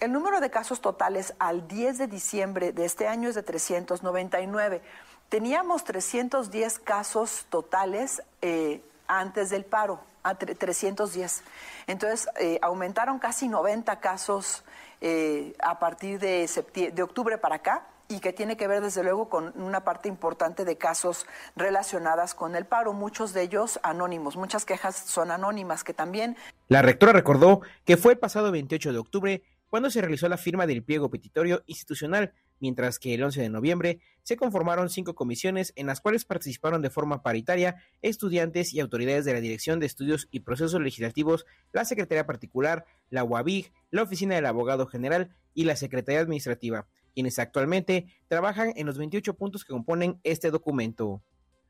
El 0.01 0.13
número 0.13 0.41
de 0.41 0.49
casos 0.49 0.81
totales 0.81 1.35
al 1.41 1.67
10 1.67 1.99
de 1.99 2.07
diciembre 2.07 2.71
de 2.71 2.85
este 2.85 3.09
año 3.09 3.29
es 3.29 3.35
de 3.35 3.43
399. 3.43 4.81
Teníamos 5.29 5.83
310 5.83 6.79
casos 6.79 7.47
totales 7.51 8.23
eh, 8.41 8.81
antes 9.09 9.51
del 9.51 9.65
paro, 9.65 9.99
a 10.23 10.37
310. 10.37 11.43
Entonces, 11.89 12.29
eh, 12.39 12.61
aumentaron 12.63 13.19
casi 13.19 13.49
90 13.49 13.99
casos 13.99 14.63
eh, 15.01 15.57
a 15.59 15.81
partir 15.81 16.21
de, 16.21 16.49
de 16.93 17.03
octubre 17.03 17.37
para 17.37 17.57
acá 17.57 17.85
y 18.07 18.21
que 18.21 18.33
tiene 18.33 18.57
que 18.57 18.69
ver 18.69 18.81
desde 18.81 19.03
luego 19.03 19.29
con 19.29 19.53
una 19.61 19.83
parte 19.83 20.09
importante 20.09 20.65
de 20.65 20.79
casos 20.79 21.27
relacionadas 21.57 22.37
con 22.37 22.55
el 22.55 22.67
paro, 22.67 22.93
muchos 22.93 23.33
de 23.33 23.43
ellos 23.43 23.81
anónimos, 23.83 24.37
muchas 24.37 24.65
quejas 24.65 24.97
son 24.97 25.33
anónimas 25.33 25.83
que 25.83 25.93
también... 25.93 26.37
La 26.69 26.83
rectora 26.83 27.13
recordó 27.13 27.63
que 27.85 27.97
fue 27.97 28.13
el 28.13 28.19
pasado 28.19 28.53
28 28.53 28.93
de 28.93 28.99
octubre 28.99 29.43
cuando 29.69 29.91
se 29.91 30.01
realizó 30.01 30.29
la 30.29 30.39
firma 30.39 30.67
del 30.67 30.83
pliego 30.83 31.11
petitorio 31.11 31.63
institucional, 31.67 32.33
mientras 32.61 32.99
que 32.99 33.15
el 33.15 33.23
11 33.23 33.43
de 33.43 33.49
noviembre 33.49 34.01
se 34.23 34.37
conformaron 34.37 34.89
cinco 34.89 35.15
comisiones 35.15 35.73
en 35.77 35.87
las 35.87 36.01
cuales 36.01 36.25
participaron 36.25 36.83
de 36.83 36.91
forma 36.91 37.23
paritaria 37.23 37.77
estudiantes 38.03 38.73
y 38.73 38.81
autoridades 38.81 39.25
de 39.25 39.35
la 39.35 39.41
Dirección 39.41 39.81
de 39.81 39.87
Estudios 39.87 40.29
y 40.31 40.41
Procesos 40.41 40.81
Legislativos, 40.81 41.47
la 41.73 41.85
Secretaría 41.85 42.27
Particular, 42.27 42.85
la 43.11 43.25
UABIG, 43.25 43.73
la 43.91 44.03
Oficina 44.03 44.35
del 44.35 44.47
Abogado 44.47 44.87
General 44.87 45.31
y 45.55 45.65
la 45.65 45.77
Secretaría 45.77 46.21
Administrativa, 46.21 46.87
quienes 47.15 47.39
actualmente 47.39 48.07
trabajan 48.29 48.73
en 48.77 48.87
los 48.87 48.99
28 48.99 49.35
puntos 49.35 49.65
que 49.65 49.73
componen 49.73 50.21
este 50.25 50.51
documento. 50.51 51.23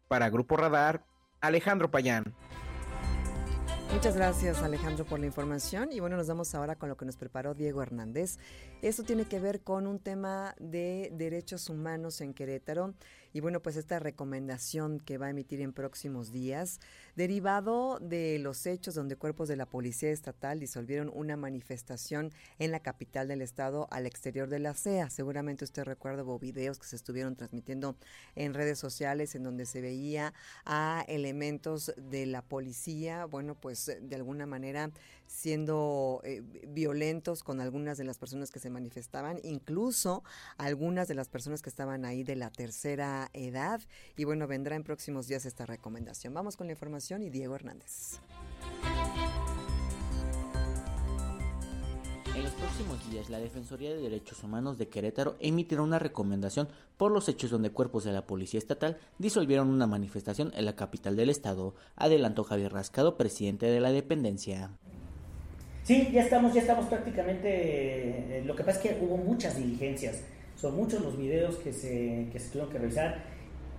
Para 0.09 0.31
Grupo 0.31 0.57
Radar, 0.57 1.05
Alejandro 1.41 1.91
Payán. 1.91 2.35
Muchas 3.99 4.15
gracias 4.15 4.63
Alejandro 4.63 5.05
por 5.05 5.19
la 5.19 5.27
información 5.27 5.91
y 5.91 5.99
bueno, 5.99 6.17
nos 6.17 6.29
vamos 6.29 6.55
ahora 6.55 6.77
con 6.77 6.89
lo 6.89 6.97
que 6.97 7.05
nos 7.05 7.17
preparó 7.17 7.55
Diego 7.55 7.83
Hernández. 7.83 8.39
Esto 8.81 9.03
tiene 9.03 9.25
que 9.25 9.41
ver 9.41 9.63
con 9.63 9.89
un 9.89 9.99
tema 9.99 10.55
de 10.61 11.11
derechos 11.15 11.69
humanos 11.69 12.21
en 12.21 12.33
Querétaro 12.33 12.95
y 13.33 13.41
bueno, 13.41 13.61
pues 13.61 13.77
esta 13.77 13.99
recomendación 13.99 15.01
que 15.01 15.19
va 15.19 15.27
a 15.27 15.31
emitir 15.31 15.61
en 15.61 15.73
próximos 15.73 16.33
días, 16.33 16.81
derivado 17.17 17.99
de 18.01 18.39
los 18.39 18.67
hechos 18.67 18.95
donde 18.95 19.17
cuerpos 19.17 19.49
de 19.49 19.57
la 19.57 19.67
Policía 19.67 20.11
Estatal 20.11 20.61
disolvieron 20.61 21.11
una 21.13 21.37
manifestación 21.37 22.31
en 22.59 22.71
la 22.71 22.81
capital 22.81 23.29
del 23.29 23.43
estado 23.43 23.89
al 23.91 24.07
exterior 24.07 24.49
de 24.49 24.61
la 24.61 24.75
CEA. 24.75 25.11
Seguramente 25.11 25.65
usted 25.65 25.85
recuerda, 25.85 26.23
hubo 26.23 26.39
videos 26.39 26.79
que 26.79 26.87
se 26.87 26.97
estuvieron 26.97 27.37
transmitiendo 27.37 27.97
en 28.35 28.55
redes 28.55 28.79
sociales 28.79 29.35
en 29.35 29.43
donde 29.43 29.67
se 29.67 29.81
veía 29.81 30.33
a 30.65 31.05
elementos 31.09 31.93
de 31.97 32.27
la 32.27 32.43
policía, 32.43 33.25
bueno, 33.27 33.55
pues 33.55 33.93
de 34.01 34.17
alguna 34.17 34.47
manera 34.47 34.91
siendo 35.29 36.21
eh, 36.25 36.43
violentos 36.67 37.45
con 37.45 37.61
algunas 37.61 37.99
de 37.99 38.05
las 38.05 38.19
personas 38.19 38.51
que 38.51 38.59
se 38.59 38.71
manifestaban, 38.71 39.39
incluso 39.45 40.25
algunas 40.57 41.07
de 41.07 41.15
las 41.15 41.29
personas 41.29 41.63
que 41.63 41.69
estaban 41.69 42.05
ahí 42.05 42.25
de 42.25 42.35
la 42.35 42.51
tercera 42.51 43.31
edad. 43.33 43.81
Y 44.17 44.25
bueno, 44.25 44.47
vendrá 44.47 44.75
en 44.75 44.83
próximos 44.83 45.29
días 45.29 45.45
esta 45.47 45.67
recomendación. 45.67 46.35
Vamos 46.35 46.57
con 46.57 46.67
la 46.67 46.73
información 46.73 47.23
y 47.23 47.31
Diego 47.31 47.55
Hernández. 47.55 48.21
En 52.39 52.45
los 52.45 52.53
próximos 52.53 53.11
días, 53.11 53.31
la 53.31 53.41
Defensoría 53.41 53.91
de 53.91 54.01
Derechos 54.01 54.45
Humanos 54.45 54.79
de 54.79 54.89
Querétaro 54.89 55.35
emitirá 55.41 55.83
una 55.83 55.99
recomendación 55.99 56.69
por 56.97 57.11
los 57.11 57.29
hechos 57.29 57.51
donde 57.51 57.73
cuerpos 57.73 58.05
de 58.05 58.13
la 58.13 58.29
Policía 58.29 58.59
Estatal 58.59 58.97
disolvieron 59.19 59.71
una 59.71 59.89
manifestación 59.89 60.53
en 60.55 60.65
la 60.65 60.77
capital 60.77 61.17
del 61.17 61.31
estado, 61.31 61.75
adelantó 61.97 62.45
Javier 62.45 62.73
Rascado, 62.73 63.17
presidente 63.17 63.67
de 63.67 63.81
la 63.81 63.91
dependencia. 63.91 64.71
Sí, 65.89 66.11
ya 66.13 66.21
estamos, 66.21 66.53
ya 66.53 66.61
estamos 66.61 66.85
prácticamente. 66.85 67.49
Eh, 67.49 68.43
lo 68.45 68.55
que 68.55 68.63
pasa 68.63 68.79
es 68.79 68.87
que 68.87 68.99
hubo 69.03 69.17
muchas 69.17 69.57
diligencias. 69.57 70.21
Son 70.55 70.77
muchos 70.77 71.01
los 71.01 71.17
videos 71.17 71.57
que 71.57 71.73
se, 71.73 72.29
que 72.31 72.39
se 72.39 72.51
tuvieron 72.51 72.71
que 72.71 72.79
revisar. 72.79 73.25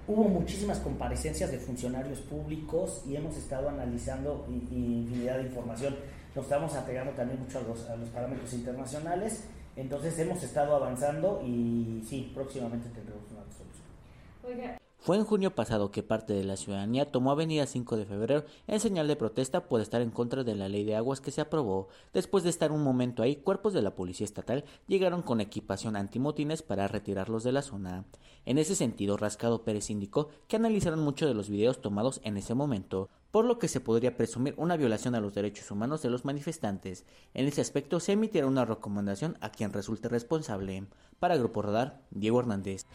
Hubo 0.08 0.24
muchísimas 0.24 0.80
comparecencias 0.80 1.52
de 1.52 1.60
funcionarios 1.60 2.22
públicos 2.22 3.04
y 3.08 3.16
hemos 3.16 3.38
estado 3.38 3.70
analizando 3.70 4.48
infinidad 4.50 5.38
de 5.38 5.44
información. 5.44 5.98
Nos 6.34 6.46
estamos 6.46 6.74
apegando 6.74 7.12
también 7.12 7.42
mucho 7.42 7.60
a 7.60 7.62
los, 7.62 7.88
a 7.88 7.96
los 7.96 8.10
parámetros 8.10 8.52
internacionales. 8.54 9.44
Entonces 9.76 10.18
hemos 10.18 10.42
estado 10.42 10.76
avanzando 10.76 11.44
y 11.46 12.04
sí, 12.10 12.32
próximamente 12.34 12.90
tendremos 12.90 13.30
una 13.30 13.44
resolución. 13.44 13.86
Oiga, 14.44 14.80
fue 15.02 15.16
en 15.16 15.24
junio 15.24 15.56
pasado 15.56 15.92
que 15.92 16.04
parte 16.04 16.34
de 16.34 16.44
la 16.44 16.58
ciudadanía 16.58 17.10
tomó 17.10 17.32
Avenida 17.32 17.66
5 17.66 17.96
de 17.96 18.06
febrero 18.06 18.44
en 18.68 18.82
señal 18.82 19.08
de 19.08 19.16
protesta 19.16 19.64
por 19.64 19.80
estar 19.80 20.02
en 20.02 20.12
contra 20.12 20.44
de 20.44 20.56
la 20.56 20.68
ley 20.68 20.84
de 20.84 20.98
aguas 20.98 21.22
que 21.22 21.32
se 21.32 21.40
aprobó. 21.40 21.88
Después 22.14 22.44
de 22.44 22.50
estar 22.50 22.74
un 22.74 22.84
momento 22.84 23.24
ahí, 23.24 23.38
cuerpos 23.38 23.72
de 23.72 23.82
la 23.82 23.96
policía 23.96 24.26
estatal 24.26 24.66
llegaron 24.88 25.22
con 25.22 25.40
equipación 25.40 25.96
antimotines 25.96 26.64
para 26.64 26.90
retirarlos 26.90 27.46
de 27.46 27.54
la 27.54 27.62
zona. 27.62 28.04
En 28.46 28.58
ese 28.58 28.76
sentido, 28.76 29.16
Rascado 29.16 29.64
Pérez 29.64 29.90
indicó 29.90 30.30
que 30.50 30.58
analizaron 30.58 31.00
mucho 31.00 31.28
de 31.28 31.34
los 31.34 31.50
videos 31.50 31.82
tomados 31.82 32.20
en 32.26 32.36
ese 32.36 32.54
momento, 32.54 33.08
por 33.32 33.46
lo 33.46 33.58
que 33.58 33.70
se 33.70 33.80
podría 33.80 34.18
presumir 34.18 34.54
una 34.58 34.76
violación 34.76 35.16
a 35.16 35.22
los 35.22 35.34
derechos 35.34 35.72
humanos 35.72 36.02
de 36.02 36.10
los 36.10 36.26
manifestantes. 36.26 37.06
En 37.34 37.48
ese 37.48 37.62
aspecto 37.62 38.02
se 38.02 38.14
emitirá 38.14 38.48
una 38.48 38.66
recomendación 38.66 39.38
a 39.40 39.50
quien 39.50 39.72
resulte 39.72 40.10
responsable. 40.10 40.84
Para 41.20 41.38
Grupo 41.38 41.62
Radar, 41.62 42.02
Diego 42.12 42.40
Hernández. 42.40 42.86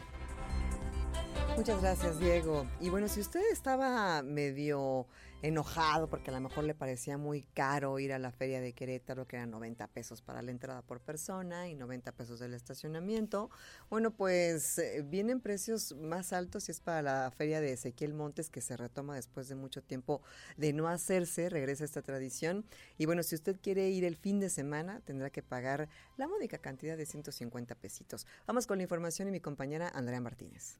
Muchas 1.57 1.81
gracias, 1.81 2.19
Diego. 2.19 2.67
Y 2.81 2.89
bueno, 2.89 3.07
si 3.07 3.21
usted 3.21 3.41
estaba 3.51 4.21
medio 4.21 5.07
enojado 5.41 6.09
porque 6.09 6.31
a 6.31 6.33
lo 6.33 6.41
mejor 6.41 6.63
le 6.63 6.73
parecía 6.73 7.17
muy 7.17 7.43
caro 7.53 7.99
ir 7.99 8.13
a 8.13 8.19
la 8.19 8.31
feria 8.31 8.59
de 8.59 8.73
Querétaro, 8.73 9.27
que 9.27 9.35
eran 9.35 9.51
90 9.51 9.87
pesos 9.87 10.21
para 10.21 10.41
la 10.41 10.51
entrada 10.51 10.81
por 10.81 10.99
persona 10.99 11.69
y 11.69 11.75
90 11.75 12.11
pesos 12.13 12.39
del 12.39 12.53
estacionamiento, 12.53 13.49
bueno, 13.89 14.11
pues 14.11 14.77
eh, 14.79 15.03
vienen 15.07 15.39
precios 15.39 15.95
más 15.95 16.33
altos 16.33 16.67
y 16.67 16.71
es 16.71 16.79
para 16.79 17.01
la 17.01 17.31
feria 17.31 17.61
de 17.61 17.73
Ezequiel 17.73 18.13
Montes 18.13 18.49
que 18.49 18.61
se 18.61 18.75
retoma 18.75 19.15
después 19.15 19.47
de 19.47 19.55
mucho 19.55 19.83
tiempo 19.83 20.21
de 20.57 20.73
no 20.73 20.87
hacerse, 20.87 21.49
regresa 21.49 21.85
esta 21.85 22.01
tradición. 22.01 22.65
Y 22.97 23.05
bueno, 23.05 23.23
si 23.23 23.35
usted 23.35 23.59
quiere 23.61 23.89
ir 23.89 24.03
el 24.03 24.15
fin 24.15 24.39
de 24.39 24.49
semana, 24.49 25.01
tendrá 25.05 25.29
que 25.29 25.43
pagar 25.43 25.89
la 26.17 26.27
módica 26.27 26.57
cantidad 26.57 26.97
de 26.97 27.05
150 27.05 27.75
pesitos. 27.75 28.25
Vamos 28.47 28.67
con 28.67 28.77
la 28.77 28.83
información 28.83 29.27
y 29.27 29.31
mi 29.31 29.39
compañera 29.39 29.89
Andrea 29.89 30.21
Martínez. 30.21 30.79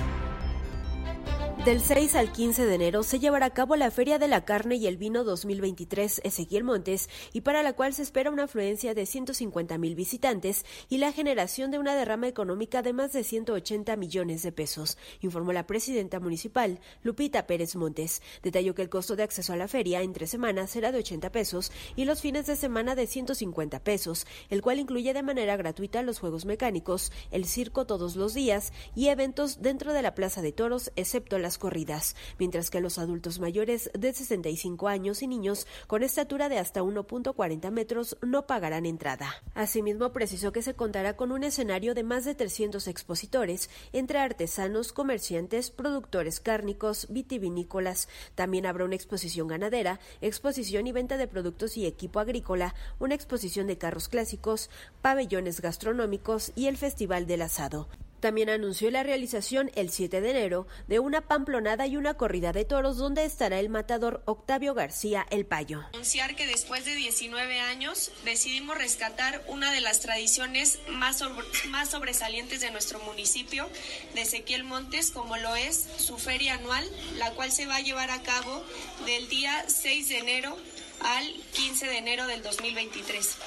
Del 1.65 1.79
6 1.79 2.15
al 2.15 2.31
15 2.31 2.65
de 2.65 2.73
enero 2.73 3.03
se 3.03 3.19
llevará 3.19 3.45
a 3.45 3.53
cabo 3.53 3.75
la 3.75 3.91
Feria 3.91 4.17
de 4.17 4.27
la 4.27 4.45
Carne 4.45 4.77
y 4.77 4.87
el 4.87 4.97
Vino 4.97 5.23
2023 5.23 6.21
Ezequiel 6.23 6.63
Montes 6.63 7.07
y 7.33 7.41
para 7.41 7.61
la 7.61 7.73
cual 7.73 7.93
se 7.93 8.01
espera 8.01 8.31
una 8.31 8.45
afluencia 8.45 8.95
de 8.95 9.05
150 9.05 9.77
mil 9.77 9.93
visitantes 9.93 10.65
y 10.89 10.97
la 10.97 11.11
generación 11.11 11.69
de 11.69 11.77
una 11.77 11.93
derrama 11.93 12.27
económica 12.27 12.81
de 12.81 12.93
más 12.93 13.13
de 13.13 13.23
180 13.23 13.95
millones 13.95 14.41
de 14.41 14.51
pesos, 14.51 14.97
informó 15.19 15.53
la 15.53 15.67
presidenta 15.67 16.19
municipal, 16.19 16.79
Lupita 17.03 17.45
Pérez 17.45 17.75
Montes. 17.75 18.23
Detalló 18.41 18.73
que 18.73 18.81
el 18.81 18.89
costo 18.89 19.15
de 19.15 19.21
acceso 19.21 19.53
a 19.53 19.55
la 19.55 19.67
feria 19.67 20.01
entre 20.01 20.25
semanas 20.25 20.71
será 20.71 20.91
de 20.91 20.97
80 20.97 21.31
pesos 21.31 21.71
y 21.95 22.05
los 22.05 22.21
fines 22.21 22.47
de 22.47 22.55
semana 22.55 22.95
de 22.95 23.05
150 23.05 23.83
pesos, 23.83 24.25
el 24.49 24.63
cual 24.63 24.79
incluye 24.79 25.13
de 25.13 25.21
manera 25.21 25.57
gratuita 25.57 26.01
los 26.01 26.17
juegos 26.17 26.45
mecánicos, 26.45 27.11
el 27.29 27.45
circo 27.45 27.85
todos 27.85 28.15
los 28.15 28.33
días 28.33 28.73
y 28.95 29.09
eventos 29.09 29.61
dentro 29.61 29.93
de 29.93 30.01
la 30.01 30.15
Plaza 30.15 30.41
de 30.41 30.53
Toros, 30.53 30.91
excepto 30.95 31.37
las 31.37 31.50
corridas, 31.57 32.15
mientras 32.39 32.69
que 32.69 32.81
los 32.81 32.97
adultos 32.97 33.39
mayores 33.39 33.89
de 33.93 34.13
65 34.13 34.87
años 34.87 35.21
y 35.21 35.27
niños 35.27 35.67
con 35.87 36.03
estatura 36.03 36.49
de 36.49 36.57
hasta 36.57 36.81
1.40 36.81 37.71
metros 37.71 38.17
no 38.21 38.47
pagarán 38.47 38.85
entrada. 38.85 39.35
Asimismo, 39.53 40.11
precisó 40.13 40.51
que 40.51 40.61
se 40.61 40.73
contará 40.73 41.15
con 41.15 41.31
un 41.31 41.43
escenario 41.43 41.93
de 41.93 42.03
más 42.03 42.25
de 42.25 42.35
300 42.35 42.87
expositores, 42.87 43.69
entre 43.93 44.19
artesanos, 44.19 44.93
comerciantes, 44.93 45.71
productores 45.71 46.39
cárnicos, 46.39 47.07
vitivinícolas. 47.09 48.07
También 48.35 48.65
habrá 48.65 48.85
una 48.85 48.95
exposición 48.95 49.47
ganadera, 49.47 49.99
exposición 50.21 50.87
y 50.87 50.91
venta 50.91 51.17
de 51.17 51.27
productos 51.27 51.77
y 51.77 51.85
equipo 51.85 52.19
agrícola, 52.19 52.75
una 52.99 53.15
exposición 53.15 53.67
de 53.67 53.77
carros 53.77 54.07
clásicos, 54.07 54.69
pabellones 55.01 55.61
gastronómicos 55.61 56.51
y 56.55 56.67
el 56.67 56.77
Festival 56.77 57.27
del 57.27 57.43
Asado. 57.43 57.87
También 58.21 58.51
anunció 58.51 58.91
la 58.91 59.01
realización 59.01 59.71
el 59.73 59.89
7 59.89 60.21
de 60.21 60.29
enero 60.29 60.67
de 60.87 60.99
una 60.99 61.21
pamplonada 61.21 61.87
y 61.87 61.97
una 61.97 62.13
corrida 62.13 62.53
de 62.53 62.65
toros 62.65 62.97
donde 62.97 63.25
estará 63.25 63.59
el 63.59 63.69
matador 63.69 64.21
Octavio 64.25 64.75
García 64.75 65.25
El 65.31 65.47
Payo. 65.47 65.81
Anunciar 65.93 66.35
que 66.35 66.45
después 66.45 66.85
de 66.85 66.93
19 66.93 67.59
años 67.59 68.11
decidimos 68.23 68.77
rescatar 68.77 69.43
una 69.47 69.71
de 69.71 69.81
las 69.81 70.01
tradiciones 70.01 70.77
más, 70.87 71.23
más 71.69 71.89
sobresalientes 71.89 72.61
de 72.61 72.69
nuestro 72.69 72.99
municipio, 72.99 73.67
de 74.13 74.21
Ezequiel 74.21 74.63
Montes, 74.63 75.09
como 75.09 75.35
lo 75.37 75.55
es 75.55 75.87
su 75.97 76.19
feria 76.19 76.53
anual, 76.53 76.87
la 77.17 77.31
cual 77.31 77.51
se 77.51 77.65
va 77.65 77.77
a 77.77 77.81
llevar 77.81 78.11
a 78.11 78.21
cabo 78.21 78.63
del 79.07 79.27
día 79.29 79.65
6 79.67 80.09
de 80.09 80.17
enero 80.19 80.55
al 80.99 81.33
15 81.53 81.87
de 81.87 81.97
enero 81.97 82.27
del 82.27 82.43
2023. 82.43 83.37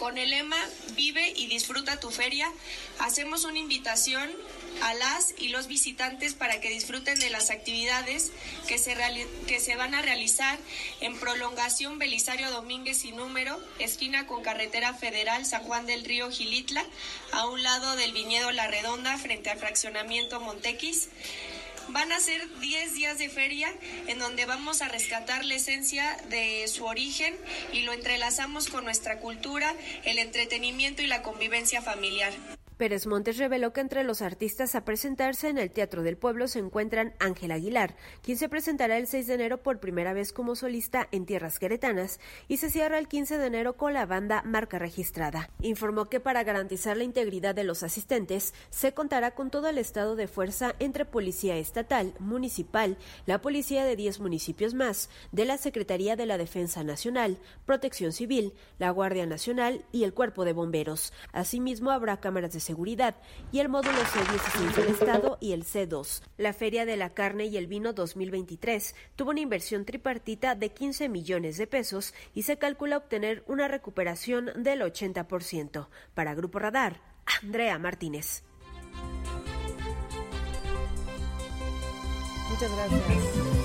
Con 0.00 0.16
el 0.16 0.30
lema 0.30 0.56
Vive 0.96 1.34
y 1.36 1.46
disfruta 1.46 2.00
tu 2.00 2.10
feria, 2.10 2.50
hacemos 3.00 3.44
una 3.44 3.58
invitación 3.58 4.30
a 4.80 4.94
las 4.94 5.34
y 5.36 5.48
los 5.48 5.66
visitantes 5.66 6.32
para 6.32 6.58
que 6.58 6.70
disfruten 6.70 7.18
de 7.18 7.28
las 7.28 7.50
actividades 7.50 8.32
que 8.66 8.78
se, 8.78 8.96
que 9.46 9.60
se 9.60 9.76
van 9.76 9.94
a 9.94 10.00
realizar 10.00 10.58
en 11.02 11.20
prolongación 11.20 11.98
Belisario 11.98 12.50
Domínguez 12.50 13.04
y 13.04 13.12
número, 13.12 13.62
esquina 13.78 14.26
con 14.26 14.42
carretera 14.42 14.94
federal 14.94 15.44
San 15.44 15.64
Juan 15.64 15.84
del 15.84 16.06
Río 16.06 16.30
Gilitla, 16.30 16.82
a 17.32 17.46
un 17.46 17.62
lado 17.62 17.94
del 17.96 18.12
viñedo 18.12 18.52
La 18.52 18.68
Redonda 18.68 19.18
frente 19.18 19.50
al 19.50 19.58
fraccionamiento 19.58 20.40
Montequis. 20.40 21.10
Van 21.92 22.12
a 22.12 22.20
ser 22.20 22.40
10 22.60 22.94
días 22.94 23.18
de 23.18 23.28
feria 23.28 23.68
en 24.06 24.20
donde 24.20 24.46
vamos 24.46 24.80
a 24.80 24.88
rescatar 24.88 25.44
la 25.44 25.56
esencia 25.56 26.16
de 26.28 26.68
su 26.68 26.84
origen 26.84 27.36
y 27.72 27.80
lo 27.80 27.92
entrelazamos 27.92 28.68
con 28.68 28.84
nuestra 28.84 29.18
cultura, 29.18 29.74
el 30.04 30.20
entretenimiento 30.20 31.02
y 31.02 31.08
la 31.08 31.22
convivencia 31.22 31.82
familiar. 31.82 32.32
Pérez 32.80 33.06
Montes 33.06 33.36
reveló 33.36 33.74
que 33.74 33.82
entre 33.82 34.04
los 34.04 34.22
artistas 34.22 34.74
a 34.74 34.86
presentarse 34.86 35.50
en 35.50 35.58
el 35.58 35.70
Teatro 35.70 36.02
del 36.02 36.16
Pueblo 36.16 36.48
se 36.48 36.60
encuentran 36.60 37.12
Ángel 37.18 37.52
Aguilar, 37.52 37.94
quien 38.22 38.38
se 38.38 38.48
presentará 38.48 38.96
el 38.96 39.06
6 39.06 39.26
de 39.26 39.34
enero 39.34 39.62
por 39.62 39.80
primera 39.80 40.14
vez 40.14 40.32
como 40.32 40.56
solista 40.56 41.06
en 41.12 41.26
tierras 41.26 41.58
queretanas 41.58 42.20
y 42.48 42.56
se 42.56 42.70
cierra 42.70 42.98
el 42.98 43.06
15 43.06 43.36
de 43.36 43.46
enero 43.46 43.76
con 43.76 43.92
la 43.92 44.06
banda 44.06 44.40
Marca 44.46 44.78
Registrada. 44.78 45.50
Informó 45.60 46.06
que 46.06 46.20
para 46.20 46.42
garantizar 46.42 46.96
la 46.96 47.04
integridad 47.04 47.54
de 47.54 47.64
los 47.64 47.82
asistentes 47.82 48.54
se 48.70 48.94
contará 48.94 49.32
con 49.32 49.50
todo 49.50 49.68
el 49.68 49.76
estado 49.76 50.16
de 50.16 50.26
fuerza 50.26 50.74
entre 50.78 51.04
Policía 51.04 51.58
Estatal, 51.58 52.14
Municipal, 52.18 52.96
la 53.26 53.42
Policía 53.42 53.84
de 53.84 53.94
10 53.94 54.20
municipios 54.20 54.72
más, 54.72 55.10
de 55.32 55.44
la 55.44 55.58
Secretaría 55.58 56.16
de 56.16 56.24
la 56.24 56.38
Defensa 56.38 56.82
Nacional, 56.82 57.36
Protección 57.66 58.12
Civil, 58.12 58.54
la 58.78 58.88
Guardia 58.88 59.26
Nacional 59.26 59.84
y 59.92 60.04
el 60.04 60.14
Cuerpo 60.14 60.46
de 60.46 60.54
Bomberos. 60.54 61.12
Asimismo, 61.32 61.90
habrá 61.90 62.20
cámaras 62.20 62.54
de 62.54 62.69
y 63.52 63.60
el 63.60 63.68
módulo 63.68 63.98
C16 63.98 64.74
del 64.74 64.88
Estado 64.88 65.38
y 65.40 65.52
el 65.52 65.64
C2. 65.64 66.22
La 66.36 66.52
Feria 66.52 66.84
de 66.84 66.96
la 66.96 67.10
Carne 67.10 67.46
y 67.46 67.56
el 67.56 67.66
Vino 67.66 67.92
2023 67.92 68.94
tuvo 69.16 69.30
una 69.30 69.40
inversión 69.40 69.84
tripartita 69.84 70.54
de 70.54 70.70
15 70.70 71.08
millones 71.08 71.56
de 71.56 71.66
pesos 71.66 72.14
y 72.34 72.42
se 72.42 72.58
calcula 72.58 72.96
obtener 72.96 73.44
una 73.46 73.68
recuperación 73.68 74.50
del 74.56 74.82
80%. 74.82 75.88
Para 76.14 76.34
Grupo 76.34 76.58
Radar, 76.58 77.00
Andrea 77.42 77.78
Martínez. 77.78 78.42
Muchas 82.50 82.70
gracias. 82.76 83.59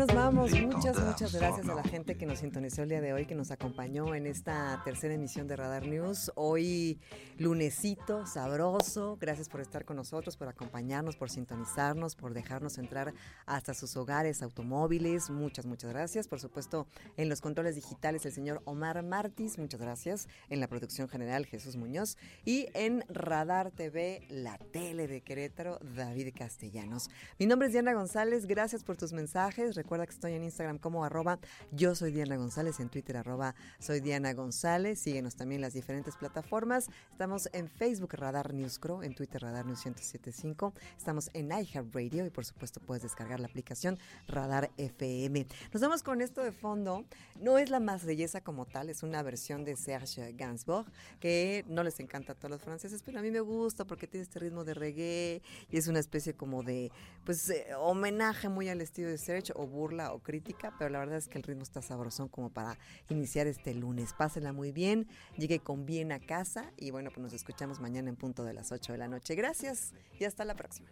Ya 0.00 0.06
nos 0.06 0.19
vamos. 0.32 0.52
Muchas, 0.60 0.98
muchas 1.04 1.34
gracias 1.34 1.68
a 1.68 1.74
la 1.74 1.82
gente 1.82 2.16
que 2.16 2.24
nos 2.24 2.38
sintonizó 2.38 2.82
el 2.82 2.88
día 2.88 3.00
de 3.00 3.12
hoy, 3.12 3.26
que 3.26 3.34
nos 3.34 3.50
acompañó 3.50 4.14
en 4.14 4.26
esta 4.26 4.80
tercera 4.84 5.14
emisión 5.14 5.48
de 5.48 5.56
Radar 5.56 5.86
News. 5.86 6.30
Hoy, 6.36 7.00
lunesito, 7.36 8.26
sabroso. 8.26 9.16
Gracias 9.20 9.48
por 9.48 9.60
estar 9.60 9.84
con 9.84 9.96
nosotros, 9.96 10.36
por 10.36 10.48
acompañarnos, 10.48 11.16
por 11.16 11.30
sintonizarnos, 11.30 12.14
por 12.14 12.32
dejarnos 12.32 12.78
entrar 12.78 13.12
hasta 13.44 13.74
sus 13.74 13.96
hogares, 13.96 14.42
automóviles. 14.42 15.30
Muchas, 15.30 15.66
muchas 15.66 15.90
gracias. 15.90 16.28
Por 16.28 16.38
supuesto, 16.38 16.86
en 17.16 17.28
los 17.28 17.40
controles 17.40 17.74
digitales, 17.74 18.24
el 18.24 18.32
señor 18.32 18.62
Omar 18.66 19.02
Martis. 19.02 19.58
Muchas 19.58 19.80
gracias. 19.80 20.28
En 20.48 20.60
la 20.60 20.68
producción 20.68 21.08
general, 21.08 21.46
Jesús 21.46 21.76
Muñoz. 21.76 22.16
Y 22.44 22.68
en 22.74 23.04
Radar 23.08 23.72
TV, 23.72 24.26
la 24.28 24.58
tele 24.58 25.08
de 25.08 25.22
Querétaro, 25.22 25.80
David 25.96 26.32
Castellanos. 26.36 27.10
Mi 27.38 27.46
nombre 27.46 27.66
es 27.66 27.72
Diana 27.72 27.94
González. 27.94 28.46
Gracias 28.46 28.84
por 28.84 28.96
tus 28.96 29.12
mensajes. 29.12 29.74
Recuerda 29.74 30.06
que 30.06 30.19
estoy 30.20 30.34
en 30.34 30.44
Instagram 30.44 30.76
como 30.76 31.02
arroba 31.02 31.38
yo 31.72 31.94
soy 31.94 32.12
Diana 32.12 32.36
González, 32.36 32.78
en 32.78 32.90
Twitter 32.90 33.16
arroba 33.16 33.54
soy 33.78 34.00
Diana 34.00 34.34
González. 34.34 35.00
Síguenos 35.00 35.34
también 35.34 35.62
las 35.62 35.72
diferentes 35.72 36.14
plataformas. 36.16 36.90
Estamos 37.10 37.48
en 37.54 37.68
Facebook 37.68 38.12
Radar 38.12 38.52
News 38.52 38.78
Crow, 38.78 39.02
en 39.02 39.14
Twitter 39.14 39.40
Radar 39.40 39.64
News 39.64 39.86
1075. 39.86 40.74
Estamos 40.98 41.30
en 41.32 41.50
iHeartRadio 41.50 42.26
y 42.26 42.30
por 42.30 42.44
supuesto 42.44 42.80
puedes 42.80 43.02
descargar 43.02 43.40
la 43.40 43.46
aplicación 43.46 43.98
Radar 44.28 44.70
FM. 44.76 45.46
Nos 45.72 45.80
vamos 45.80 46.02
con 46.02 46.20
esto 46.20 46.42
de 46.42 46.52
fondo. 46.52 47.06
No 47.40 47.56
es 47.56 47.70
la 47.70 47.80
más 47.80 48.04
belleza 48.04 48.42
como 48.42 48.66
tal, 48.66 48.90
es 48.90 49.02
una 49.02 49.22
versión 49.22 49.64
de 49.64 49.74
Serge 49.76 50.34
Gainsbourg 50.34 50.84
que 51.18 51.64
no 51.66 51.82
les 51.82 51.98
encanta 51.98 52.32
a 52.32 52.34
todos 52.34 52.50
los 52.50 52.62
franceses, 52.62 53.02
pero 53.02 53.20
a 53.20 53.22
mí 53.22 53.30
me 53.30 53.40
gusta 53.40 53.86
porque 53.86 54.06
tiene 54.06 54.24
este 54.24 54.38
ritmo 54.38 54.64
de 54.64 54.74
reggae 54.74 55.42
y 55.70 55.78
es 55.78 55.88
una 55.88 55.98
especie 55.98 56.34
como 56.34 56.62
de 56.62 56.92
pues 57.24 57.48
eh, 57.48 57.68
homenaje 57.78 58.50
muy 58.50 58.68
al 58.68 58.82
estilo 58.82 59.08
de 59.08 59.16
Serge 59.16 59.52
o 59.56 59.66
burla 59.66 59.99
o 60.08 60.20
crítica, 60.20 60.74
pero 60.78 60.90
la 60.90 60.98
verdad 60.98 61.18
es 61.18 61.28
que 61.28 61.38
el 61.38 61.44
ritmo 61.44 61.62
está 61.62 61.82
sabrosón 61.82 62.28
como 62.28 62.50
para 62.50 62.78
iniciar 63.08 63.46
este 63.46 63.74
lunes. 63.74 64.14
Pásenla 64.14 64.52
muy 64.52 64.72
bien, 64.72 65.06
llegue 65.36 65.60
con 65.60 65.86
bien 65.86 66.12
a 66.12 66.20
casa 66.20 66.72
y 66.76 66.90
bueno, 66.90 67.10
pues 67.10 67.22
nos 67.22 67.32
escuchamos 67.32 67.80
mañana 67.80 68.08
en 68.08 68.16
punto 68.16 68.44
de 68.44 68.54
las 68.54 68.72
8 68.72 68.92
de 68.92 68.98
la 68.98 69.08
noche. 69.08 69.34
Gracias 69.34 69.92
y 70.18 70.24
hasta 70.24 70.44
la 70.44 70.54
próxima. 70.54 70.88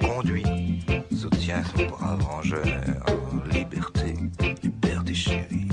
Conduit, 0.00 0.84
son. 1.10 1.30
Liberté, 3.50 4.14
liberté 4.62 5.12
chérie. 5.14 5.68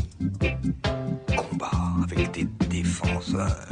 Combat 1.35 1.71
avec 2.03 2.31
des 2.31 2.47
défenseurs. 2.69 3.67